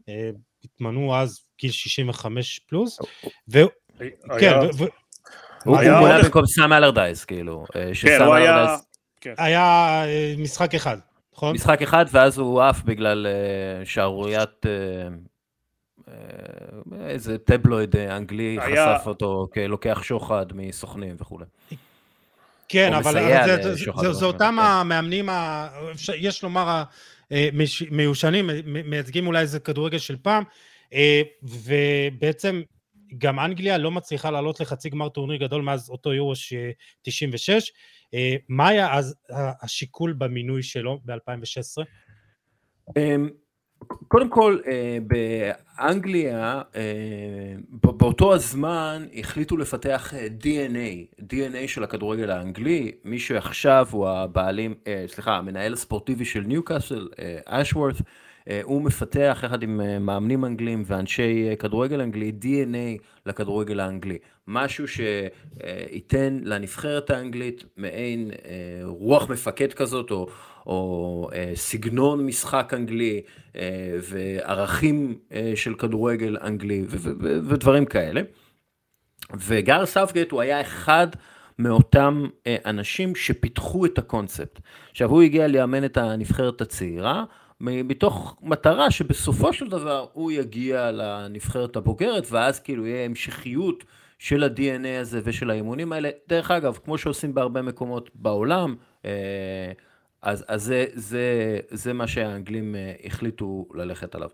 אה, 0.09 0.29
התמנו 0.63 1.15
אז 1.15 1.39
גיל 1.61 1.71
65 1.71 2.59
פלוס, 2.59 2.99
ו... 3.53 3.59
כן, 4.39 4.53
הוא 5.65 5.77
מונה 5.77 6.23
במקום 6.23 6.45
סם 6.45 6.73
אלרדייס, 6.73 7.25
כאילו, 7.25 7.65
כן, 8.01 8.21
הוא 8.21 8.33
היה... 8.33 8.75
כן. 9.21 9.33
היה 9.37 10.03
משחק 10.37 10.75
אחד, 10.75 10.97
נכון? 11.33 11.55
משחק 11.55 11.81
אחד, 11.81 12.05
ואז 12.11 12.37
הוא 12.37 12.61
עף 12.61 12.81
בגלל 12.83 13.27
שערוריית 13.83 14.65
איזה 17.05 17.37
טבלויד 17.37 17.95
אנגלי 17.95 18.57
היה... 18.61 18.97
חשף 18.97 19.07
אותו 19.07 19.47
כלוקח 19.53 20.03
שוחד 20.03 20.45
מסוכנים 20.53 21.15
וכולי. 21.19 21.45
כן, 22.67 22.93
אבל 22.93 23.13
זה, 23.13 23.57
זה, 23.63 23.75
זה, 24.01 24.13
זה 24.13 24.25
אותם 24.25 24.57
כן. 24.59 24.65
המאמנים, 24.65 25.29
ה... 25.29 25.67
יש 26.15 26.43
לומר, 26.43 26.83
המיושנים, 27.31 28.49
מייצגים 28.65 29.27
אולי 29.27 29.41
איזה 29.41 29.59
כדורגל 29.59 29.97
של 29.97 30.17
פעם, 30.21 30.43
אה, 30.93 31.21
ובעצם 31.43 32.61
גם 33.17 33.39
אנגליה 33.39 33.77
לא 33.77 33.91
מצליחה 33.91 34.31
לעלות 34.31 34.59
לחצי 34.59 34.89
גמר 34.89 35.09
טורניר 35.09 35.37
גדול 35.37 35.61
מאז 35.61 35.89
אותו 35.89 36.13
יורו 36.13 36.33
96. 37.01 37.71
אה, 38.13 38.35
מה 38.49 38.67
היה 38.67 38.93
אז 38.93 39.15
השיקול 39.61 40.13
במינוי 40.13 40.63
שלו 40.63 40.99
ב-2016? 41.05 41.83
קודם 44.07 44.29
כל, 44.29 44.57
אה, 44.67 44.97
באנגליה, 45.07 46.61
אה, 46.75 46.81
באותו 47.69 48.33
הזמן 48.33 49.05
החליטו 49.19 49.57
לפתח 49.57 50.13
אה, 50.13 50.27
DNA, 50.41 51.21
DNA 51.21 51.67
של 51.67 51.83
הכדורגל 51.83 52.29
האנגלי, 52.29 52.91
מי 53.03 53.19
שעכשיו 53.19 53.87
הוא 53.91 54.07
הבעלים, 54.07 54.73
סליחה, 55.07 55.37
המנהל 55.37 55.73
הספורטיבי 55.73 56.25
של 56.25 56.39
ניוקאסל, 56.39 57.07
אשוורת, 57.45 57.95
הוא 58.63 58.81
מפתח 58.81 59.41
יחד 59.43 59.63
עם 59.63 60.05
מאמנים 60.05 60.45
אנגלים 60.45 60.83
ואנשי 60.85 61.55
כדורגל 61.59 62.01
אנגלי 62.01 62.31
DNA 62.41 63.03
לכדורגל 63.25 63.79
האנגלי. 63.79 64.17
משהו 64.47 64.85
שייתן 64.87 66.39
לנבחרת 66.43 67.09
האנגלית 67.09 67.63
מעין 67.77 68.31
רוח 68.83 69.29
מפקד 69.29 69.73
כזאת, 69.73 70.11
או, 70.11 70.27
או 70.65 71.29
אה, 71.33 71.51
סגנון 71.55 72.25
משחק 72.25 72.73
אנגלי 72.73 73.21
אה, 73.55 73.97
וערכים 74.01 75.17
אה, 75.31 75.53
של 75.55 75.75
כדורגל 75.75 76.37
אנגלי 76.43 76.85
ודברים 77.49 77.85
כאלה. 77.85 78.21
וגארת' 79.37 79.85
סאות'גייט 79.85 80.31
הוא 80.31 80.41
היה 80.41 80.61
אחד 80.61 81.07
מאותם 81.59 82.27
אנשים 82.65 83.15
שפיתחו 83.15 83.85
את 83.85 83.97
הקונספט. 83.97 84.59
עכשיו 84.91 85.09
הוא 85.09 85.21
הגיע 85.21 85.47
לאמן 85.47 85.85
את 85.85 85.97
הנבחרת 85.97 86.61
הצעירה, 86.61 87.23
מתוך 87.61 88.37
מטרה 88.41 88.91
שבסופו 88.91 89.53
של 89.53 89.67
דבר 89.67 90.05
הוא 90.13 90.31
יגיע 90.31 90.91
לנבחרת 90.91 91.75
הבוגרת, 91.75 92.27
ואז 92.31 92.59
כאילו 92.59 92.85
יהיה 92.85 93.05
המשכיות 93.05 93.83
של 94.19 94.43
ה-DNA 94.43 95.01
הזה 95.01 95.21
ושל 95.23 95.49
האימונים 95.49 95.91
האלה. 95.91 96.09
דרך 96.27 96.51
אגב, 96.51 96.77
כמו 96.85 96.97
שעושים 96.97 97.33
בהרבה 97.33 97.61
מקומות 97.61 98.09
בעולם, 98.15 98.75
אז, 100.25 100.45
אז 100.47 100.63
זה, 100.63 100.85
זה, 100.93 101.59
זה 101.69 101.93
מה 101.93 102.07
שהאנגלים 102.07 102.75
אה, 102.75 102.93
החליטו 103.03 103.67
ללכת 103.73 104.15
עליו. 104.15 104.29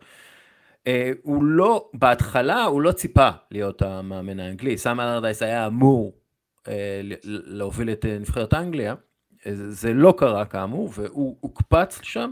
אה, 0.87 1.11
הוא 1.21 1.43
לא, 1.43 1.89
בהתחלה 1.93 2.63
הוא 2.63 2.81
לא 2.81 2.91
ציפה 2.91 3.29
להיות 3.51 3.81
המאמן 3.81 4.39
האנגלי, 4.39 4.77
סאם 4.77 4.99
אלרדייס 4.99 5.41
היה 5.41 5.67
אמור 5.67 6.13
אה, 6.67 7.01
להוביל 7.23 7.89
את 7.91 8.05
נבחרת 8.05 8.53
אנגליה, 8.53 8.95
זה 9.69 9.93
לא 9.93 10.13
קרה 10.17 10.45
כאמור, 10.45 10.89
והוא 10.93 11.37
הוקפץ 11.39 11.99
שם, 12.03 12.31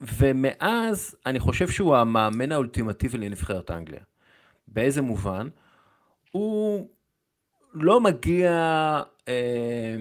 ומאז 0.00 1.16
אני 1.26 1.40
חושב 1.40 1.68
שהוא 1.68 1.96
המאמן 1.96 2.52
האולטימטיבי 2.52 3.18
לנבחרת 3.18 3.70
אנגליה. 3.70 4.00
באיזה 4.68 5.02
מובן? 5.02 5.48
הוא 6.30 6.88
לא 7.74 8.00
מגיע... 8.00 8.50
אה, 9.28 9.96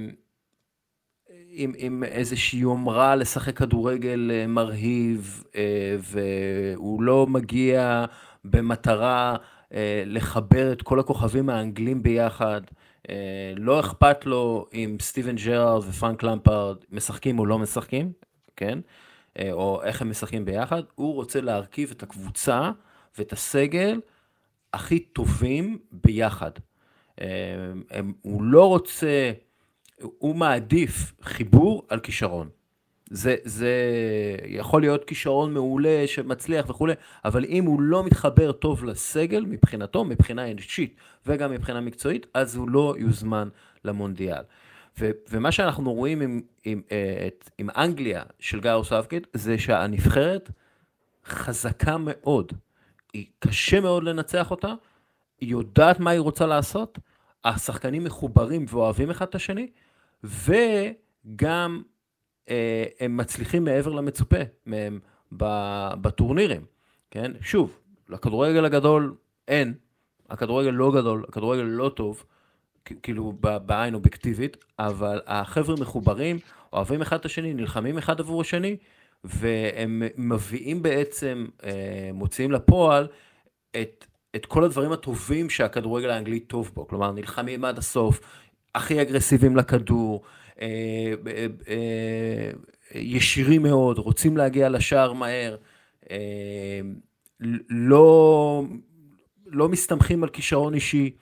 עם, 1.59 1.73
עם 1.77 2.03
איזושהי 2.03 2.59
יומרה 2.59 3.15
לשחק 3.15 3.57
כדורגל 3.57 4.31
אה, 4.33 4.47
מרהיב, 4.47 5.43
אה, 5.55 5.95
והוא 5.99 7.01
לא 7.01 7.27
מגיע 7.27 8.05
במטרה 8.45 9.35
אה, 9.73 10.03
לחבר 10.05 10.71
את 10.71 10.81
כל 10.81 10.99
הכוכבים 10.99 11.49
האנגלים 11.49 12.03
ביחד. 12.03 12.61
לא 13.55 13.79
אכפת 13.79 14.25
לו 14.25 14.65
אם 14.73 14.97
סטיבן 15.01 15.35
ג'רארד 15.35 15.83
ופרנק 15.89 16.23
למפרד 16.23 16.77
משחקים 16.91 17.39
או 17.39 17.45
לא 17.45 17.59
משחקים, 17.59 18.11
כן? 18.55 18.79
או 19.51 19.83
איך 19.83 20.01
הם 20.01 20.09
משחקים 20.09 20.45
ביחד. 20.45 20.81
הוא 20.95 21.13
רוצה 21.13 21.41
להרכיב 21.41 21.91
את 21.91 22.03
הקבוצה 22.03 22.71
ואת 23.17 23.33
הסגל 23.33 23.99
הכי 24.73 24.99
טובים 24.99 25.77
ביחד. 25.91 26.51
הוא 28.21 28.43
לא 28.43 28.67
רוצה... 28.67 29.31
הוא 30.01 30.35
מעדיף 30.35 31.13
חיבור 31.21 31.83
על 31.89 31.99
כישרון. 31.99 32.49
זה, 33.09 33.35
זה 33.43 33.71
יכול 34.45 34.81
להיות 34.81 35.05
כישרון 35.05 35.53
מעולה 35.53 36.03
שמצליח 36.07 36.69
וכולי, 36.69 36.93
אבל 37.25 37.45
אם 37.45 37.65
הוא 37.65 37.81
לא 37.81 38.03
מתחבר 38.03 38.51
טוב 38.51 38.85
לסגל 38.85 39.45
מבחינתו, 39.45 40.05
מבחינה 40.05 40.51
אנושית 40.51 40.95
וגם 41.25 41.51
מבחינה 41.51 41.81
מקצועית, 41.81 42.25
אז 42.33 42.55
הוא 42.55 42.69
לא 42.69 42.95
יוזמן 42.97 43.49
למונדיאל. 43.85 44.41
ו, 44.99 45.11
ומה 45.29 45.51
שאנחנו 45.51 45.93
רואים 45.93 46.21
עם, 46.21 46.41
עם, 46.63 46.81
אה, 46.91 47.27
את, 47.27 47.49
עם 47.57 47.69
אנגליה 47.77 48.23
של 48.39 48.59
גאו 48.59 48.83
סאבקט, 48.83 49.27
זה 49.33 49.57
שהנבחרת 49.57 50.51
חזקה 51.25 51.97
מאוד. 51.99 52.53
היא 53.13 53.25
קשה 53.39 53.79
מאוד 53.79 54.03
לנצח 54.03 54.51
אותה, 54.51 54.73
היא 55.41 55.49
יודעת 55.49 55.99
מה 55.99 56.11
היא 56.11 56.19
רוצה 56.19 56.45
לעשות, 56.45 56.99
השחקנים 57.43 58.03
מחוברים 58.03 58.65
ואוהבים 58.69 59.09
אחד 59.09 59.27
את 59.27 59.35
השני, 59.35 59.67
וגם 60.23 61.81
אה, 62.49 62.83
הם 62.99 63.17
מצליחים 63.17 63.63
מעבר 63.63 63.91
למצופה 63.91 64.41
מהם 64.65 64.99
בטורנירים, 66.01 66.65
כן? 67.11 67.31
שוב, 67.41 67.79
לכדורגל 68.09 68.65
הגדול 68.65 69.15
אין, 69.47 69.73
הכדורגל 70.29 70.69
לא 70.69 70.91
גדול, 70.95 71.25
הכדורגל 71.27 71.61
לא 71.61 71.89
טוב, 71.89 72.23
כאילו 72.85 73.33
בעין 73.65 73.93
אובייקטיבית, 73.93 74.57
אבל 74.79 75.21
החבר'ה 75.25 75.75
מחוברים, 75.81 76.39
אוהבים 76.73 77.01
אחד 77.01 77.19
את 77.19 77.25
השני, 77.25 77.53
נלחמים 77.53 77.97
אחד 77.97 78.19
עבור 78.19 78.41
השני, 78.41 78.77
והם 79.23 80.03
מביאים 80.17 80.81
בעצם, 80.81 81.45
אה, 81.63 82.09
מוציאים 82.13 82.51
לפועל 82.51 83.07
את, 83.81 84.05
את 84.35 84.45
כל 84.45 84.63
הדברים 84.63 84.91
הטובים 84.91 85.49
שהכדורגל 85.49 86.09
האנגלי 86.09 86.39
טוב 86.39 86.71
בו, 86.73 86.87
כלומר 86.87 87.11
נלחמים 87.11 87.65
עד 87.65 87.77
הסוף, 87.77 88.19
הכי 88.77 89.01
אגרסיביים 89.01 89.57
לכדור, 89.57 90.23
אה, 90.61 90.67
אה, 91.27 91.45
אה, 91.69 92.51
ישירים 92.93 93.63
מאוד, 93.63 93.97
רוצים 93.97 94.37
להגיע 94.37 94.69
לשער 94.69 95.13
מהר, 95.13 95.55
לא, 97.69 98.63
לא 99.45 99.69
מסתמכים 99.69 100.23
על 100.23 100.29
כישרון 100.29 100.73
אישי, 100.73 101.15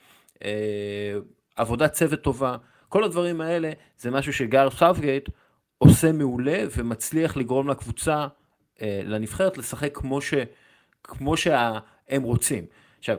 עבודת 1.56 1.92
צוות 1.92 2.22
טובה, 2.22 2.58
כל 2.90 3.04
הדברים 3.04 3.42
האלה 3.42 3.72
זה 3.98 4.12
משהו 4.12 4.34
שגארת' 4.34 4.70
סאות'גייט 4.70 5.30
עושה 5.78 6.12
מעולה 6.12 6.64
ומצליח 6.78 7.38
לגרום 7.38 7.70
לקבוצה, 7.70 8.28
לנבחרת, 8.82 9.58
לשחק 9.58 9.98
כמו, 9.98 10.22
ש, 10.22 10.34
כמו 11.04 11.38
שהם 11.38 12.24
רוצים. 12.24 12.66
עכשיו, 13.00 13.18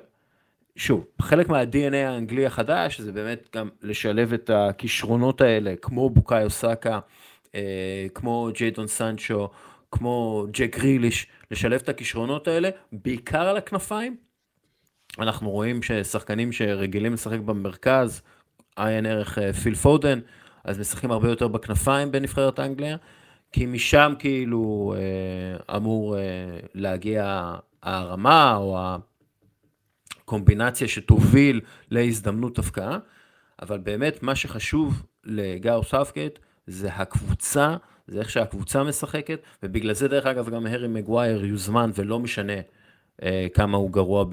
שוב, 0.77 1.05
חלק 1.23 1.49
מה-DNA 1.49 1.97
האנגלי 1.97 2.47
החדש 2.47 3.01
זה 3.01 3.13
באמת 3.13 3.49
גם 3.57 3.69
לשלב 3.83 4.33
את 4.33 4.51
הכישרונות 4.51 5.41
האלה, 5.41 5.75
כמו 5.83 6.11
בוקאי 6.11 6.45
אוסקה, 6.45 6.99
אה, 7.55 8.07
כמו 8.15 8.49
ג'יידון 8.55 8.87
סנצ'ו, 8.87 9.51
כמו 9.91 10.47
ג'ק 10.51 10.79
ריליש, 10.79 11.27
לשלב 11.51 11.81
את 11.83 11.89
הכישרונות 11.89 12.49
האלה, 12.49 12.69
בעיקר 12.93 13.49
על 13.49 13.57
הכנפיים. 13.57 14.17
אנחנו 15.19 15.51
רואים 15.51 15.83
ששחקנים 15.83 16.53
שרגילים 16.53 17.13
לשחק 17.13 17.39
במרכז, 17.39 18.23
עיין 18.77 19.07
ערך 19.07 19.39
אה, 19.39 19.53
פיל 19.53 19.75
פודן, 19.75 20.21
אז 20.65 20.79
משחקים 20.79 21.11
הרבה 21.11 21.29
יותר 21.29 21.49
בכנפיים 21.49 22.13
בנבחרת 22.13 22.61
אנגליה, 22.61 22.97
כי 23.53 23.67
משם 23.67 24.13
כאילו 24.19 24.95
אה, 24.97 25.77
אמור 25.77 26.17
להגיע 26.75 27.55
הרמה 27.83 28.57
או 28.57 28.79
קומבינציה 30.27 30.89
שתוביל 30.89 31.61
להזדמנות 31.91 32.59
הפקעה, 32.59 32.99
אבל 33.63 33.79
באמת 33.79 34.23
מה 34.23 34.37
שחשוב 34.37 35.03
לגאו 35.25 35.85
סאפקט 35.85 36.39
זה 36.67 36.89
הקבוצה, 36.93 37.77
זה 38.07 38.19
איך 38.19 38.31
שהקבוצה 38.31 38.85
משחקת, 38.85 39.41
ובגלל 39.63 39.95
זה 39.95 40.09
דרך 40.09 40.27
אגב 40.27 40.51
גם 40.51 40.67
הארי 40.67 40.89
מגווייר 40.89 41.45
יוזמן 41.45 41.91
ולא 41.95 42.19
משנה 42.19 42.61
אה, 43.23 43.47
כמה 43.55 43.79
הוא 43.79 43.91
גרוע 43.91 44.25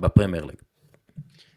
בפרמייר 0.00 0.44
ליג. 0.44 0.56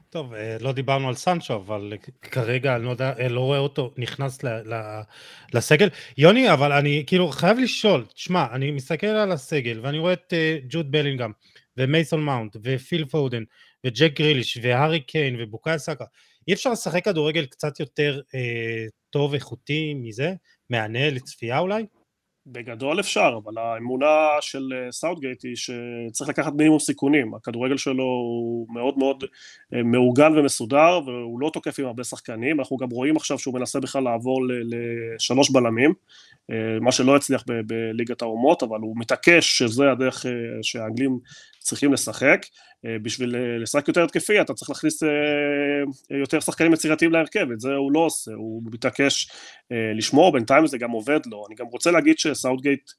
טוב, 0.09 0.34
אה, 0.34 0.57
לא 0.61 0.71
דיברנו 0.71 1.07
על 1.07 1.15
סנצ'ו, 1.15 1.55
אבל 1.55 1.93
כרגע 2.21 2.75
אני 2.75 2.86
לא, 2.86 2.89
יודע, 2.89 3.13
אה, 3.19 3.29
לא 3.29 3.39
רואה 3.39 3.57
אותו 3.57 3.93
נכנס 3.97 4.43
ל, 4.43 4.47
ל, 4.47 5.01
לסגל. 5.53 5.89
יוני, 6.17 6.53
אבל 6.53 6.71
אני 6.71 7.03
כאילו 7.07 7.27
חייב 7.27 7.57
לשאול, 7.59 8.05
תשמע, 8.13 8.45
אני 8.51 8.71
מסתכל 8.71 9.07
על 9.07 9.31
הסגל 9.31 9.79
ואני 9.81 9.97
רואה 9.99 10.13
את 10.13 10.34
אה, 10.34 10.66
ג'וד 10.69 10.91
בלינגהם, 10.91 11.31
ומייסון 11.78 12.24
מאונט, 12.24 12.55
ופיל 12.63 13.05
פודן, 13.05 13.43
וג'ק 13.86 14.11
גריליש, 14.15 14.57
והארי 14.61 14.99
קיין, 14.99 15.36
ובוקאי 15.41 15.80
סאקה. 15.80 16.05
אי 16.47 16.53
אפשר 16.53 16.71
לשחק 16.71 17.05
כדורגל 17.05 17.45
קצת 17.45 17.80
יותר 17.80 18.21
אה, 18.36 18.86
טוב, 19.09 19.34
איכותי 19.34 19.93
מזה? 19.93 20.34
מהנה 20.69 21.09
לצפייה 21.09 21.59
אולי? 21.59 21.86
בגדול 22.45 22.99
אפשר, 22.99 23.39
אבל 23.43 23.57
האמונה 23.57 24.28
של 24.41 24.74
אה, 24.74 24.91
סאוטגייט 24.91 25.43
היא 25.43 25.55
שצריך 25.55 26.30
לקחת 26.30 26.53
מינימום 26.53 26.80
סיכונים. 26.80 27.34
הכדורגל 27.36 27.78
שלו 27.78 28.03
הוא 28.03 28.67
מאוד 28.74 28.97
מאוד 28.97 29.24
אה, 29.74 29.84
מאורגן 29.84 30.38
ומסודר, 30.38 30.99
והוא 31.05 31.39
לא 31.39 31.49
תוקף 31.53 31.80
עם 31.80 31.86
הרבה 31.86 32.03
שחקנים. 32.03 32.59
אנחנו 32.59 32.78
גם 32.78 32.89
רואים 32.89 33.15
עכשיו 33.15 33.39
שהוא 33.39 33.53
מנסה 33.53 33.80
בכלל 33.80 34.03
לעבור 34.03 34.41
לשלוש 34.47 35.51
בלמים, 35.51 35.93
אה, 36.51 36.80
מה 36.82 36.91
שלא 36.91 37.15
הצליח 37.15 37.43
בליגת 37.65 38.21
האומות, 38.21 38.63
אבל 38.63 38.80
הוא 38.80 38.95
מתעקש 38.97 39.57
שזה 39.57 39.91
הדרך 39.91 40.26
שהאנגלים 40.61 41.19
צריכים 41.64 41.93
לשחק. 41.93 42.45
אה, 42.86 42.99
בשביל 43.01 43.36
אה, 43.36 43.57
לשחק 43.57 43.88
יותר 43.88 44.03
התקפי 44.03 44.41
אתה 44.41 44.53
צריך 44.53 44.69
להכניס 44.69 45.03
אה, 45.03 45.09
יותר 46.19 46.39
שחקנים 46.39 46.73
יצירתיים 46.73 47.11
להרכב, 47.11 47.51
את 47.51 47.59
זה 47.59 47.73
הוא 47.73 47.91
לא 47.91 47.99
עושה, 47.99 48.31
הוא 48.31 48.61
מתעקש 48.71 49.29
לשמור, 49.95 50.31
בינתיים 50.31 50.67
זה 50.67 50.77
גם 50.77 50.91
עובד 50.91 51.19
לו. 51.25 51.45
אני 51.47 51.55
גם 51.55 51.65
רוצה 51.65 51.91
להגיד 51.91 52.19
שסאוטגייט 52.19 52.91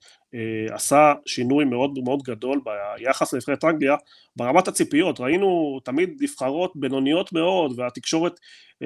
עשה 0.70 1.12
שינוי 1.26 1.64
מאוד 1.64 1.98
מאוד 2.04 2.22
גדול 2.22 2.60
ביחס 2.64 3.32
לנבחרת 3.32 3.64
אנגליה 3.64 3.96
ברמת 4.36 4.68
הציפיות, 4.68 5.20
ראינו 5.20 5.80
תמיד 5.84 6.10
נבחרות 6.20 6.72
בינוניות 6.74 7.32
מאוד 7.32 7.78
והתקשורת 7.78 8.40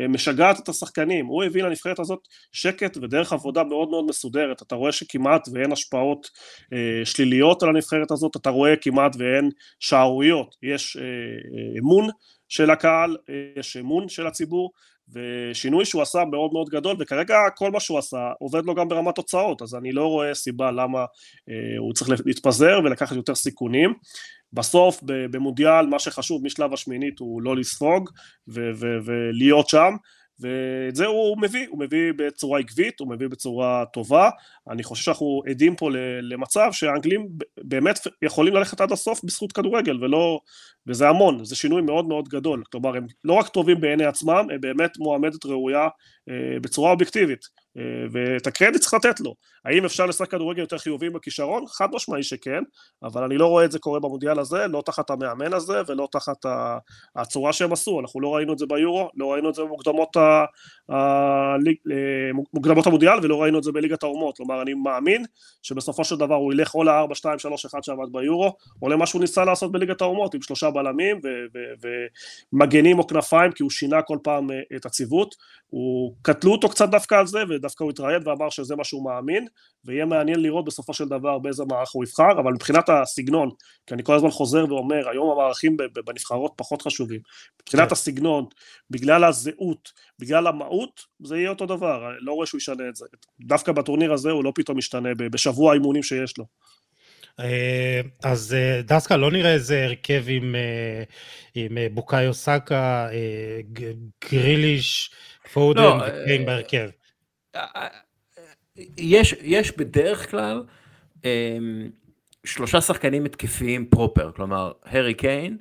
משגעת 0.08 0.60
את 0.60 0.68
השחקנים, 0.68 1.26
הוא 1.26 1.44
הביא 1.44 1.62
לנבחרת 1.62 1.98
הזאת 1.98 2.28
שקט 2.52 2.96
ודרך 2.96 3.32
עבודה 3.32 3.64
מאוד 3.64 3.90
מאוד 3.90 4.04
מסודרת, 4.04 4.62
אתה 4.62 4.74
רואה 4.74 4.92
שכמעט 4.92 5.48
ואין 5.52 5.72
השפעות 5.72 6.30
שליליות 7.04 7.62
על 7.62 7.68
הנבחרת 7.68 8.10
הזאת, 8.10 8.36
אתה 8.36 8.50
רואה 8.50 8.76
כמעט 8.76 9.16
ואין 9.18 9.50
שערוריות, 9.80 10.56
יש 10.62 10.87
יש 10.88 10.96
אה, 10.96 11.02
אה, 11.02 11.78
אמון 11.78 12.08
של 12.48 12.70
הקהל, 12.70 13.16
יש 13.56 13.76
אמון 13.76 14.08
של 14.08 14.26
הציבור, 14.26 14.72
ושינוי 15.12 15.84
שהוא 15.84 16.02
עשה 16.02 16.24
מאוד 16.24 16.52
מאוד 16.52 16.68
גדול, 16.68 16.96
וכרגע 16.98 17.36
כל 17.56 17.70
מה 17.70 17.80
שהוא 17.80 17.98
עשה 17.98 18.32
עובד 18.38 18.64
לו 18.64 18.74
גם 18.74 18.88
ברמת 18.88 19.14
תוצאות, 19.14 19.62
אז 19.62 19.74
אני 19.74 19.92
לא 19.92 20.06
רואה 20.06 20.34
סיבה 20.34 20.70
למה 20.70 20.98
אה, 21.48 21.78
הוא 21.78 21.94
צריך 21.94 22.10
להתפזר 22.26 22.80
ולקחת 22.84 23.16
יותר 23.16 23.34
סיכונים. 23.34 23.94
בסוף 24.52 25.00
במונדיאל 25.02 25.86
מה 25.86 25.98
שחשוב 25.98 26.44
משלב 26.44 26.72
השמינית 26.72 27.18
הוא 27.18 27.42
לא 27.42 27.56
לספוג 27.56 28.10
ולהיות 28.48 29.68
שם, 29.68 29.94
ואת 30.40 30.96
זה 30.96 31.06
הוא 31.06 31.38
מביא, 31.40 31.66
הוא 31.68 31.78
מביא 31.78 32.12
בצורה 32.16 32.60
עקבית, 32.60 33.00
הוא 33.00 33.08
מביא 33.08 33.28
בצורה 33.28 33.84
טובה, 33.92 34.30
אני 34.70 34.82
חושב 34.82 35.02
שאנחנו 35.02 35.42
עדים 35.50 35.76
פה 35.76 35.90
למצב 36.22 36.68
שהאנגלים 36.72 37.28
באמת 37.62 37.98
יכולים 38.22 38.54
ללכת 38.54 38.80
עד 38.80 38.92
הסוף 38.92 39.24
בזכות 39.24 39.52
כדורגל, 39.52 40.04
ולא, 40.04 40.40
וזה 40.88 41.08
המון, 41.08 41.44
זה 41.44 41.56
שינוי 41.56 41.82
מאוד 41.82 42.08
מאוד 42.08 42.28
גדול, 42.28 42.62
כלומר 42.72 42.96
הם 42.96 43.06
לא 43.24 43.32
רק 43.32 43.48
טובים 43.48 43.80
בעיני 43.80 44.04
עצמם, 44.04 44.46
הם 44.52 44.60
באמת 44.60 44.98
מועמדת 44.98 45.46
ראויה 45.46 45.88
אה, 46.28 46.60
בצורה 46.60 46.90
אובייקטיבית, 46.90 47.40
אה, 47.78 47.82
ואת 48.12 48.46
הקרדיט 48.46 48.80
צריך 48.80 48.94
לתת 48.94 49.20
לו. 49.20 49.34
האם 49.64 49.84
אפשר 49.84 50.06
לשחק 50.06 50.30
כדורגל 50.30 50.60
יותר 50.60 50.78
חיובי 50.78 51.10
בכישרון? 51.10 51.64
חד 51.66 51.88
משמעי 51.92 52.22
שכן, 52.22 52.62
אבל 53.02 53.24
אני 53.24 53.38
לא 53.38 53.46
רואה 53.46 53.64
את 53.64 53.72
זה 53.72 53.78
קורה 53.78 54.00
במונדיאל 54.00 54.38
הזה, 54.38 54.66
לא 54.66 54.82
תחת 54.86 55.10
המאמן 55.10 55.52
הזה 55.52 55.80
ולא 55.86 56.08
תחת 56.12 56.36
הצורה 57.16 57.52
שהם 57.52 57.72
עשו, 57.72 58.00
אנחנו 58.00 58.20
לא 58.20 58.36
ראינו 58.36 58.52
את 58.52 58.58
זה 58.58 58.66
ביורו, 58.68 59.10
לא 59.16 59.32
ראינו 59.32 59.50
את 59.50 59.54
זה 59.54 59.62
במוקדמות 59.62 60.16
ה... 60.16 60.44
אה, 60.90 61.56
מוקדמות 62.54 62.86
המונדיאל 62.86 63.18
ולא 63.22 63.42
ראינו 63.42 63.58
את 63.58 63.62
זה 63.62 63.72
בליגת 63.72 64.02
האומות, 64.02 64.36
כלומר 64.36 64.62
אני 64.62 64.74
מאמין 64.74 65.24
שבסופו 65.62 66.04
של 66.04 66.16
דבר 66.16 66.34
הוא 66.34 66.52
ילך 66.52 66.74
או 66.74 66.84
ל-4, 66.84 67.14
2, 67.14 67.38
3, 67.38 67.66
1 67.66 67.84
שעבד 67.84 68.12
ביורו, 68.12 68.56
או 68.82 68.88
למה 68.88 69.06
שהוא 69.06 69.20
ניסה 69.20 69.44
לעשות 69.44 69.72
בליגת 69.72 70.00
האומות 70.00 70.34
עם 70.34 70.42
שלושה 70.42 70.70
בלמים 70.78 71.20
ומגנים 72.52 72.98
או 72.98 73.06
כנפיים, 73.06 73.52
כי 73.52 73.62
הוא 73.62 73.70
שינה 73.70 74.02
כל 74.02 74.18
פעם 74.22 74.50
אה, 74.50 74.56
את 74.76 74.86
הציוות. 74.86 75.34
הוא, 75.66 76.14
קטלו 76.22 76.52
אותו 76.52 76.68
קצת 76.68 76.88
דווקא 76.88 77.14
על 77.14 77.26
זה, 77.26 77.38
ודווקא 77.50 77.84
הוא 77.84 77.90
התראיין 77.90 78.22
ואמר 78.24 78.50
שזה 78.50 78.76
מה 78.76 78.84
שהוא 78.84 79.04
מאמין, 79.04 79.46
ויהיה 79.84 80.04
מעניין 80.04 80.40
לראות 80.40 80.64
בסופו 80.64 80.94
של 80.94 81.08
דבר 81.08 81.38
באיזה 81.38 81.64
מערך 81.64 81.90
הוא 81.90 82.04
יבחר, 82.04 82.40
אבל 82.40 82.52
מבחינת 82.52 82.88
הסגנון, 82.88 83.50
כי 83.86 83.94
אני 83.94 84.04
כל 84.04 84.14
הזמן 84.14 84.30
חוזר 84.30 84.64
ואומר, 84.68 85.08
היום 85.08 85.30
המערכים 85.30 85.76
בנבחרות 86.06 86.52
פחות 86.56 86.82
חשובים. 86.82 87.20
מבחינת 87.62 87.88
כן. 87.88 87.92
הסגנון, 87.92 88.44
בגלל 88.90 89.24
הזהות, 89.24 89.92
בגלל 90.18 90.46
המהות, 90.46 91.00
זה 91.22 91.36
יהיה 91.36 91.50
אותו 91.50 91.66
דבר, 91.66 92.10
לא 92.20 92.32
רואה 92.32 92.46
שהוא 92.46 92.58
ישנה 92.58 92.88
את 92.88 92.96
זה. 92.96 93.06
דווקא 93.40 93.72
בטורניר 93.72 94.12
הזה 94.12 94.30
הוא 94.30 94.44
לא 94.44 94.52
פתאום 94.54 94.78
משתנה 94.78 95.08
בשבוע 95.14 95.72
האימונים 95.72 96.02
שיש 96.02 96.38
לו. 96.38 96.44
אה, 97.40 98.00
אז 98.24 98.54
אה, 98.54 98.82
דסקה, 98.82 99.16
לא 99.16 99.30
נראה 99.30 99.52
איזה 99.52 99.84
הרכב 99.84 100.24
עם, 100.28 100.54
אה, 100.54 101.02
עם 101.54 101.78
בוקאיו 101.92 102.34
סאקה, 102.34 103.08
גריליש, 104.30 105.10
פודן 105.52 105.82
לא, 105.82 106.02
וקיין 106.22 106.46
בהרכב. 106.46 106.88
יש, 108.96 109.34
יש 109.42 109.76
בדרך 109.76 110.30
כלל 110.30 110.62
שלושה 112.44 112.80
שחקנים 112.80 113.24
התקפיים 113.24 113.86
proper, 113.86 114.32
כלומר, 114.32 114.72
הארי 114.84 115.14
קיין, 115.14 115.58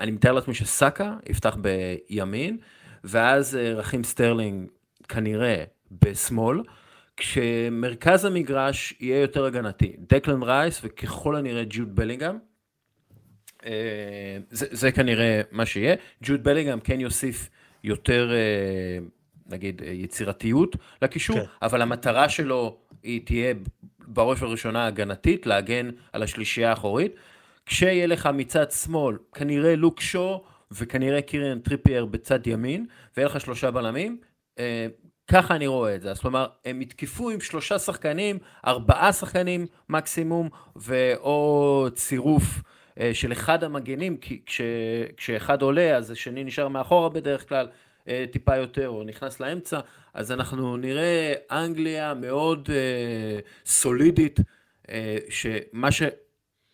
אני 0.00 0.10
מתאר 0.10 0.32
לעצמי 0.32 0.54
שסאקה 0.54 1.14
יפתח 1.28 1.56
בימין, 1.60 2.58
ואז 3.04 3.54
רחים 3.54 4.04
סטרלינג 4.04 4.68
כנראה 5.08 5.64
בשמאל. 5.90 6.60
כשמרכז 7.20 8.24
המגרש 8.24 8.94
יהיה 9.00 9.20
יותר 9.20 9.44
הגנתי, 9.44 9.92
דקלן 9.98 10.42
רייס 10.42 10.80
וככל 10.84 11.36
הנראה 11.36 11.62
ג'וד 11.68 11.96
בלינגהם, 11.96 12.38
אה, 13.66 14.38
זה, 14.50 14.66
זה 14.70 14.92
כנראה 14.92 15.40
מה 15.50 15.66
שיהיה, 15.66 15.94
ג'וד 16.22 16.44
בלינגהם 16.44 16.80
כן 16.80 17.00
יוסיף 17.00 17.50
יותר 17.84 18.32
אה, 18.32 18.98
נגיד 19.46 19.82
יצירתיות 19.84 20.76
לקישור, 21.02 21.36
כן. 21.36 21.44
אבל 21.62 21.82
המטרה 21.82 22.28
שלו 22.28 22.76
היא 23.02 23.26
תהיה 23.26 23.54
בראש 24.06 24.42
ובראשונה 24.42 24.86
הגנתית, 24.86 25.46
להגן 25.46 25.90
על 26.12 26.22
השלישייה 26.22 26.70
האחורית, 26.70 27.14
כשיהיה 27.66 28.06
לך 28.06 28.28
מצד 28.34 28.70
שמאל 28.70 29.16
כנראה 29.32 29.76
לוק 29.76 30.00
שו 30.00 30.44
וכנראה 30.72 31.22
קיריאן 31.22 31.58
טריפייר 31.58 32.04
בצד 32.04 32.46
ימין, 32.46 32.86
ויהיה 33.16 33.28
לך 33.28 33.40
שלושה 33.40 33.70
בלמים, 33.70 34.16
אה, 34.58 34.86
ככה 35.30 35.54
אני 35.54 35.66
רואה 35.66 35.94
את 35.94 36.02
זה. 36.02 36.14
זאת 36.14 36.24
אומרת, 36.24 36.50
הם 36.64 36.82
יתקפו 36.82 37.30
עם 37.30 37.40
שלושה 37.40 37.78
שחקנים, 37.78 38.38
ארבעה 38.66 39.12
שחקנים 39.12 39.66
מקסימום, 39.88 40.48
ואו 40.76 41.86
צירוף 41.94 42.42
אה, 43.00 43.10
של 43.14 43.32
אחד 43.32 43.64
המגנים, 43.64 44.16
כי 44.16 44.40
כש, 44.46 44.60
כשאחד 45.16 45.62
עולה, 45.62 45.96
אז 45.96 46.10
השני 46.10 46.44
נשאר 46.44 46.68
מאחורה 46.68 47.08
בדרך 47.08 47.48
כלל, 47.48 47.68
אה, 48.08 48.24
טיפה 48.32 48.56
יותר, 48.56 48.88
או 48.88 49.04
נכנס 49.04 49.40
לאמצע, 49.40 49.80
אז 50.14 50.32
אנחנו 50.32 50.76
נראה 50.76 51.34
אנגליה 51.50 52.14
מאוד 52.14 52.68
אה, 52.72 53.38
סולידית, 53.66 54.40
אה, 54.90 55.16
שמה 55.28 55.88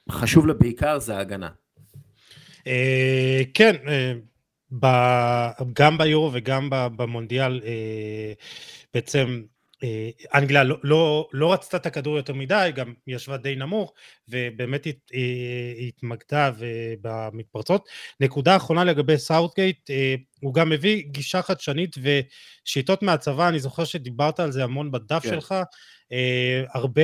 שחשוב 0.08 0.46
לה 0.46 0.54
בעיקר 0.54 0.98
זה 0.98 1.16
ההגנה. 1.16 1.48
אה, 2.66 3.42
כן, 3.54 3.76
אה... 3.88 4.12
ב, 4.80 4.86
גם 5.72 5.98
ביורו 5.98 6.30
וגם 6.32 6.68
במונדיאל 6.70 7.60
אה, 7.64 8.32
בעצם 8.94 9.42
אה, 9.82 10.10
אנגליה 10.34 10.64
לא, 10.64 10.76
לא, 10.82 11.28
לא 11.32 11.52
רצתה 11.52 11.76
את 11.76 11.86
הכדור 11.86 12.16
יותר 12.16 12.34
מדי, 12.34 12.70
גם 12.74 12.94
ישבה 13.06 13.36
די 13.36 13.56
נמוך 13.56 13.92
ובאמת 14.28 14.86
הת, 14.86 15.10
אה, 15.14 15.86
התמקדה 15.88 16.50
במתפרצות. 17.00 17.88
נקודה 18.20 18.56
אחרונה 18.56 18.84
לגבי 18.84 19.18
סאוטגייט, 19.18 19.90
הוא 20.40 20.54
גם 20.54 20.70
מביא 20.70 21.04
גישה 21.06 21.42
חדשנית 21.42 21.96
ושיטות 22.02 23.02
מהצבא, 23.02 23.48
אני 23.48 23.58
זוכר 23.58 23.84
שדיברת 23.84 24.40
על 24.40 24.52
זה 24.52 24.64
המון 24.64 24.90
בדף 24.90 25.22
כן. 25.22 25.28
שלך, 25.28 25.54
הרבה 26.74 27.02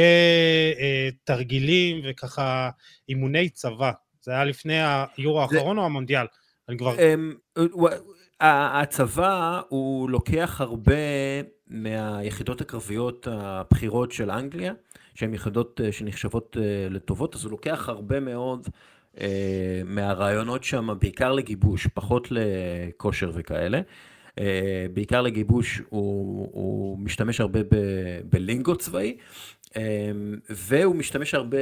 תרגילים 1.24 2.00
וככה 2.04 2.70
אימוני 3.08 3.48
צבא. 3.48 3.92
זה 4.20 4.32
היה 4.32 4.44
לפני 4.44 4.78
היורו 5.16 5.42
האחרון 5.42 5.76
זה... 5.76 5.80
או 5.80 5.86
המונדיאל? 5.86 6.26
אני 6.68 6.78
כבר... 6.78 6.94
אמ, 6.98 7.34
הצבא 8.40 9.60
הוא 9.68 10.10
לוקח 10.10 10.60
הרבה 10.60 10.94
מהיחידות 11.68 12.60
הקרביות 12.60 13.28
הבכירות 13.30 14.12
של 14.12 14.30
אנגליה, 14.30 14.72
שהן 15.14 15.34
יחידות 15.34 15.80
אה, 15.84 15.92
שנחשבות 15.92 16.56
אה, 16.60 16.88
לטובות, 16.90 17.34
אז 17.34 17.44
הוא 17.44 17.50
לוקח 17.50 17.88
הרבה 17.88 18.20
מאוד 18.20 18.68
אה, 19.20 19.82
מהרעיונות 19.84 20.64
שם, 20.64 20.88
בעיקר 21.00 21.32
לגיבוש, 21.32 21.86
פחות 21.86 22.28
לכושר 22.30 23.30
וכאלה. 23.34 23.80
בעיקר 24.92 25.22
לגיבוש 25.22 25.82
הוא, 25.88 26.48
הוא 26.52 26.98
משתמש 26.98 27.40
הרבה 27.40 27.60
בלינגו 28.30 28.76
צבאי, 28.76 29.16
והוא 30.50 30.96
משתמש 30.96 31.34
הרבה 31.34 31.58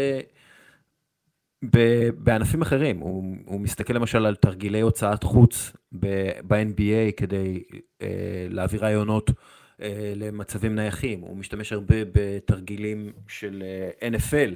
בענפים 2.19 2.63
אחרים, 2.63 2.99
הוא, 2.99 3.37
הוא 3.47 3.61
מסתכל 3.61 3.93
למשל 3.93 4.27
על 4.27 4.35
תרגילי 4.35 4.81
הוצאת 4.81 5.23
חוץ 5.25 5.73
ב-NBA 5.93 7.13
כדי 7.17 7.63
אה, 8.03 8.47
להביא 8.51 8.81
רעיונות 8.81 9.31
אה, 9.83 10.13
למצבים 10.17 10.75
נייחים, 10.75 11.21
הוא 11.21 11.37
משתמש 11.37 11.73
הרבה 11.73 11.97
בתרגילים 12.13 13.13
של 13.29 13.63
אה, 14.01 14.09
NFL 14.09 14.55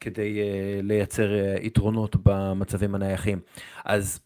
כדי 0.00 0.40
אה, 0.40 0.80
לייצר 0.82 1.34
אה, 1.34 1.56
יתרונות 1.62 2.16
במצבים 2.22 2.94
הנייחים. 2.94 3.40
אז, 3.84 4.20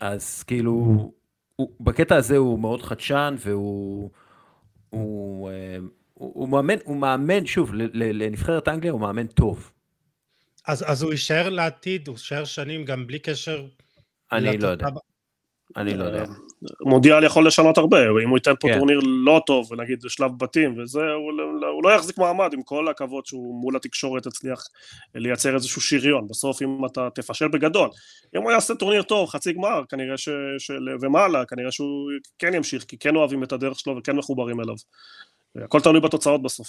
אז 0.00 0.42
כאילו, 0.42 0.72
הוא, 1.56 1.72
בקטע 1.80 2.16
הזה 2.16 2.36
הוא 2.36 2.58
מאוד 2.58 2.82
חדשן 2.82 3.34
והוא 3.38 4.10
הוא, 4.90 5.50
אה, 5.50 5.76
הוא, 6.14 6.32
הוא, 6.34 6.48
מאמן, 6.48 6.74
הוא 6.84 6.96
מאמן, 6.96 7.46
שוב, 7.46 7.70
לנבחרת 7.94 8.68
אנגליה 8.68 8.92
הוא 8.92 9.00
מאמן 9.00 9.26
טוב. 9.26 9.72
אז, 10.68 10.84
אז 10.86 11.02
הוא 11.02 11.12
יישאר 11.12 11.48
לעתיד, 11.48 12.08
הוא 12.08 12.14
יישאר 12.14 12.44
שנים 12.44 12.84
גם 12.84 13.06
בלי 13.06 13.18
קשר... 13.18 13.66
אני 14.32 14.58
לא 14.58 14.68
יודע. 14.68 14.86
אני 15.76 15.94
לא 15.94 16.04
יודע. 16.04 16.24
מונדיאל 16.80 17.24
יכול 17.24 17.46
לשנות 17.46 17.78
הרבה, 17.78 17.98
אם 18.24 18.28
הוא 18.28 18.38
ייתן 18.38 18.52
פה 18.60 18.68
כן. 18.68 18.78
טורניר 18.78 19.00
לא 19.02 19.42
טוב, 19.46 19.72
ונגיד 19.72 20.00
שלב 20.08 20.30
בתים 20.38 20.78
וזה, 20.78 21.00
הוא, 21.00 21.32
לא, 21.60 21.66
הוא 21.66 21.84
לא 21.84 21.94
יחזיק 21.94 22.18
מעמד 22.18 22.52
עם 22.52 22.62
כל 22.62 22.88
הכבוד 22.88 23.26
שהוא 23.26 23.60
מול 23.60 23.76
התקשורת 23.76 24.26
הצליח 24.26 24.64
לייצר 25.14 25.54
איזשהו 25.54 25.80
שריון, 25.80 26.28
בסוף 26.28 26.62
אם 26.62 26.86
אתה 26.86 27.08
תפשל 27.14 27.48
בגדול. 27.48 27.90
אם 28.36 28.42
הוא 28.42 28.50
יעשה 28.52 28.74
טורניר 28.74 29.02
טוב, 29.02 29.28
חצי 29.28 29.52
גמר, 29.52 29.82
כנראה 29.88 30.18
ש... 30.18 30.28
של... 30.58 30.88
ומעלה, 31.00 31.44
כנראה 31.44 31.72
שהוא 31.72 32.10
כן 32.38 32.54
ימשיך, 32.54 32.84
כי 32.84 32.98
כן 32.98 33.16
אוהבים 33.16 33.42
את 33.42 33.52
הדרך 33.52 33.78
שלו 33.78 33.96
וכן 33.96 34.16
מחוברים 34.16 34.60
אליו. 34.60 34.76
הכל 35.56 35.80
תלוי 35.80 36.00
בתוצאות 36.00 36.42
בסוף. 36.42 36.68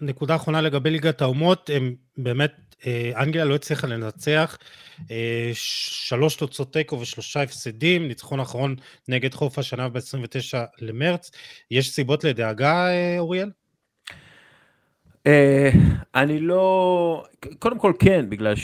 נקודה 0.00 0.36
אחרונה 0.36 0.60
לגבי 0.60 0.90
ליגת 0.90 1.22
האומות, 1.22 1.70
הם 1.74 1.94
באמת, 2.16 2.52
אה, 2.86 3.12
אנגליה 3.16 3.44
לא 3.44 3.54
הצליחה 3.54 3.86
לנצח, 3.86 4.58
אה, 5.10 5.50
שלוש 5.54 6.36
תוצאות 6.36 6.72
תיקו 6.72 7.00
ושלושה 7.00 7.42
הפסדים, 7.42 8.08
ניצחון 8.08 8.40
אחרון 8.40 8.76
נגד 9.08 9.34
חוף 9.34 9.58
השנה 9.58 9.88
ב-29 9.88 10.58
למרץ. 10.78 11.30
יש 11.70 11.90
סיבות 11.90 12.24
לדאגה, 12.24 12.88
אה, 12.88 13.18
אוריאל? 13.18 13.50
אני 16.14 16.40
לא, 16.40 17.24
קודם 17.58 17.78
כל 17.78 17.92
כן, 17.98 18.30
בגלל 18.30 18.54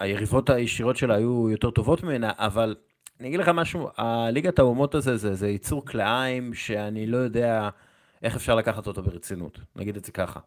שהיריבות 0.00 0.50
הישירות 0.50 0.96
שלה 0.96 1.14
היו 1.14 1.50
יותר 1.50 1.70
טובות 1.70 2.02
ממנה, 2.02 2.32
אבל 2.36 2.74
אני 3.20 3.28
אגיד 3.28 3.40
לך 3.40 3.48
משהו, 3.48 3.88
הליגת 3.96 4.58
האומות 4.58 4.94
הזה 4.94 5.16
זה, 5.16 5.34
זה 5.34 5.48
יצור 5.48 5.86
כלאיים 5.86 6.54
שאני 6.54 7.06
לא 7.06 7.16
יודע... 7.16 7.68
איך 8.22 8.36
אפשר 8.36 8.54
לקחת 8.54 8.86
אותו 8.86 9.02
ברצינות, 9.02 9.60
נגיד 9.76 9.96
את 9.96 10.04
זה 10.04 10.12
ככה. 10.12 10.40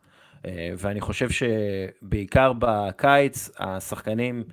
אה, 0.45 0.73
ואני 0.78 1.01
חושב 1.01 1.28
שבעיקר 1.30 2.53
בקיץ, 2.59 3.49
השחקנים 3.59 4.43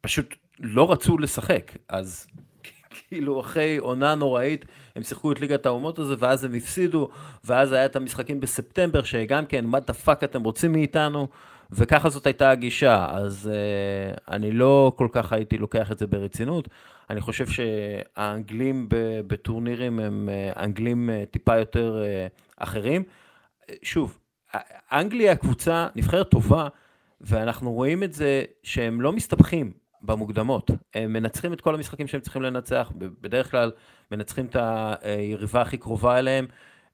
פשוט 0.00 0.34
לא 0.60 0.92
רצו 0.92 1.18
לשחק, 1.18 1.72
אז 1.88 2.26
כאילו 3.08 3.40
אחרי 3.40 3.76
עונה 3.76 4.14
נוראית, 4.14 4.64
הם 4.96 5.02
שיחקו 5.02 5.32
את 5.32 5.40
ליגת 5.40 5.66
האומות 5.66 5.98
הזה, 5.98 6.14
ואז 6.18 6.44
הם 6.44 6.54
הפסידו, 6.54 7.08
ואז 7.44 7.72
היה 7.72 7.86
את 7.86 7.96
המשחקים 7.96 8.40
בספטמבר, 8.40 9.02
שגם 9.02 9.46
כן, 9.46 9.64
what 9.64 9.80
the 9.80 9.92
fuck 9.92 10.24
אתם 10.24 10.42
רוצים 10.42 10.72
מאיתנו, 10.72 11.28
וככה 11.70 12.08
זאת 12.08 12.26
הייתה 12.26 12.50
הגישה, 12.50 13.06
אז 13.10 13.50
אה, 13.52 14.20
אני 14.30 14.52
לא 14.52 14.92
כל 14.96 15.08
כך 15.12 15.32
הייתי 15.32 15.58
לוקח 15.58 15.92
את 15.92 15.98
זה 15.98 16.06
ברצינות. 16.06 16.68
אני 17.10 17.20
חושב 17.20 17.46
שהאנגלים 17.46 18.86
בטורנירים 19.26 20.00
הם 20.00 20.28
אה, 20.28 20.64
אנגלים 20.64 21.10
אה, 21.10 21.24
טיפה 21.30 21.58
יותר 21.58 22.02
אה, 22.04 22.26
אחרים. 22.56 23.02
שוב, 23.82 24.18
אנגליה 24.92 25.36
קבוצה 25.36 25.88
נבחרת 25.96 26.28
טובה, 26.28 26.68
ואנחנו 27.20 27.72
רואים 27.72 28.02
את 28.02 28.12
זה 28.12 28.44
שהם 28.62 29.00
לא 29.00 29.12
מסתבכים 29.12 29.72
במוקדמות. 30.02 30.70
הם 30.94 31.12
מנצחים 31.12 31.52
את 31.52 31.60
כל 31.60 31.74
המשחקים 31.74 32.06
שהם 32.06 32.20
צריכים 32.20 32.42
לנצח, 32.42 32.92
בדרך 32.96 33.50
כלל 33.50 33.72
מנצחים 34.10 34.46
את 34.46 34.56
היריבה 35.02 35.62
הכי 35.62 35.76
קרובה 35.76 36.18
אליהם. 36.18 36.46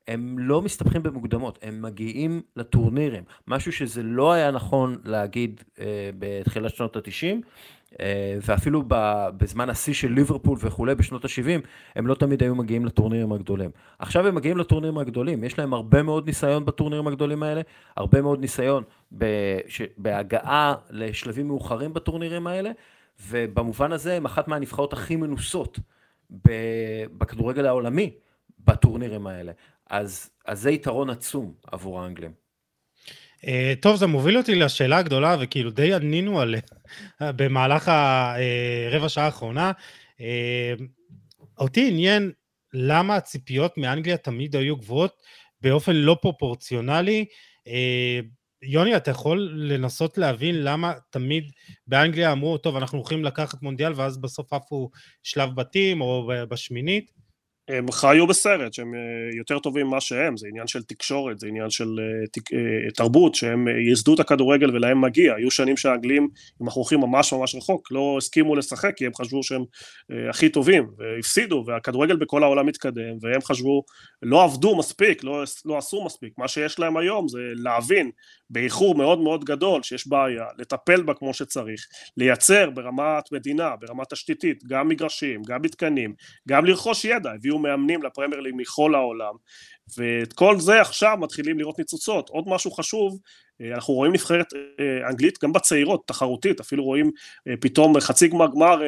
הם 0.08 0.38
לא 0.38 0.62
מסתבכים 0.62 1.02
במוקדמות, 1.02 1.58
הם 1.62 1.82
מגיעים 1.82 2.42
לטורנירים, 2.56 3.24
משהו 3.48 3.72
שזה 3.72 4.02
לא 4.02 4.32
היה 4.32 4.50
נכון 4.50 4.96
להגיד 5.04 5.64
אה, 5.80 6.10
בתחילת 6.18 6.74
שנות 6.74 6.96
ה-90, 6.96 7.24
אה, 7.24 7.36
ואפילו 8.42 8.82
בזמן 9.36 9.70
השיא 9.70 9.94
של 9.94 10.12
ליברפול 10.12 10.58
וכולי 10.60 10.94
בשנות 10.94 11.24
ה-70, 11.24 11.66
הם 11.96 12.06
לא 12.06 12.14
תמיד 12.14 12.42
היו 12.42 12.54
מגיעים 12.54 12.84
לטורנירים 12.84 13.32
הגדולים. 13.32 13.70
עכשיו 13.98 14.26
הם 14.26 14.34
מגיעים 14.34 14.58
לטורנירים 14.58 14.98
הגדולים, 14.98 15.44
יש 15.44 15.58
להם 15.58 15.74
הרבה 15.74 16.02
מאוד 16.02 16.26
ניסיון 16.26 16.64
בטורנירים 16.64 17.06
הגדולים 17.06 17.42
האלה, 17.42 17.60
הרבה 17.96 18.22
מאוד 18.22 18.40
ניסיון 18.40 18.84
בהגעה 19.98 20.74
לשלבים 20.90 21.48
מאוחרים 21.48 21.94
בטורנירים 21.94 22.46
האלה, 22.46 22.70
ובמובן 23.28 23.92
הזה 23.92 24.16
הם 24.16 24.24
אחת 24.24 24.48
מהנבחרות 24.48 24.92
הכי 24.92 25.16
מנוסות 25.16 25.78
בכדורגל 27.18 27.66
העולמי 27.66 28.10
בטורנירים 28.64 29.26
האלה. 29.26 29.52
אז, 29.90 30.30
אז 30.46 30.60
זה 30.60 30.70
יתרון 30.70 31.10
עצום 31.10 31.52
עבור 31.72 32.00
האנגלים. 32.00 32.42
Uh, 33.40 33.44
טוב, 33.80 33.96
זה 33.96 34.06
מוביל 34.06 34.38
אותי 34.38 34.54
לשאלה 34.54 34.98
הגדולה, 34.98 35.36
וכאילו 35.40 35.70
די 35.70 35.94
ענינו 35.94 36.40
עליה 36.40 36.60
במהלך 37.20 37.90
הרבע 38.88 39.08
שעה 39.08 39.24
האחרונה. 39.24 39.72
Uh, 40.18 40.22
אותי 41.58 41.88
עניין 41.88 42.32
למה 42.72 43.16
הציפיות 43.16 43.78
מאנגליה 43.78 44.16
תמיד 44.16 44.56
היו 44.56 44.76
גבוהות 44.76 45.22
באופן 45.60 45.92
לא 45.92 46.16
פרופורציונלי. 46.20 47.24
Uh, 47.68 47.70
יוני, 48.62 48.96
אתה 48.96 49.10
יכול 49.10 49.52
לנסות 49.54 50.18
להבין 50.18 50.64
למה 50.64 50.92
תמיד 51.10 51.52
באנגליה 51.86 52.32
אמרו, 52.32 52.58
טוב, 52.58 52.76
אנחנו 52.76 52.98
הולכים 52.98 53.24
לקחת 53.24 53.62
מונדיאל, 53.62 53.92
ואז 53.96 54.18
בסוף 54.18 54.52
עפו 54.52 54.90
שלב 55.22 55.54
בתים 55.54 56.00
או 56.00 56.30
בשמינית? 56.48 57.21
הם 57.68 57.92
חיו 57.92 58.26
בסרט 58.26 58.72
שהם 58.72 58.94
אה, 58.94 59.36
יותר 59.36 59.58
טובים 59.58 59.86
ממה 59.86 60.00
שהם, 60.00 60.36
זה 60.36 60.46
עניין 60.48 60.66
של 60.66 60.82
תקשורת, 60.82 61.40
זה 61.40 61.46
עניין 61.46 61.70
של 61.70 61.86
אה. 61.98 62.58
אה, 62.58 62.90
תרבות, 62.90 63.34
שהם 63.34 63.68
ייסדו 63.68 64.14
את 64.14 64.20
הכדורגל 64.20 64.76
ולהם 64.76 65.00
מגיע, 65.00 65.34
היו 65.34 65.50
שנים 65.50 65.76
שהאנגלים, 65.76 66.28
אם 66.62 66.66
אנחנו 66.66 66.80
הולכים 66.80 67.00
ממש 67.00 67.32
ממש 67.32 67.54
רחוק, 67.54 67.92
לא 67.92 68.14
הסכימו 68.18 68.56
לשחק 68.56 68.92
כי 68.96 69.06
הם 69.06 69.14
חשבו 69.14 69.42
שהם 69.42 69.64
הכי 70.30 70.48
טובים, 70.48 70.88
והפסידו, 70.98 71.64
והכדורגל 71.66 72.16
בכל 72.16 72.42
העולם 72.42 72.66
מתקדם, 72.66 73.16
והם 73.20 73.42
חשבו, 73.42 73.84
לא 74.22 74.44
עבדו 74.44 74.76
מספיק, 74.76 75.24
לא, 75.24 75.44
לא 75.64 75.78
עשו 75.78 76.04
מספיק, 76.04 76.32
מה 76.38 76.48
שיש 76.48 76.78
להם 76.78 76.96
היום 76.96 77.28
זה 77.28 77.38
להבין 77.54 78.10
באיחור 78.52 78.94
מאוד 78.94 79.18
מאוד 79.18 79.44
גדול 79.44 79.82
שיש 79.82 80.08
בעיה, 80.08 80.44
לטפל 80.58 81.02
בה 81.02 81.14
כמו 81.14 81.34
שצריך, 81.34 81.86
לייצר 82.16 82.70
ברמת 82.70 83.32
מדינה, 83.32 83.76
ברמת 83.76 84.10
תשתיתית, 84.10 84.64
גם 84.64 84.88
מגרשים, 84.88 85.42
גם 85.42 85.62
מתקנים, 85.62 86.14
גם 86.48 86.64
לרכוש 86.64 87.04
ידע, 87.04 87.30
הביאו 87.32 87.58
מאמנים 87.58 88.02
לפרמייר 88.02 88.40
ליג 88.40 88.54
מכל 88.56 88.94
העולם, 88.94 89.34
ואת 89.98 90.32
כל 90.32 90.60
זה 90.60 90.80
עכשיו 90.80 91.16
מתחילים 91.20 91.58
לראות 91.58 91.78
ניצוצות. 91.78 92.28
עוד 92.28 92.44
משהו 92.46 92.70
חשוב, 92.70 93.18
אנחנו 93.60 93.94
רואים 93.94 94.12
נבחרת 94.12 94.46
אה, 94.54 95.08
אנגלית 95.08 95.38
גם 95.44 95.52
בצעירות, 95.52 96.02
תחרותית, 96.06 96.60
אפילו 96.60 96.84
רואים 96.84 97.10
אה, 97.48 97.54
פתאום 97.60 98.00
חצי 98.00 98.28
גמר 98.28 98.46
גמר 98.46 98.80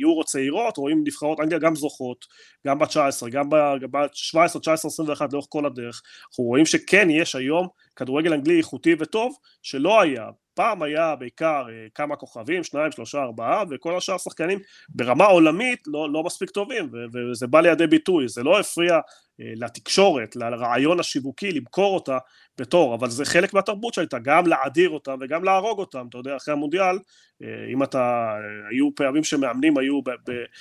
יורו 0.00 0.24
צעירות, 0.24 0.76
רואים 0.76 1.02
נבחרות 1.04 1.40
אנגליה 1.40 1.58
גם 1.58 1.74
זוכות, 1.74 2.24
גם 2.66 2.78
בת 2.78 2.88
19, 2.88 3.30
גם 3.30 3.50
בת 3.90 4.10
17, 4.14 4.60
19, 4.60 4.88
21 4.88 5.32
לאורך 5.32 5.46
כל 5.48 5.66
הדרך. 5.66 6.02
אנחנו 6.30 6.44
רואים 6.44 6.66
שכן 6.66 7.10
יש 7.10 7.36
היום 7.36 7.68
כדורגל 7.96 8.32
אנגלי 8.32 8.58
איכותי 8.58 8.94
וטוב, 8.98 9.36
שלא 9.62 10.00
היה. 10.00 10.26
פעם 10.54 10.82
היה 10.82 11.16
בעיקר 11.16 11.66
כמה 11.94 12.16
כוכבים, 12.16 12.64
שניים, 12.64 12.92
שלושה, 12.92 13.22
ארבעה, 13.22 13.64
וכל 13.70 13.96
השאר 13.96 14.18
שחקנים 14.18 14.58
ברמה 14.88 15.24
עולמית 15.24 15.82
לא, 15.86 16.12
לא 16.12 16.22
מספיק 16.22 16.50
טובים, 16.50 16.90
וזה 17.12 17.46
בא 17.46 17.60
לידי 17.60 17.86
ביטוי, 17.86 18.28
זה 18.28 18.42
לא 18.42 18.60
הפריע 18.60 18.98
לתקשורת, 19.38 20.36
לרעיון 20.36 21.00
השיווקי, 21.00 21.52
למכור 21.52 21.94
אותה 21.94 22.18
בתור, 22.58 22.94
אבל 22.94 23.10
זה 23.10 23.24
חלק 23.24 23.54
מהתרבות 23.54 23.94
שהייתה, 23.94 24.18
גם 24.18 24.46
להאדיר 24.46 24.90
אותם 24.90 25.16
וגם 25.20 25.44
להרוג 25.44 25.78
אותם, 25.78 26.06
אתה 26.08 26.18
יודע, 26.18 26.36
אחרי 26.36 26.52
המונדיאל, 26.52 26.98
אה, 27.42 27.48
אם 27.72 27.82
אתה, 27.82 27.98
אה, 27.98 28.68
היו 28.70 28.94
פעמים 28.94 29.24
שמאמנים 29.24 29.78
היו, 29.78 30.00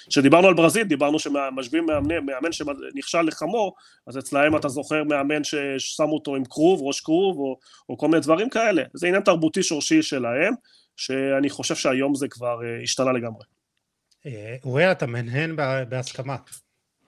כשדיברנו 0.10 0.48
על 0.48 0.54
ברזיל, 0.54 0.84
דיברנו 0.84 1.20
שמשווים 1.20 1.86
מאמן, 1.86 2.26
מאמן 2.26 2.52
שנכשל 2.52 3.22
לחמור, 3.22 3.76
אז 4.08 4.18
אצלהם 4.18 4.56
אתה 4.56 4.68
זוכר 4.68 5.04
מאמן 5.04 5.44
ששמו 5.44 6.14
אותו 6.14 6.36
עם 6.36 6.46
כרוב, 6.46 6.82
ראש 6.84 7.02
כרוב, 7.02 7.38
או, 7.38 7.60
או 7.90 7.98
כל 7.98 8.08
מיני 8.08 8.22
דברים 8.22 8.50
כאלה, 8.50 8.84
זה 8.94 9.08
עניין 9.08 9.24
תרבותי 9.24 9.64
שורשי 9.64 10.02
שלהם, 10.02 10.54
שאני 10.98 11.50
חושב 11.50 11.76
שהיום 11.76 12.16
זה 12.16 12.28
כבר 12.28 12.64
אה, 12.64 12.84
השתנה 12.84 13.12
לגמרי. 13.12 13.44
אוריאל, 14.64 14.92
אתה 14.92 15.08
מנהן 15.08 15.56
בהסכמה. 15.90 16.36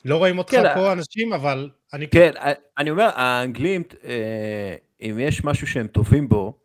לא 0.05 0.17
רואים 0.17 0.37
אותך 0.37 0.51
כן, 0.51 0.73
פה 0.75 0.91
אנשים, 0.91 1.33
אבל 1.33 1.69
אני... 1.93 2.07
כן, 2.07 2.31
אני 2.77 2.89
אומר, 2.91 3.09
האנגלים, 3.15 3.83
אה, 4.03 4.75
אם 5.01 5.17
יש 5.19 5.43
משהו 5.43 5.67
שהם 5.67 5.87
טובים 5.87 6.29
בו, 6.29 6.57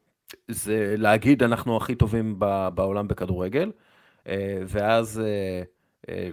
זה 0.48 0.94
להגיד 0.98 1.42
אנחנו 1.42 1.76
הכי 1.76 1.94
טובים 1.94 2.38
בעולם 2.74 3.08
בכדורגל, 3.08 3.72
אה, 4.28 4.58
ואז 4.66 5.22
אה, 6.08 6.28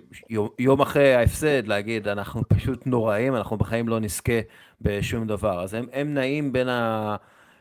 יום 0.59 0.81
אחרי 0.81 1.13
ההפסד 1.13 1.67
להגיד 1.67 2.07
אנחנו 2.07 2.41
פשוט 2.47 2.87
נוראים, 2.87 3.35
אנחנו 3.35 3.57
בחיים 3.57 3.89
לא 3.89 3.99
נזכה 3.99 4.39
בשום 4.81 5.27
דבר. 5.27 5.63
אז 5.63 5.73
הם, 5.73 5.85
הם 5.93 6.13
נעים 6.13 6.53
בין 6.53 6.67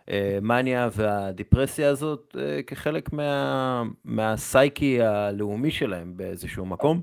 המאניה 0.09 0.89
והדיפרסיה 0.93 1.89
הזאת 1.89 2.37
כחלק 2.67 3.13
מה, 3.13 3.83
מהסייקי 4.05 5.03
הלאומי 5.03 5.71
שלהם 5.71 6.13
באיזשהו 6.17 6.67
מקום. 6.67 7.01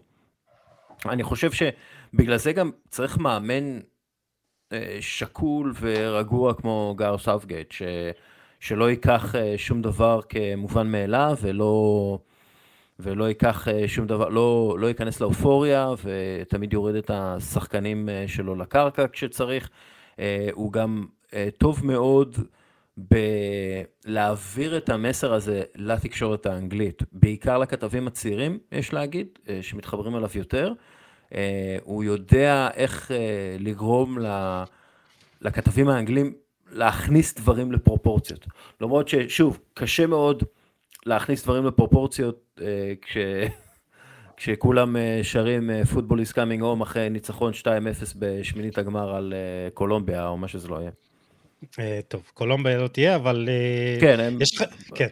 אני 1.05 1.23
חושב 1.23 1.51
ש... 1.51 1.63
בגלל 2.13 2.37
זה 2.37 2.53
גם 2.53 2.71
צריך 2.89 3.17
מאמן 3.17 3.79
אה, 4.73 4.97
שקול 4.99 5.73
ורגוע 5.79 6.53
כמו 6.53 6.95
גארת' 6.97 7.17
סאות'גייט, 7.17 7.71
ש... 7.71 7.81
שלא 8.59 8.89
ייקח 8.89 9.35
אה, 9.35 9.53
שום 9.57 9.81
דבר 9.81 10.19
כמובן 10.29 10.87
מאליו 10.87 11.37
ולא, 11.41 12.19
ולא 12.99 13.25
ייקח 13.25 13.67
אה, 13.67 13.87
שום 13.87 14.07
דבר, 14.07 14.29
לא, 14.29 14.75
לא 14.79 14.87
ייכנס 14.87 15.21
לאופוריה 15.21 15.89
ותמיד 16.03 16.73
יוריד 16.73 16.95
את 16.95 17.11
השחקנים 17.13 18.09
שלו 18.27 18.55
לקרקע 18.55 19.05
כשצריך. 19.11 19.69
הוא 20.53 20.71
גם 20.71 21.05
טוב 21.57 21.85
מאוד 21.85 22.37
בלהעביר 22.97 24.77
את 24.77 24.89
המסר 24.89 25.33
הזה 25.33 25.63
לתקשורת 25.75 26.45
האנגלית, 26.45 27.03
בעיקר 27.11 27.57
לכתבים 27.57 28.07
הצעירים, 28.07 28.59
יש 28.71 28.93
להגיד, 28.93 29.39
שמתחברים 29.61 30.15
אליו 30.15 30.29
יותר. 30.35 30.73
אה, 31.35 31.77
הוא 31.83 32.03
יודע 32.03 32.69
איך 32.75 33.11
אה, 33.11 33.55
לגרום 33.59 34.17
לכתבים 35.41 35.89
האנגלים 35.89 36.33
להכניס 36.71 37.33
דברים 37.33 37.71
לפרופורציות. 37.71 38.45
למרות 38.81 39.07
ששוב, 39.07 39.59
קשה 39.73 40.05
מאוד 40.05 40.43
להכניס 41.05 41.43
דברים 41.43 41.65
לפרופורציות 41.65 42.59
אה, 42.61 42.93
כש... 43.01 43.17
כשכולם 44.39 44.95
שרים 45.23 45.69
פוטבול 45.93 46.21
is 46.21 46.31
coming 46.31 46.61
home 46.61 46.83
אחרי 46.83 47.09
ניצחון 47.09 47.53
2-0 47.53 47.65
בשמינית 48.15 48.77
הגמר 48.77 49.15
על 49.15 49.33
קולומביה 49.73 50.27
או 50.27 50.37
מה 50.37 50.47
שזה 50.47 50.67
לא 50.67 50.79
יהיה. 50.79 52.01
טוב, 52.07 52.31
קולומביה 52.33 52.77
לא 52.77 52.87
תהיה, 52.87 53.15
אבל... 53.15 53.49
כן, 54.01 54.19
הם... 54.19 54.41
יש 54.41 54.55
לך... 54.55 54.63
כן. 54.95 55.07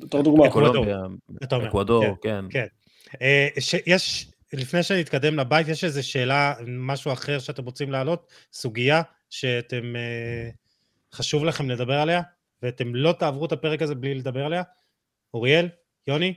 בתור 0.00 0.22
דוגמה. 0.22 0.50
קולומביה, 0.50 0.98
אקוודור, 1.42 2.04
כן. 2.22 2.44
כן. 2.50 2.66
יש 3.86 4.31
לפני 4.52 4.82
שנתקדם 4.82 5.38
לבית, 5.38 5.68
יש 5.68 5.84
איזו 5.84 6.08
שאלה, 6.08 6.54
משהו 6.66 7.12
אחר 7.12 7.38
שאתם 7.38 7.64
רוצים 7.64 7.90
להעלות? 7.90 8.32
סוגיה 8.52 9.02
שאתם, 9.30 9.96
אה, 9.96 10.50
חשוב 11.12 11.44
לכם 11.44 11.70
לדבר 11.70 11.98
עליה, 11.98 12.22
ואתם 12.62 12.94
לא 12.94 13.12
תעברו 13.18 13.46
את 13.46 13.52
הפרק 13.52 13.82
הזה 13.82 13.94
בלי 13.94 14.14
לדבר 14.14 14.44
עליה? 14.44 14.62
אוריאל? 15.34 15.68
יוני? 16.06 16.34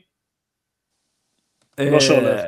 לא 1.79 1.99
שהולך. 1.99 2.41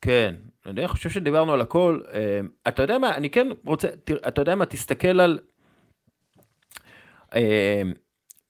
כן, 0.00 0.34
אני 0.66 0.88
חושב 0.88 1.10
שדיברנו 1.10 1.52
על 1.52 1.60
הכל. 1.60 2.00
אה, 2.12 2.40
אתה 2.68 2.82
יודע 2.82 2.98
מה, 2.98 3.16
אני 3.16 3.30
כן 3.30 3.48
רוצה, 3.64 3.88
אתה 4.28 4.40
יודע 4.40 4.54
מה, 4.54 4.66
תסתכל 4.66 5.20
על... 5.20 5.38
אה, 7.34 7.82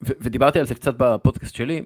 ודיברתי 0.01 0.59
על 0.59 0.67
זה 0.67 0.75
קצת 0.75 0.95
בפודקאסט 0.97 1.55
שלי, 1.55 1.85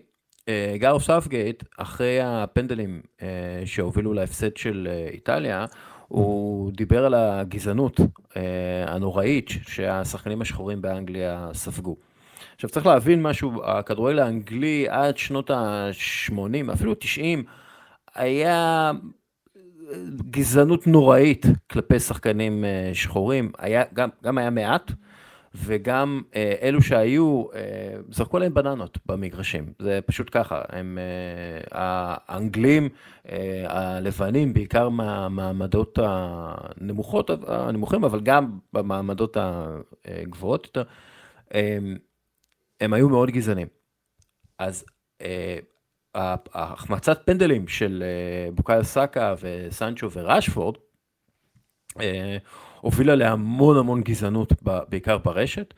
אה, 0.49 0.75
גארת' 0.79 1.01
סאות'גייט, 1.01 1.63
אחרי 1.77 2.21
הפנדלים 2.23 3.01
אה, 3.23 3.63
שהובילו 3.65 4.13
להפסד 4.13 4.57
של 4.57 4.89
אה, 4.91 5.09
איטליה, 5.13 5.65
הוא 6.09 6.73
דיבר 6.73 7.07
על 7.07 7.15
הגזענות 7.15 8.01
הנוראית 8.87 9.49
שהשחקנים 9.69 10.43
השחורים 10.43 10.83
באנגליה 10.83 11.49
ספגו. 11.53 11.97
עכשיו 12.55 12.71
צריך 12.71 12.87
להבין 12.87 13.23
משהו, 13.23 13.65
הכדורגל 13.65 14.19
האנגלי 14.19 14.87
עד 14.89 15.17
שנות 15.17 15.51
ה-80, 15.51 16.73
אפילו 16.73 16.95
90, 16.95 17.45
היה 18.15 18.93
גזענות 20.31 20.87
נוראית 20.87 21.47
כלפי 21.71 22.01
שחקנים 22.01 22.65
שחורים, 22.93 23.53
היה, 23.59 23.83
גם, 23.95 24.09
גם 24.25 24.39
היה 24.39 24.51
מעט, 24.51 24.93
וגם 25.57 26.23
אה, 26.37 26.55
אלו 26.63 26.83
שהיו, 26.83 27.45
אה, 27.55 27.97
זרקו 28.11 28.39
להם 28.39 28.55
בננות 28.55 28.99
במגרשים, 29.07 29.73
זה 29.79 30.01
פשוט 30.07 30.29
ככה, 30.33 30.63
הם 30.69 30.99
אה, 30.99 32.15
האנגלים, 32.29 32.89
אה, 33.29 33.65
הלבנים, 33.69 34.53
בעיקר 34.53 34.89
מהמעמדות 34.89 35.99
הנמוכות, 36.03 37.31
הנמוכים, 37.47 38.05
אבל 38.05 38.21
גם 38.21 38.59
במעמדות 38.73 39.37
הגבוהות 40.05 40.67
יותר, 40.67 40.83
אה, 41.55 41.79
הם 42.81 42.93
היו 42.93 43.09
מאוד 43.09 43.31
גזענים. 43.31 43.69
אז 44.59 44.85
אה, 45.23 45.59
ההחמצת 46.53 47.23
פנדלים 47.27 47.69
של 47.69 48.05
אה, 48.07 48.51
בוקאיו 48.53 48.85
סאקה 48.85 49.35
וסנצ'ו 49.41 50.11
וראשפורד, 50.11 50.77
אה, 52.01 52.37
הובילה 52.87 53.15
להמון 53.15 53.77
המון 53.77 54.03
גזענות, 54.03 54.53
בעיקר 54.89 55.19
ברשת. 55.19 55.75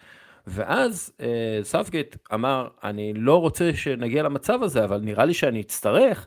ואז 0.47 1.13
אה, 1.21 1.61
סאוטגייט 1.63 2.17
אמר, 2.35 2.69
אני 2.85 3.13
לא 3.15 3.41
רוצה 3.41 3.71
שנגיע 3.75 4.23
למצב 4.23 4.63
הזה, 4.63 4.85
אבל 4.85 5.01
נראה 5.01 5.25
לי 5.25 5.35
שאני 5.35 5.61
אצטרך, 5.61 6.27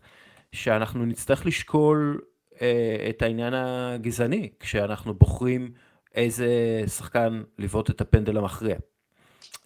שאנחנו 0.52 1.06
נצטרך 1.06 1.46
לשקול 1.46 2.22
אה, 2.62 3.06
את 3.10 3.22
העניין 3.22 3.54
הגזעני, 3.54 4.50
כשאנחנו 4.60 5.14
בוחרים 5.14 5.72
איזה 6.16 6.48
שחקן 6.88 7.42
לבעוט 7.60 7.90
את 7.90 8.02
הפנדל 8.02 8.38
המכריע. 8.38 8.76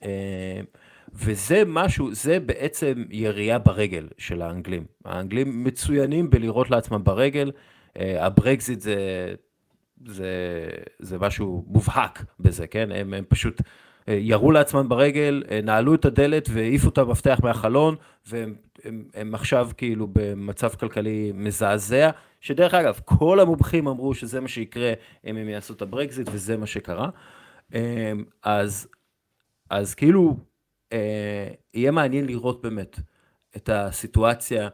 אה, 0.03 0.59
וזה 1.13 1.63
משהו, 1.68 2.16
זה 2.16 2.39
בעצם 2.39 3.03
ירייה 3.09 3.59
ברגל 3.59 4.07
של 4.18 4.41
האנגלים. 4.41 4.86
האנגלים 5.05 5.63
מצוינים 5.63 6.30
בלירות 6.30 6.72
לעצמם 6.72 7.03
ברגל, 7.03 7.51
הברקזיט 7.95 8.82
זה 8.82 8.95
זה, 10.08 10.70
זה 11.00 11.20
משהו 11.20 11.66
מובהק 11.68 12.26
בזה, 12.39 12.68
כן? 12.68 12.91
הם, 12.91 13.14
הם 13.14 13.24
פשוט 13.28 13.62
אה, 14.10 14.14
ירו 14.14 14.52
לעצמם 14.52 14.89
ברגל, 14.89 15.43
אה, 15.52 15.60
נעלו 15.64 15.96
את 15.96 16.06
הדלת 16.06 16.50
והעיפו 16.54 16.89
את 16.89 16.98
המפתח 16.98 17.39
מהחלון, 17.43 17.96
והם 18.28 18.56
הם, 18.84 19.06
הם 19.14 19.36
עכשיו 19.36 19.70
כאילו 19.78 20.08
במצב 20.14 20.70
כלכלי 20.70 21.32
מזעזע, 21.36 22.10
שדרך 22.41 22.74
אגב, 22.74 23.00
כל 23.06 23.39
המומחים 23.39 23.88
אמרו 23.88 24.14
שזה 24.14 24.39
מה 24.39 24.48
שיקרה 24.48 24.93
אם 25.26 25.38
הם 25.38 25.50
יעשו 25.50 25.74
את 25.74 25.82
הברקזיט, 25.82 26.28
וזה 26.32 26.58
מה 26.58 26.66
שקרה. 26.66 27.10
אה, 27.74 28.12
אז, 28.43 28.88
אז 29.70 29.96
כאילו, 29.96 30.38
יהיה 31.74 31.91
מעניין 31.91 32.26
לראות 32.26 32.62
באמת 32.62 33.00
את 33.56 33.70
הסיטואציה. 33.70 34.70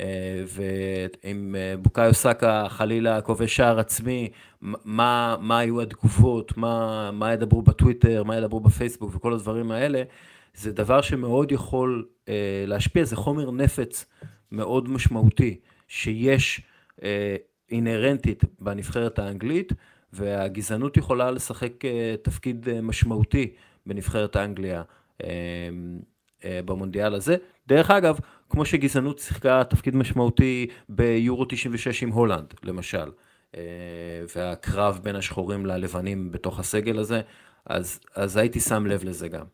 אה, 0.00 0.44
ואם 0.46 1.56
אה, 1.58 1.74
בוקאיו 1.82 2.14
סאקה 2.14 2.66
חלילה 2.68 3.20
כובש 3.20 3.56
שער 3.56 3.78
עצמי, 3.78 4.30
מה, 4.60 5.36
מה 5.40 5.58
היו 5.58 5.80
התגובות, 5.80 6.56
מה, 6.56 7.10
מה 7.10 7.32
ידברו 7.32 7.62
בטוויטר, 7.62 8.22
מה 8.24 8.36
ידברו 8.36 8.60
בפייסבוק 8.60 9.14
וכל 9.14 9.32
הדברים 9.32 9.70
האלה, 9.70 10.02
זה 10.54 10.72
דבר 10.72 11.00
שמאוד 11.00 11.52
יכול 11.52 12.06
אה, 12.28 12.64
להשפיע, 12.66 13.04
זה 13.04 13.16
חומר 13.16 13.50
נפץ 13.50 14.04
מאוד 14.52 14.88
משמעותי, 14.88 15.60
שיש 15.88 16.60
אה, 17.02 17.36
אינהרנטית 17.70 18.44
בנבחרת 18.58 19.18
האנגלית, 19.18 19.72
והגזענות 20.12 20.96
יכולה 20.96 21.30
לשחק 21.30 21.84
אה, 21.84 22.14
תפקיד 22.22 22.68
אה, 22.68 22.80
משמעותי 22.80 23.52
בנבחרת 23.86 24.36
האנגליה. 24.36 24.82
אה, 25.24 25.28
אה, 26.44 26.60
במונדיאל 26.64 27.14
הזה. 27.14 27.36
דרך 27.66 27.90
אגב, 27.90 28.18
כמו 28.50 28.64
שגזענות 28.64 29.18
שיחקה 29.18 29.64
תפקיד 29.64 29.96
משמעותי 29.96 30.66
ביורו 30.88 31.44
96 31.44 32.02
עם 32.02 32.10
הולנד, 32.10 32.54
למשל, 32.62 33.10
אה, 33.56 33.62
והקרב 34.36 35.00
בין 35.02 35.16
השחורים 35.16 35.66
ללבנים 35.66 36.32
בתוך 36.32 36.58
הסגל 36.58 36.98
הזה, 36.98 37.20
אז, 37.66 38.00
אז 38.14 38.36
הייתי 38.36 38.60
שם 38.60 38.86
לב 38.86 39.04
לזה 39.04 39.28
גם. 39.28 39.44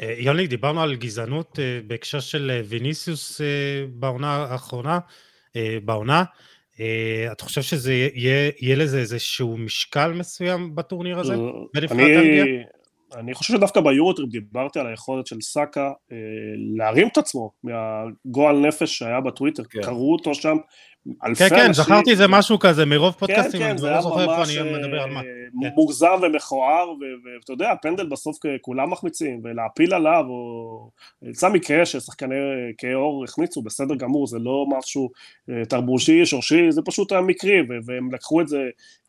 אה, 0.00 0.14
יוני, 0.18 0.46
דיברנו 0.46 0.82
על 0.82 0.96
גזענות 0.96 1.58
בהקשר 1.86 2.20
של 2.20 2.60
ויניסיוס 2.64 3.40
בעונה 3.90 4.36
האחרונה, 4.36 4.98
בעונה. 5.84 6.24
אתה 7.32 7.44
חושב 7.44 7.62
שזה 7.62 7.92
יהיה, 7.92 8.50
יהיה 8.60 8.76
לזה 8.76 8.98
איזשהו 8.98 9.56
משקל 9.56 10.12
מסוים 10.12 10.74
בטורניר 10.74 11.18
הזה? 11.18 11.34
בנבחרת 11.74 11.98
אנגליה? 11.98 12.64
אני 13.14 13.34
חושב 13.34 13.54
שדווקא 13.54 13.80
ביורוטריפ 13.80 14.28
דיברתי 14.28 14.80
על 14.80 14.86
היכולת 14.86 15.26
של 15.26 15.40
סאקה 15.40 15.92
אה, 16.12 16.16
להרים 16.76 17.08
את 17.08 17.18
עצמו 17.18 17.50
מהגועל 17.64 18.56
נפש 18.56 18.98
שהיה 18.98 19.20
בטוויטר, 19.20 19.62
כן. 19.64 19.82
קראו 19.82 20.12
אותו 20.12 20.34
שם 20.34 20.56
אלפי 21.24 21.48
כן, 21.48 21.48
כן, 21.48 21.54
אנשים. 21.54 21.58
כן, 21.58 21.66
כן, 21.66 21.72
זכרתי 21.72 22.10
איזה 22.10 22.28
משהו 22.28 22.58
כזה 22.58 22.84
מרוב 22.84 23.14
פודקאסטים, 23.18 23.60
כן, 23.60 23.70
כן, 23.70 23.76
זה 23.76 23.88
היה 23.88 24.00
ממש 24.26 24.56
אה, 24.56 24.62
מוגזם 25.76 26.20
ומכוער, 26.22 26.90
ואתה 26.90 27.52
יודע, 27.52 27.72
פנדל 27.82 28.06
בסוף 28.06 28.36
כולם 28.60 28.90
מחמיצים, 28.90 29.40
ולהפיל 29.44 29.94
עליו, 29.94 30.24
או 30.28 30.90
יצא 31.22 31.48
מקרה 31.48 31.86
ששחקנים 31.86 32.34
כהי 32.78 33.04
עור 33.04 33.24
החמיצו, 33.24 33.62
בסדר 33.62 33.94
גמור, 33.94 34.26
זה 34.26 34.38
לא 34.38 34.66
משהו 34.78 35.10
אה, 35.50 35.64
תרבותי, 35.64 36.26
שורשי, 36.26 36.72
זה 36.72 36.82
פשוט 36.84 37.12
היה 37.12 37.20
מקרי, 37.20 37.58
והם 37.86 38.14
לקחו 38.14 38.40
את 38.40 38.48
זה 38.48 38.60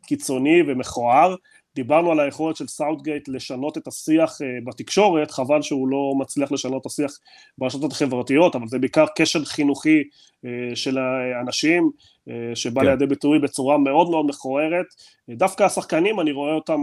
קיצוני 0.06 0.62
ומכוער. 0.68 1.36
דיברנו 1.76 2.12
על 2.12 2.20
היכולת 2.20 2.56
של 2.56 2.68
סאוטגייט 2.68 3.28
לשנות 3.28 3.78
את 3.78 3.88
השיח 3.88 4.42
אה, 4.42 4.48
בתקשורת, 4.64 5.32
חבל 5.32 5.62
שהוא 5.62 5.88
לא 5.88 6.14
מצליח 6.20 6.52
לשנות 6.52 6.82
את 6.82 6.86
השיח 6.86 7.12
ברשתות 7.58 7.92
החברתיות, 7.92 8.56
אבל 8.56 8.68
זה 8.68 8.80
בעיקר 8.80 9.06
קשר 9.16 9.46
חינוכי 9.46 10.04
אה, 10.46 10.76
של 10.76 10.98
האנשים, 10.98 11.92
אה, 12.30 12.56
שבא 12.56 12.82
כן. 12.82 12.88
לידי 12.88 13.06
ביטוי 13.06 13.40
בצורה 13.40 13.78
מאוד 13.78 14.10
מאוד 14.10 14.26
מכוערת. 14.26 14.86
דווקא 15.30 15.64
השחקנים, 15.64 16.20
אני 16.20 16.32
רואה 16.32 16.54
אותם 16.54 16.80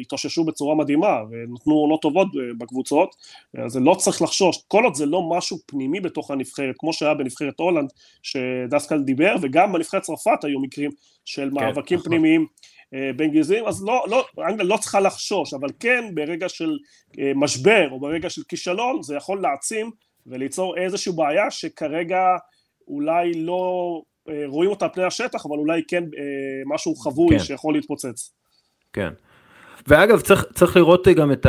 התאוששו 0.00 0.44
בצורה 0.44 0.74
מדהימה, 0.74 1.16
ונתנו 1.30 1.74
עונות 1.74 2.02
טובות 2.02 2.28
בקבוצות, 2.58 3.16
אז 3.64 3.76
לא 3.76 3.94
צריך 3.94 4.22
לחשוש. 4.22 4.62
כל 4.68 4.84
עוד 4.84 4.94
זה 4.94 5.06
לא 5.06 5.22
משהו 5.30 5.58
פנימי 5.66 6.00
בתוך 6.00 6.30
הנבחרת, 6.30 6.74
כמו 6.78 6.92
שהיה 6.92 7.14
בנבחרת 7.14 7.60
הולנד, 7.60 7.92
שדסקל 8.22 9.02
דיבר, 9.02 9.34
וגם 9.42 9.72
בנבחרת 9.72 10.02
צרפת 10.02 10.44
היו 10.44 10.60
מקרים 10.60 10.90
של 11.24 11.50
כן, 11.50 11.54
מאבקים 11.54 11.98
נכון. 11.98 12.10
פנימיים. 12.10 12.40
אה, 12.40 12.46
בין 13.16 13.30
גזעים, 13.30 13.64
אז 13.64 13.84
לא, 13.84 14.04
לא, 14.08 14.26
אנגליה 14.48 14.68
לא 14.68 14.76
צריכה 14.76 15.00
לחשוש, 15.00 15.54
אבל 15.54 15.68
כן 15.80 16.04
ברגע 16.14 16.48
של 16.48 16.76
אה, 17.18 17.32
משבר 17.34 17.88
או 17.90 18.00
ברגע 18.00 18.30
של 18.30 18.42
כישלון 18.48 19.02
זה 19.02 19.16
יכול 19.16 19.40
להעצים 19.40 19.90
וליצור 20.26 20.78
איזושהי 20.78 21.12
בעיה 21.12 21.50
שכרגע 21.50 22.20
אולי 22.88 23.32
לא 23.34 24.02
אה, 24.28 24.42
רואים 24.46 24.70
אותה 24.70 24.84
על 24.84 24.90
פני 24.94 25.04
השטח, 25.04 25.46
אבל 25.46 25.58
אולי 25.58 25.82
כן 25.88 26.04
משהו 26.66 26.96
חבוי 26.96 27.38
כן. 27.38 27.44
שיכול 27.44 27.74
להתפוצץ. 27.74 28.34
כן. 28.92 29.12
ואגב, 29.86 30.20
צריך, 30.20 30.44
צריך 30.54 30.76
לראות 30.76 31.08
גם 31.08 31.32
את 31.32 31.46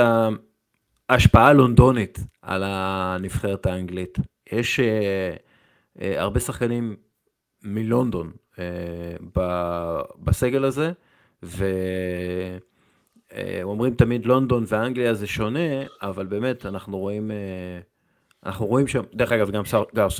ההשפעה 1.10 1.48
הלונדונית 1.48 2.20
על 2.42 2.64
הנבחרת 2.66 3.66
האנגלית. 3.66 4.18
יש 4.52 4.80
uh, 4.80 4.84
uh, 5.98 6.02
הרבה 6.18 6.40
שחקנים 6.40 6.96
מלונדון 7.64 8.32
uh, 8.56 8.60
בסגל 10.20 10.64
הזה, 10.64 10.92
ואומרים 13.64 13.94
תמיד 13.94 14.26
לונדון 14.26 14.64
ואנגליה 14.68 15.14
זה 15.14 15.28
שונה, 15.28 15.84
אבל 16.02 16.26
באמת 16.26 16.66
אנחנו 16.66 16.98
רואים, 16.98 17.32
אה, 17.32 17.38
אנחנו 18.46 18.66
רואים 18.66 18.88
שם, 18.88 19.04
דרך 19.14 19.32
אגב 19.32 19.52
גם 19.52 19.64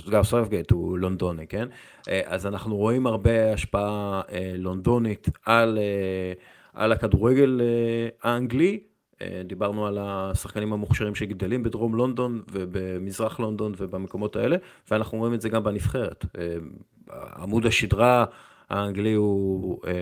גארת' 0.10 0.24
סאוטגייט 0.24 0.72
הוא 0.72 0.98
לונדוני, 0.98 1.48
כן? 1.48 1.68
אה, 2.10 2.22
אז 2.26 2.48
אנחנו 2.48 2.78
רואים 2.78 3.08
הרבה 3.08 3.54
השפעה 3.54 4.22
אה, 4.32 4.54
לונדונית 4.58 5.30
על, 5.46 5.80
על 6.74 6.92
הכדורגל 6.92 7.62
האנגלי. 8.24 8.80
דיברנו 9.46 9.88
על 9.88 9.98
השחקנים 10.02 10.74
המוכשרים 10.74 11.16
שגדלים 11.16 11.64
בדרום 11.64 11.96
לונדון 11.96 12.42
ובמזרח 12.52 13.40
לונדון 13.40 13.74
ובמקומות 13.78 14.36
האלה, 14.36 14.58
ואנחנו 14.92 15.18
רואים 15.18 15.34
את 15.34 15.42
זה 15.42 15.50
גם 15.50 15.64
בנבחרת. 15.64 16.26
עמוד 17.36 17.66
השדרה 17.66 18.26
האנגלי 18.70 19.14
הוא 19.14 19.80
אה, 19.88 19.94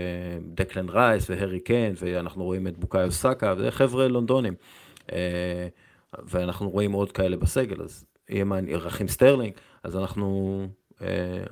דקלן 0.41 0.89
רייס 0.89 1.30
והרי 1.30 1.59
קיין, 1.59 1.93
ואנחנו 1.99 2.43
רואים 2.43 2.68
את 2.68 2.78
בוקאיו 2.78 3.11
סאקה, 3.11 3.53
וזה 3.57 3.72
חבר'ה 3.72 4.07
לונדונים. 4.07 4.53
אה, 5.11 5.68
ואנחנו 6.24 6.70
רואים 6.70 6.91
עוד 6.91 7.11
כאלה 7.11 7.38
בסגל, 7.38 7.82
אז 7.82 8.05
יהיה 8.30 8.43
מעניין, 8.43 8.78
רחים 8.80 9.07
סטרלינג, 9.07 9.53
אז 9.84 9.97
אנחנו, 9.97 10.61
אה, 11.01 11.43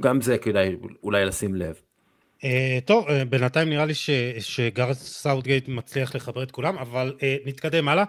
גם 0.00 0.20
זה 0.20 0.38
כדאי 0.38 0.76
אולי 1.02 1.24
לשים 1.24 1.54
לב. 1.54 1.80
אה, 2.38 2.42
טוב, 2.84 3.08
אה, 3.08 3.10
בינתיים 3.28 3.68
נראה 3.68 3.84
לי 3.84 3.94
שגארת' 4.40 4.92
סאוטגייט 4.92 5.68
מצליח 5.68 6.14
לחבר 6.14 6.42
את 6.42 6.50
כולם, 6.50 6.78
אבל 6.78 7.16
אה, 7.18 7.48
נתקדם 7.48 7.88
הלאה. 7.88 8.04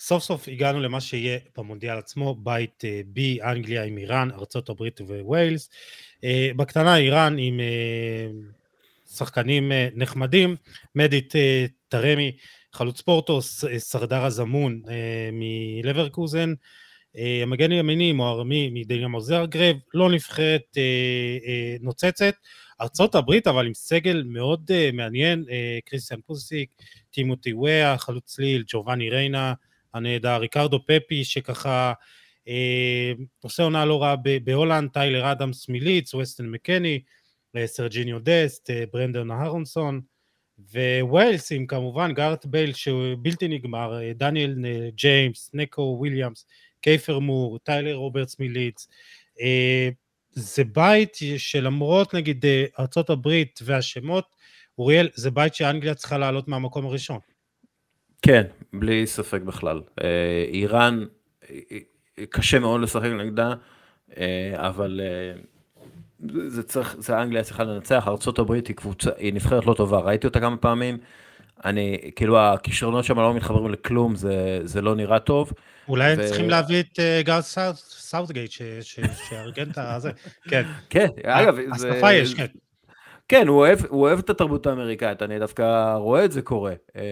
סוף 0.00 0.22
סוף 0.22 0.48
הגענו 0.48 0.80
למה 0.80 1.00
שיהיה 1.00 1.38
במונדיאל 1.56 1.98
עצמו, 1.98 2.34
בית 2.34 2.84
אה, 2.84 3.16
B, 3.16 3.44
אנגליה 3.44 3.84
עם 3.84 3.98
איראן, 3.98 4.30
ארה"ב 4.30 4.82
וויילס. 5.20 5.68
אה, 5.68 6.03
בקטנה 6.56 6.96
איראן 6.96 7.36
עם 7.38 7.60
אה, 7.60 8.26
שחקנים 9.16 9.72
אה, 9.72 9.88
נחמדים, 9.94 10.56
מהדי 10.94 11.34
טארמי, 11.88 12.32
חלוץ 12.72 13.00
פורטו, 13.00 13.42
סרדאר 13.78 14.24
אזמון 14.24 14.82
מלברקוזן, 15.32 16.52
המגן 17.42 17.70
הימיני 17.70 18.12
מוחרמי 18.12 18.70
מדינמו 18.72 19.46
זאגרב, 19.46 19.76
לא 19.94 20.10
נבחרת 20.10 20.76
נוצצת. 21.80 22.34
ארצות 22.80 23.14
הברית 23.14 23.46
אבל 23.46 23.66
עם 23.66 23.74
סגל 23.74 24.22
מאוד 24.26 24.70
מעניין, 24.92 25.44
קריסטיאן 25.84 26.20
פוליסיק, 26.26 26.70
טימותי 27.10 27.52
וויה, 27.52 27.98
חלוץ 27.98 28.24
של 28.24 28.41
ליל, 28.41 28.64
ג'ובאני 28.66 29.10
ריינה 29.10 29.54
הנהדר, 29.94 30.36
ריקרדו 30.36 30.80
פפי 30.86 31.24
שככה 31.24 31.92
עושה 33.40 33.62
עונה 33.62 33.84
לא 33.84 34.02
רעה 34.02 34.14
בהולנד, 34.44 34.90
טיילר 34.90 35.32
אדמס 35.32 35.68
מלידס, 35.68 36.14
ווסטון 36.14 36.46
מקני, 36.46 37.00
סרג'יניו 37.64 38.18
דסט, 38.22 38.70
ברנדון 38.92 39.30
אהרונסון, 39.30 40.00
ווויילס 40.58 41.52
עם 41.52 41.66
כמובן 41.66 42.12
גארת' 42.12 42.46
בייל 42.46 42.72
שהוא 42.72 43.14
בלתי 43.18 43.48
נגמר, 43.48 43.98
דניאל 44.14 44.54
ג'יימס, 44.94 45.50
נקו 45.54 45.96
וויליאמס, 45.98 46.46
קיפר 46.80 47.18
מור, 47.18 47.58
טיילר 47.58 47.94
רוברטס 47.94 48.40
מלידס, 48.40 48.88
זה 50.30 50.64
בית 50.64 51.16
שלמרות 51.36 52.14
נגיד 52.14 52.44
הברית 53.10 53.60
והשמות, 53.64 54.36
אוריאל, 54.78 55.08
זה 55.14 55.30
בית 55.30 55.54
שאנגליה 55.54 55.94
צריכה 55.94 56.18
לעלות 56.18 56.48
מהמקום 56.48 56.86
הראשון. 56.86 57.18
כן, 58.22 58.42
בלי 58.72 59.06
ספק 59.06 59.40
בכלל. 59.40 59.80
איראן, 60.52 61.04
קשה 62.30 62.58
מאוד 62.58 62.80
לשחק 62.80 63.10
נגדה, 63.10 63.54
אבל 64.52 65.00
זה 66.46 66.62
צריך, 66.62 66.96
זה 66.98 67.22
אנגליה 67.22 67.42
צריכה 67.42 67.64
לנצח, 67.64 68.08
ארה"ב 68.08 68.52
היא 68.52 68.62
קבוצה, 68.62 69.10
היא 69.16 69.34
נבחרת 69.34 69.66
לא 69.66 69.74
טובה, 69.74 69.98
ראיתי 69.98 70.26
אותה 70.26 70.40
כמה 70.40 70.56
פעמים, 70.56 70.98
אני, 71.64 72.10
כאילו 72.16 72.38
הכישרונות 72.38 73.04
שם 73.04 73.18
לא 73.18 73.34
מתחברים 73.34 73.70
לכלום, 73.70 74.16
זה, 74.16 74.60
זה 74.64 74.82
לא 74.82 74.94
נראה 74.94 75.18
טוב. 75.18 75.52
אולי 75.88 76.12
הם 76.12 76.18
ו... 76.20 76.26
צריכים 76.26 76.50
להביא 76.50 76.80
את 76.80 76.98
אה, 76.98 77.26
גארת' 77.26 77.42
סאוטגייט, 77.76 78.50
שיארגן 79.28 79.70
את 79.70 79.78
הזה, 79.78 80.10
כן. 80.48 80.62
כן, 80.90 81.08
אגב, 81.24 81.56
זה... 81.76 81.92
השפה 81.92 82.12
יש, 82.12 82.34
כן. 82.34 82.46
כן, 83.28 83.48
הוא 83.48 83.58
אוהב, 83.58 83.78
הוא 83.88 84.02
אוהב 84.02 84.18
את 84.18 84.30
התרבות 84.30 84.66
האמריקאית, 84.66 85.22
אני 85.22 85.38
דווקא 85.38 85.94
רואה 85.94 86.24
את 86.24 86.32
זה 86.32 86.42
קורה 86.42 86.72
אה, 86.96 87.02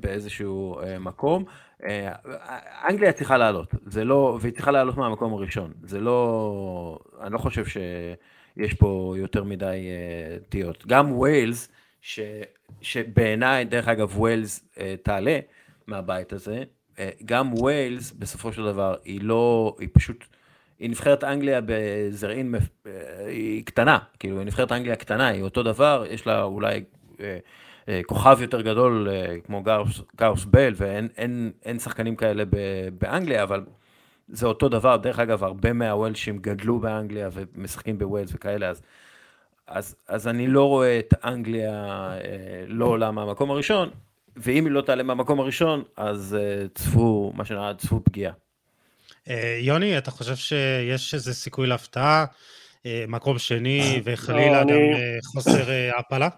באיזשהו 0.00 0.80
אה, 0.80 0.98
מקום. 0.98 1.44
אה, 1.84 2.12
אנגליה 2.88 3.12
צריכה 3.12 3.36
לעלות, 3.38 3.74
זה 3.86 4.04
לא, 4.04 4.38
והיא 4.40 4.52
צריכה 4.52 4.70
לעלות 4.70 4.96
מהמקום 4.96 5.34
הראשון. 5.34 5.72
זה 5.82 6.00
לא, 6.00 6.98
אני 7.20 7.32
לא 7.32 7.38
חושב 7.38 7.64
שיש 7.66 8.74
פה 8.74 9.14
יותר 9.18 9.44
מדי 9.44 9.66
אה, 9.66 10.36
תהיות. 10.48 10.86
גם 10.86 11.12
ווילס, 11.12 11.68
ש, 12.00 12.20
שבעיניי, 12.80 13.64
דרך 13.64 13.88
אגב, 13.88 14.18
ווילס 14.18 14.68
אה, 14.78 14.94
תעלה 15.02 15.38
מהבית 15.86 16.32
הזה, 16.32 16.62
גם 17.24 17.54
ווילס, 17.54 18.12
בסופו 18.12 18.52
של 18.52 18.64
דבר, 18.64 18.94
היא 19.04 19.20
לא, 19.22 19.76
היא 19.78 19.88
פשוט, 19.92 20.24
היא 20.78 20.90
נבחרת 20.90 21.24
אנגליה 21.24 21.60
בזרעין, 21.66 22.54
היא 23.26 23.64
קטנה, 23.64 23.98
כאילו, 24.18 24.38
היא 24.38 24.46
נבחרת 24.46 24.72
אנגליה 24.72 24.96
קטנה, 24.96 25.28
היא 25.28 25.42
אותו 25.42 25.62
דבר, 25.62 26.04
יש 26.10 26.26
לה 26.26 26.42
אולי... 26.42 26.84
אה, 27.88 28.00
כוכב 28.06 28.38
יותר 28.40 28.60
גדול 28.60 29.08
אה, 29.10 29.36
כמו 29.44 29.62
גאוס, 29.62 30.00
גאוס 30.16 30.44
בל, 30.44 30.72
ואין 30.76 31.08
אין, 31.16 31.52
אין 31.64 31.78
שחקנים 31.78 32.16
כאלה 32.16 32.44
באנגליה, 32.98 33.42
אבל 33.42 33.64
זה 34.28 34.46
אותו 34.46 34.68
דבר. 34.68 34.96
דרך 34.96 35.18
אגב, 35.18 35.44
הרבה 35.44 35.72
מהוולשים 35.72 36.38
גדלו 36.38 36.80
באנגליה 36.80 37.28
ומשחקים 37.32 37.98
בווילס 37.98 38.30
וכאלה, 38.34 38.68
אז, 38.68 38.82
אז, 39.66 39.96
אז 40.08 40.28
אני 40.28 40.46
לא 40.46 40.64
רואה 40.64 40.98
את 40.98 41.14
אנגליה 41.24 41.72
אה, 42.12 42.64
לא 42.66 42.84
עולה 42.84 43.10
מהמקום 43.10 43.50
הראשון, 43.50 43.90
ואם 44.36 44.64
היא 44.64 44.72
לא 44.72 44.80
תעלה 44.80 45.02
מהמקום 45.02 45.40
הראשון, 45.40 45.82
אז 45.96 46.36
צפו, 46.74 47.32
מה 47.34 47.44
שנראה, 47.44 47.74
צפו 47.74 48.04
פגיעה. 48.04 48.32
יוני, 49.60 49.98
אתה 49.98 50.10
חושב 50.10 50.36
שיש 50.36 51.14
איזה 51.14 51.34
סיכוי 51.34 51.66
להפתעה? 51.66 52.24
מקום 53.08 53.38
שני 53.38 54.00
וחלילה 54.04 54.64
לא, 54.64 54.70
גם 54.70 54.78
חוסר 55.24 55.64
הפלה? 55.98 56.28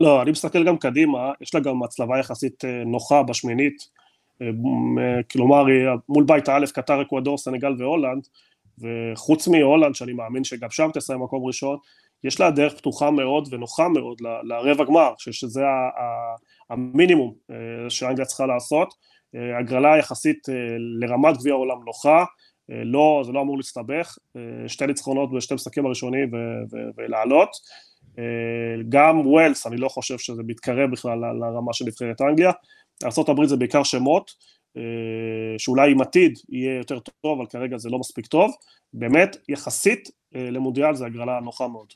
לא, 0.00 0.22
אני 0.22 0.30
מסתכל 0.30 0.64
גם 0.64 0.78
קדימה, 0.78 1.32
יש 1.40 1.54
לה 1.54 1.60
גם 1.60 1.82
הצלבה 1.82 2.18
יחסית 2.18 2.64
אה, 2.64 2.84
נוחה 2.86 3.22
בשמינית, 3.22 3.88
אה, 4.42 4.46
כלומר 5.30 5.64
מול 6.08 6.24
בית 6.24 6.48
האלף, 6.48 6.72
קטר, 6.72 7.02
אקוודור, 7.02 7.38
סנגל 7.38 7.74
והולנד, 7.78 8.28
וחוץ 8.78 9.48
מהולנד, 9.48 9.94
שאני 9.94 10.12
מאמין 10.12 10.44
שגם 10.44 10.70
שם 10.70 10.90
תסיים 10.94 11.22
מקום 11.22 11.46
ראשון, 11.46 11.76
יש 12.24 12.40
לה 12.40 12.50
דרך 12.50 12.74
פתוחה 12.74 13.10
מאוד 13.10 13.48
ונוחה 13.50 13.88
מאוד 13.88 14.20
לרבע 14.42 14.84
גמר, 14.84 15.12
שזה 15.18 15.62
המינימום 16.70 17.34
אה, 17.50 17.90
שאנגליה 17.90 18.26
צריכה 18.26 18.46
לעשות, 18.46 18.94
הגרלה 19.60 19.98
יחסית 19.98 20.48
לרמת 21.00 21.36
גביע 21.36 21.52
העולם 21.52 21.76
נוחה, 21.86 22.24
לא, 22.68 23.22
זה 23.26 23.32
לא 23.32 23.40
אמור 23.40 23.56
להסתבך, 23.56 24.18
שתי 24.66 24.86
ניצחונות 24.86 25.32
בשתי 25.32 25.54
משחקים 25.54 25.86
הראשונים 25.86 26.30
ולעלות, 26.96 27.48
אה, 27.48 27.89
גם 28.88 29.26
ווילס, 29.26 29.66
אני 29.66 29.76
לא 29.76 29.88
חושב 29.88 30.18
שזה 30.18 30.42
מתקרב 30.46 30.90
בכלל 30.90 31.18
לרמה 31.18 31.72
של 31.72 31.84
נבחרת 31.84 32.20
אנגליה. 32.20 32.50
ארה"ב 33.04 33.44
זה 33.44 33.56
בעיקר 33.56 33.82
שמות, 33.82 34.34
אה, 34.76 34.82
שאולי 35.58 35.90
עם 35.90 36.00
עתיד 36.00 36.38
יהיה 36.48 36.76
יותר 36.76 36.98
טוב, 36.98 37.38
אבל 37.38 37.46
כרגע 37.46 37.78
זה 37.78 37.90
לא 37.90 37.98
מספיק 37.98 38.26
טוב. 38.26 38.54
באמת, 38.92 39.36
יחסית 39.48 40.08
אה, 40.34 40.50
למונדיאל 40.50 40.94
זה 40.94 41.06
הגרלה 41.06 41.40
נוחה 41.40 41.68
מאוד. 41.68 41.92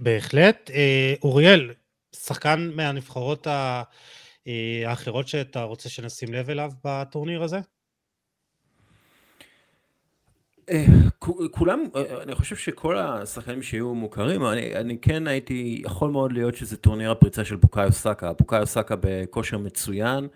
בהחלט. 0.00 0.70
אוריאל, 1.22 1.70
שחקן 2.16 2.70
מהנבחרות 2.74 3.46
האחרות 4.86 5.28
שאתה 5.28 5.62
רוצה 5.62 5.88
שנשים 5.88 6.32
לב 6.32 6.50
אליו 6.50 6.70
בטורניר 6.84 7.42
הזה? 7.42 7.58
אה, 10.70 10.84
כולם, 11.50 11.84
אה, 11.96 12.22
אני 12.22 12.34
חושב 12.34 12.56
שכל 12.56 12.98
השחקנים 12.98 13.62
שיהיו 13.62 13.94
מוכרים, 13.94 14.46
אני, 14.46 14.76
אני 14.76 14.98
כן 14.98 15.26
הייתי, 15.26 15.82
יכול 15.84 16.10
מאוד 16.10 16.32
להיות 16.32 16.54
שזה 16.54 16.76
טורניר 16.76 17.10
הפריצה 17.10 17.44
של 17.44 17.56
בוקאיו 17.56 17.92
סאקה, 17.92 18.32
בוקאיו 18.32 18.66
סאקה 18.66 18.94
בכושר 19.00 19.58
מצוין. 19.58 20.28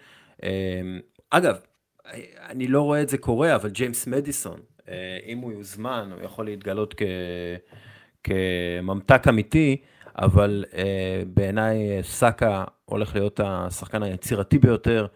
אה, 0.42 0.48
אגב, 1.30 1.56
אני 2.48 2.68
לא 2.68 2.82
רואה 2.82 3.02
את 3.02 3.08
זה 3.08 3.18
קורה, 3.18 3.54
אבל 3.54 3.70
ג'יימס 3.70 4.06
מדיסון, 4.06 4.60
אם 5.26 5.38
הוא 5.38 5.52
יוזמן, 5.52 6.10
הוא 6.14 6.24
יכול 6.24 6.44
להתגלות 6.44 6.94
כ, 6.96 7.02
כממתק 8.24 9.28
אמיתי, 9.28 9.76
אבל 10.18 10.64
בעיניי 11.26 12.02
סאקה 12.02 12.64
הולך 12.84 13.14
להיות 13.14 13.40
השחקן 13.44 14.02
היצירתי 14.02 14.58
ביותר. 14.58 15.06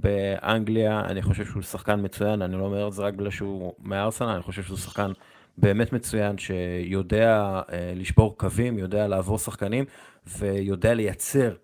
באנגליה, 0.00 1.00
אני 1.00 1.22
חושב 1.22 1.44
שהוא 1.44 1.62
שחקן 1.62 2.00
מצוין, 2.04 2.42
אני 2.42 2.56
לא 2.56 2.64
אומר 2.64 2.88
את 2.88 2.92
זה 2.92 3.02
רק 3.02 3.14
בגלל 3.14 3.30
שהוא 3.30 3.72
מארסנל, 3.78 4.28
אני 4.28 4.42
חושב 4.42 4.62
שהוא 4.62 4.78
שחקן 4.78 5.12
באמת 5.58 5.92
מצוין, 5.92 6.38
שיודע 6.38 7.60
אה, 7.72 7.92
לשבור 7.96 8.38
קווים, 8.38 8.78
יודע 8.78 9.08
לעבור 9.08 9.38
שחקנים, 9.38 9.84
ויודע 10.38 10.94
לייצר 10.94 11.54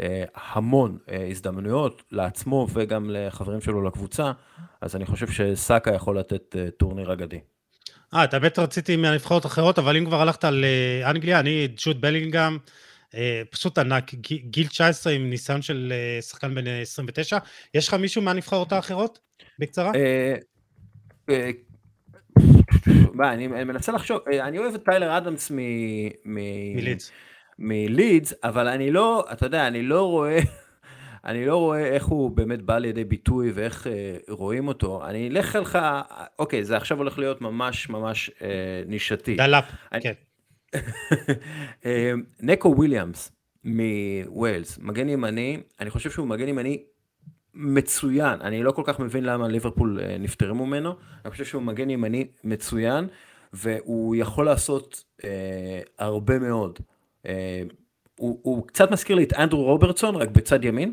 אה, 0.00 0.24
המון 0.34 0.98
אה, 1.10 1.26
הזדמנויות 1.30 2.02
לעצמו 2.12 2.66
וגם 2.72 3.10
לחברים 3.10 3.60
שלו 3.60 3.82
לקבוצה, 3.82 4.32
אז 4.80 4.96
אני 4.96 5.06
חושב 5.06 5.30
שסאקה 5.30 5.94
יכול 5.94 6.18
לתת 6.18 6.56
טורניר 6.76 7.12
אגדי. 7.12 7.40
אה, 8.14 8.24
את 8.24 8.34
האמת 8.34 8.58
רציתי 8.58 8.96
מהנבחרות 8.96 9.46
אחרות, 9.46 9.78
אבל 9.78 9.96
אם 9.96 10.04
כבר 10.04 10.20
הלכת 10.20 10.44
לאנגליה, 10.44 11.40
אני 11.40 11.68
ג'וד 11.76 12.00
בלינגהם, 12.00 12.54
אה, 12.54 12.58
פשוט 13.50 13.78
ענק, 13.78 14.14
גיל 14.44 14.66
19 14.66 15.12
עם 15.12 15.30
ניסיון 15.30 15.62
של 15.62 15.92
אה, 15.92 16.22
שחקן 16.22 16.54
בן 16.54 16.66
29. 16.66 17.38
יש 17.74 17.88
לך 17.88 17.94
מישהו 17.94 18.22
מהנבחרות 18.22 18.72
האחרות? 18.72 19.18
בקצרה? 19.58 19.92
אה, 19.94 20.34
אני 23.32 23.46
מנסה 23.46 23.92
לחשוב, 23.92 24.18
אני 24.40 24.58
אוהב 24.58 24.74
את 24.74 24.84
טיילר 24.84 25.18
אדמס 25.18 25.52
מלידס. 26.24 27.12
מלידס, 27.58 28.34
אבל 28.44 28.68
אני 28.68 28.90
לא, 28.90 29.24
אתה 29.32 29.46
יודע, 29.46 29.66
אני 29.66 29.82
לא 29.82 30.02
רואה, 30.02 30.38
אני 31.24 31.46
לא 31.46 31.56
רואה 31.56 31.86
איך 31.86 32.06
הוא 32.06 32.30
באמת 32.30 32.62
בא 32.62 32.78
לידי 32.78 33.04
ביטוי 33.04 33.50
ואיך 33.54 33.86
אה, 33.86 34.16
רואים 34.28 34.68
אותו. 34.68 35.06
אני 35.06 35.28
אלך 35.28 35.56
לך, 35.56 35.78
אוקיי, 36.38 36.64
זה 36.64 36.76
עכשיו 36.76 36.98
הולך 36.98 37.18
להיות 37.18 37.40
ממש 37.40 37.88
ממש 37.88 38.30
אה, 38.42 38.82
נישתי. 38.86 39.36
דלאפ, 39.36 39.64
כן. 40.00 40.12
אה, 41.86 42.12
נקו 42.40 42.74
וויליאמס 42.76 43.32
מוויילס, 43.64 44.78
מגן 44.78 45.08
ימני, 45.08 45.60
אני 45.80 45.90
חושב 45.90 46.10
שהוא 46.10 46.26
מגן 46.26 46.48
ימני 46.48 46.82
מצוין, 47.54 48.40
אני 48.40 48.62
לא 48.62 48.72
כל 48.72 48.82
כך 48.86 49.00
מבין 49.00 49.24
למה 49.24 49.48
ליברפול 49.48 50.00
אה, 50.02 50.18
נפטרים 50.18 50.56
ממנו, 50.56 50.94
אני 51.24 51.30
חושב 51.30 51.44
שהוא 51.44 51.62
מגן 51.62 51.90
ימני 51.90 52.26
מצוין, 52.44 53.08
והוא 53.52 54.16
יכול 54.16 54.46
לעשות 54.46 55.04
אה, 55.24 55.80
הרבה 55.98 56.38
מאוד. 56.38 56.78
אה, 57.26 57.62
הוא, 58.18 58.38
הוא 58.42 58.66
קצת 58.66 58.90
מזכיר 58.90 59.16
לי 59.16 59.24
את 59.24 59.32
אנדרו 59.32 59.64
רוברטסון, 59.64 60.14
רק 60.14 60.28
בצד 60.28 60.64
ימין. 60.64 60.92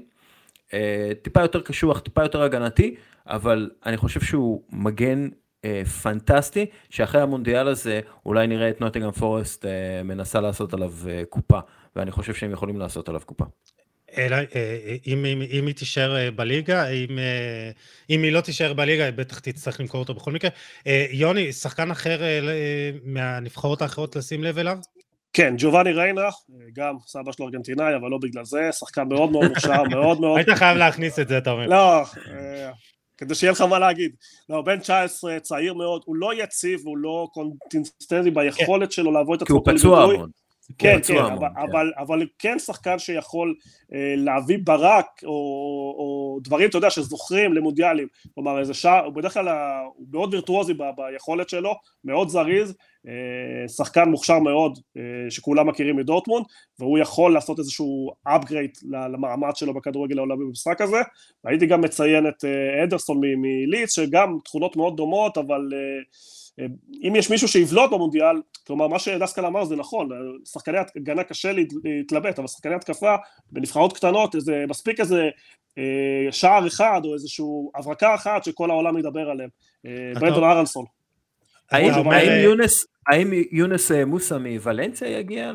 אה, 0.74 1.12
טיפה 1.22 1.42
יותר 1.42 1.62
קשוח, 1.62 2.00
טיפה 2.00 2.24
יותר 2.24 2.42
הגנתי, 2.42 2.96
אבל 3.28 3.70
אני 3.86 3.98
חושב 3.98 4.22
שהוא 4.22 4.64
מגן 4.70 5.30
אה, 5.66 5.86
פנטסטי, 5.86 6.66
שאחרי 6.90 7.22
המונדיאל 7.22 7.68
הזה 7.68 8.00
אולי 8.26 8.48
נראה 8.48 8.70
את 8.70 8.82
נוטינגרם 8.82 9.12
פורסט 9.12 9.66
אה, 9.66 10.04
מנסה 10.04 10.42
לעשות 10.42 10.74
עליו 10.74 10.94
אה, 11.10 11.24
קופה, 11.30 11.60
ואני 11.96 12.12
חושב 12.12 12.34
שהם 12.34 12.52
יכולים 12.52 12.80
לעשות 12.80 13.10
עליו 13.10 13.22
קופה. 13.26 13.46
אלא 14.18 14.36
אם, 15.08 15.26
אם, 15.26 15.42
אם 15.52 15.68
היא 15.68 15.76
תישאר 15.76 16.32
בליגה, 16.36 16.88
אם, 16.88 17.20
אם 18.10 18.24
היא 18.24 18.32
לא 18.32 18.42
תישאר 18.42 18.74
בליגה, 18.74 19.06
היא 19.06 19.14
בטח 19.14 19.40
תצטרך 19.40 19.80
למכור 19.80 20.00
אותו 20.00 20.14
בכל 20.14 20.32
מקרה. 20.32 20.50
יוני, 21.12 21.54
שחקן 21.54 21.92
אחר 21.92 22.20
מהנבחרות 23.04 23.82
האחרות 23.82 24.16
לשים 24.16 24.44
לב 24.44 24.58
אליו? 24.58 24.78
כן, 25.34 25.56
ג'ובאני 25.58 25.92
ריינה, 25.92 26.30
גם 26.74 26.96
סבא 27.08 27.32
שלו 27.32 27.46
ארגנטינאי, 27.46 27.96
אבל 27.96 28.10
לא 28.10 28.18
בגלל 28.22 28.46
זה, 28.46 28.70
שחקן 28.72 29.08
מאוד 29.08 29.32
מאוד 29.32 29.48
מוכשר, 29.48 29.84
מאוד 29.96 30.22
מאוד... 30.22 30.38
היית 30.38 30.50
חייב 30.50 30.78
להכניס 30.78 31.20
את 31.20 31.28
זה, 31.28 31.38
אתה 31.38 31.52
אומר. 31.52 31.68
לא, 31.68 32.04
כדי 33.18 33.36
שיהיה 33.36 33.52
לך 33.52 33.62
מה 33.62 33.80
להגיד. 33.80 34.16
לא, 34.50 34.62
בן 34.62 34.80
19, 34.80 35.40
צעיר 35.40 35.74
מאוד, 35.74 36.02
הוא 36.06 36.16
לא 36.16 36.44
יציב, 36.44 36.80
הוא 36.86 36.98
לא 36.98 37.28
קונסיסטנטי 37.34 38.32
ביכולת 38.32 38.92
שלו 38.92 39.12
לעבור 39.12 39.36
את 39.36 39.42
עצמו. 39.42 39.64
כי 39.64 39.70
הוא 39.72 39.78
פצוע 39.78 40.04
המון. 40.04 40.30
כן, 40.78 41.00
כן, 41.08 41.18
אבל, 41.18 41.48
כן. 41.56 41.62
אבל, 41.62 41.92
אבל 41.98 42.28
כן 42.40 42.60
שחקן 42.60 43.00
שיכול 43.00 43.56
אה, 43.94 44.14
להביא 44.18 44.58
ברק 44.64 45.06
או, 45.24 45.30
או 45.98 46.40
דברים, 46.44 46.70
אתה 46.70 46.78
יודע, 46.78 46.90
שזוכרים 46.90 47.54
למונדיאלים. 47.54 48.08
כלומר, 48.36 48.60
איזה 48.60 48.74
שעה, 48.74 49.00
הוא 49.00 49.14
בדרך 49.14 49.34
כלל 49.34 49.48
הוא 49.96 50.08
מאוד 50.12 50.34
וירטואוזי 50.34 50.74
ב, 50.74 50.84
ביכולת 50.98 51.50
שלו, 51.50 51.74
מאוד 52.04 52.30
זריז, 52.30 52.74
שחקן 53.68 54.10
מוכשר 54.10 54.40
מאוד, 54.40 54.80
אה, 54.98 55.02
שכולם 55.30 55.68
מכירים 55.68 55.96
מדורטמונד, 55.96 56.46
והוא 56.80 57.00
יכול 57.00 57.34
לעשות 57.34 57.60
איזשהו 57.60 58.12
upgrade 58.28 58.88
למעמד 59.12 59.56
שלו 59.56 59.74
בכדורגל 59.74 60.18
העולמי 60.18 60.46
במשחק 60.46 60.82
הזה. 60.82 60.98
והייתי 61.44 61.66
גם 61.66 61.82
מציין 61.82 62.28
את 62.28 62.46
אה, 62.46 62.84
אדרסון 62.84 63.22
מליץ, 63.38 63.96
שגם 63.96 64.38
תכונות 64.46 64.76
מאוד 64.76 64.98
דומות, 64.98 65.38
אבל... 65.38 65.62
אה, 65.74 66.04
אם 67.04 67.16
יש 67.16 67.30
מישהו 67.30 67.48
שיבלוט 67.48 67.92
במונדיאל, 67.92 68.42
כלומר 68.68 68.88
מה 68.88 69.00
שדסקל 69.00 69.46
אמר 69.46 69.64
זה 69.64 69.76
נכון, 69.76 70.10
שחקני 70.46 70.78
הגנה 70.96 71.24
קשה 71.24 71.52
להתלבט, 71.84 72.40
אבל 72.40 72.48
שחקני 72.48 72.76
התקפה 72.76 73.16
בנבחרות 73.52 73.94
קטנות, 73.94 74.36
זה 74.38 74.66
מספיק 74.70 75.00
איזה 75.00 75.30
אה, 75.78 76.32
שער 76.32 76.68
אחד 76.68 77.02
או 77.06 77.14
איזשהו 77.14 77.72
הברקה 77.76 78.16
אחת 78.16 78.44
שכל 78.44 78.70
העולם 78.70 78.98
ידבר 78.98 79.30
עליהם, 79.30 79.50
אה, 79.86 80.20
ברנדון 80.20 80.44
ארנסון. 80.44 80.86
האם 81.72 82.44
יונס 82.44 82.86
אה, 83.12 84.06
מוסא 84.06 84.38
מוולנסיה 84.38 85.20
יגיע 85.20 85.52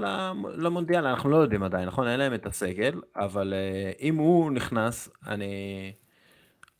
למונדיאל? 0.57 1.07
אנחנו 1.07 1.30
לא 1.30 1.36
יודעים 1.36 1.62
עדיין, 1.62 1.88
נכון? 1.88 2.09
אין 2.09 2.18
להם 2.18 2.34
את 2.34 2.46
הסגל, 2.46 3.00
אבל 3.16 3.55
אם 4.00 4.16
הוא 4.16 4.53
נכנס, 4.53 5.09
אני... 5.28 5.92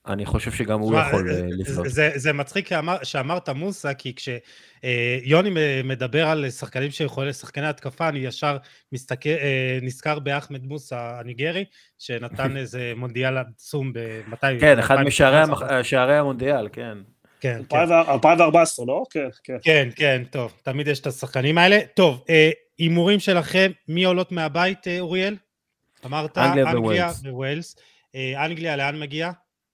אני 0.07 0.27
חושב 0.27 0.51
שגם 0.51 0.81
הוא 0.81 0.97
יכול 0.99 1.31
אה, 1.31 1.41
לפנות. 1.51 1.89
זה, 1.89 2.11
זה 2.15 2.33
מצחיק 2.33 2.71
שאמרת 3.03 3.49
מוסה, 3.49 3.95
כי 3.95 4.15
כשיוני 4.15 5.51
אה, 5.57 5.81
מדבר 5.85 6.27
על 6.27 6.51
שחקנים 6.51 6.91
שיכולים, 6.91 7.33
שחקני 7.33 7.67
התקפה, 7.67 8.09
אני 8.09 8.19
ישר 8.19 8.57
מסתכל, 8.93 9.29
אה, 9.29 9.79
נזכר 9.83 10.19
באחמד 10.19 10.65
מוסה 10.65 11.19
הניגרי, 11.21 11.65
שנתן 11.99 12.57
איזה 12.61 12.93
מונדיאל 12.97 13.39
עצום 13.39 13.93
במתי... 13.93 14.47
כן, 14.61 14.79
אחד 14.79 14.97
משערי 15.81 16.17
המונדיאל, 16.17 16.69
כן. 16.73 16.99
כן, 17.43 17.61
2014, 17.73 18.85
כן. 18.85 18.93
לא? 18.93 19.05
כן, 19.11 19.29
כן. 19.45 19.57
כן, 19.63 19.89
כן, 19.97 20.23
טוב, 20.31 20.53
תמיד 20.63 20.89
יש 20.89 21.01
את 21.01 21.07
השחקנים 21.07 21.59
האלה. 21.59 21.79
טוב, 21.95 22.25
הימורים 22.79 23.21
שלכם, 23.21 23.71
מי 23.89 24.05
עולות 24.05 24.33
מהבית, 24.33 24.79
אוריאל? 25.01 25.37
אמרת 26.05 26.39
אנגליה 26.39 27.11
וווילס. 27.25 27.77
אנגליה 28.17 28.77
לאן 28.77 29.01
מגיעה? 29.01 29.33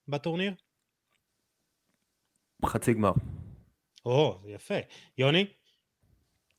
בטורניר? 0.09 0.53
חצי 2.66 2.95
גמר. 2.95 3.12
או, 4.07 4.39
יפה. 4.47 4.79
יוני? 5.19 5.47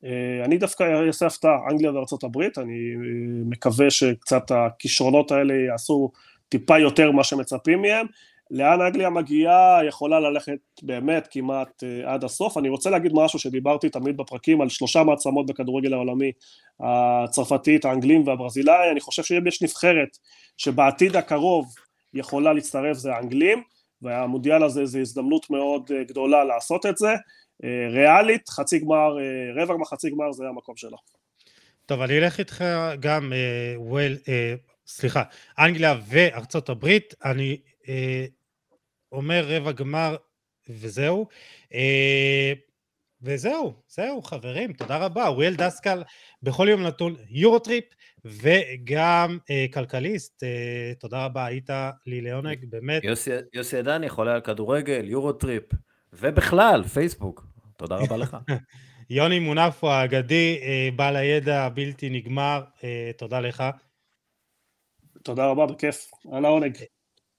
אה, 0.03 0.45
אני 0.45 0.57
דווקא 0.57 0.83
אעשה 1.07 1.27
הפתעה, 1.27 1.57
אנגליה 1.71 1.93
וארצות 1.93 2.23
הברית, 2.23 2.57
אני 2.57 2.73
אה, 2.73 3.43
מקווה 3.45 3.89
שקצת 3.89 4.51
הכישרונות 4.51 5.31
האלה 5.31 5.53
יעשו 5.53 6.11
טיפה 6.49 6.79
יותר 6.79 7.11
ממה 7.11 7.23
שמצפים 7.23 7.81
מהם. 7.81 8.05
לאן 8.51 8.81
אנגליה 8.81 9.09
מגיעה 9.09 9.79
יכולה 9.87 10.19
ללכת 10.19 10.59
באמת 10.81 11.27
כמעט 11.31 11.83
uh, 11.83 12.09
עד 12.09 12.23
הסוף. 12.23 12.57
אני 12.57 12.69
רוצה 12.69 12.89
להגיד 12.89 13.11
משהו 13.13 13.39
שדיברתי 13.39 13.89
תמיד 13.89 14.17
בפרקים 14.17 14.61
על 14.61 14.69
שלושה 14.69 15.03
מעצמות 15.03 15.45
בכדורגל 15.45 15.93
העולמי, 15.93 16.31
הצרפתית, 16.79 17.85
האנגלים 17.85 18.27
והברזילאי, 18.27 18.91
אני 18.91 18.99
חושב 18.99 19.23
שאם 19.23 19.47
יש 19.47 19.61
נבחרת 19.61 20.17
שבעתיד 20.57 21.15
הקרוב 21.15 21.73
יכולה 22.13 22.53
להצטרף 22.53 22.97
זה 22.97 23.13
האנגלים, 23.13 23.63
והמונדיאל 24.01 24.63
הזה 24.63 24.85
זה 24.85 24.99
הזדמנות 24.99 25.49
מאוד 25.49 25.91
אה, 25.95 26.03
גדולה 26.03 26.43
לעשות 26.43 26.85
את 26.85 26.97
זה. 26.97 27.09
אה, 27.63 27.87
ריאלית, 27.89 28.49
חצי 28.49 28.79
גמר, 28.79 29.17
אה, 29.19 29.63
רבע 29.63 29.73
גמר, 29.73 29.85
חצי 29.85 30.09
גמר 30.09 30.31
זה 30.31 30.43
המקום 30.47 30.75
שלו. 30.77 30.97
טוב, 31.85 32.01
אני 32.01 32.17
אלך 32.17 32.39
איתך 32.39 32.63
גם, 32.99 33.33
אה, 33.33 33.73
וויל, 33.77 34.17
אה, 34.27 34.53
סליחה, 34.87 35.23
אנגליה 35.59 35.95
וארצות 36.07 36.69
הברית, 36.69 37.15
אני 37.25 37.57
אה, 37.89 38.25
אומר 39.11 39.45
רבע 39.47 39.71
גמר 39.71 40.15
וזהו. 40.69 41.27
אה, 41.73 42.53
וזהו, 43.21 43.73
זהו 43.87 44.21
חברים, 44.21 44.73
תודה 44.73 44.97
רבה. 44.97 45.23
אוריאל 45.23 45.55
דסקל 45.55 46.03
בכל 46.43 46.67
יום 46.69 46.83
נתון 46.83 47.15
יורוטריפ 47.29 47.83
וגם 48.25 49.37
אה, 49.49 49.65
כלכליסט, 49.73 50.43
אה, 50.43 50.93
תודה 50.99 51.25
רבה, 51.25 51.45
היית 51.45 51.69
לי 52.05 52.21
לעונג, 52.21 52.65
באמת. 52.69 53.03
יוסי, 53.03 53.31
יוסי 53.53 53.77
עדני 53.77 54.09
חולה 54.09 54.33
על 54.33 54.41
כדורגל, 54.41 55.05
יורוטריפ, 55.09 55.63
ובכלל, 56.13 56.83
פייסבוק, 56.83 57.45
תודה 57.77 57.95
רבה 57.95 58.17
לך. 58.17 58.37
יוני 59.09 59.39
מונפו 59.39 59.91
האגדי, 59.91 60.59
אה, 60.61 60.89
בעל 60.95 61.15
הידע 61.15 61.61
הבלתי 61.63 62.09
נגמר, 62.09 62.63
אה, 62.83 63.11
תודה 63.17 63.39
לך. 63.39 63.63
תודה 65.23 65.45
רבה, 65.45 65.65
בכיף, 65.65 66.11
על 66.31 66.45
העונג. 66.45 66.77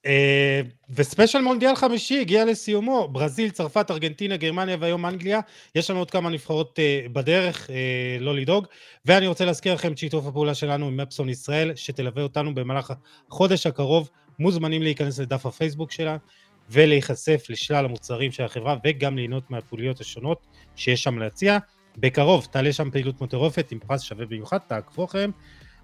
אה, 0.06 0.60
וספיישל 0.94 1.40
מונדיאל 1.40 1.74
חמישי 1.74 2.20
הגיע 2.20 2.44
לסיומו, 2.44 3.08
ברזיל, 3.08 3.50
צרפת, 3.50 3.90
ארגנטינה, 3.90 4.36
גרמניה 4.36 4.76
והיום 4.80 5.06
אנגליה, 5.06 5.40
יש 5.74 5.90
לנו 5.90 5.98
עוד 5.98 6.10
כמה 6.10 6.30
נבחרות 6.30 6.78
uh, 6.78 7.08
בדרך, 7.08 7.66
uh, 7.66 7.72
לא 8.20 8.36
לדאוג, 8.36 8.66
ואני 9.04 9.26
רוצה 9.26 9.44
להזכיר 9.44 9.74
לכם 9.74 9.92
את 9.92 9.98
שיתוף 9.98 10.26
הפעולה 10.26 10.54
שלנו 10.54 10.86
עם 10.86 11.00
אפסון 11.00 11.28
ישראל, 11.28 11.72
שתלווה 11.76 12.22
אותנו 12.22 12.54
במהלך 12.54 12.92
החודש 13.28 13.66
הקרוב, 13.66 14.10
מוזמנים 14.38 14.82
להיכנס 14.82 15.18
לדף 15.18 15.46
הפייסבוק 15.46 15.90
שלה 15.92 16.16
ולהיחשף 16.70 17.44
לשלל 17.48 17.84
המוצרים 17.84 18.32
של 18.32 18.44
החברה 18.44 18.76
וגם 18.84 19.16
ליהנות 19.16 19.50
מהפעילויות 19.50 20.00
השונות 20.00 20.46
שיש 20.76 21.02
שם 21.02 21.18
להציע. 21.18 21.58
בקרוב 21.96 22.46
תעלה 22.50 22.72
שם 22.72 22.90
פעילות 22.90 23.20
מטורפת 23.20 23.72
עם 23.72 23.78
פרס 23.78 24.02
שווה 24.02 24.26
במיוחד, 24.26 24.58
תעקבו 24.58 25.04
אחריהם. 25.04 25.30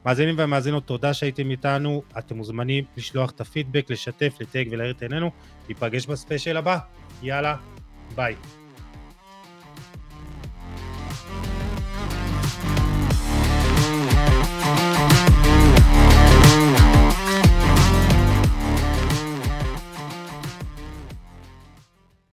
מאזינים 0.06 0.34
ומאזינות, 0.38 0.86
תודה 0.86 1.14
שהייתם 1.14 1.50
איתנו. 1.50 2.02
אתם 2.18 2.36
מוזמנים 2.36 2.84
לשלוח 2.96 3.30
את 3.30 3.40
הפידבק, 3.40 3.90
לשתף, 3.90 4.36
לתייג 4.40 4.68
ולהאיר 4.70 4.92
את 4.92 5.02
עינינו. 5.02 5.30
ניפגש 5.68 6.06
בספיישל 6.06 6.56
הבא. 6.56 6.78
יאללה, 7.22 7.56
ביי. 8.14 8.36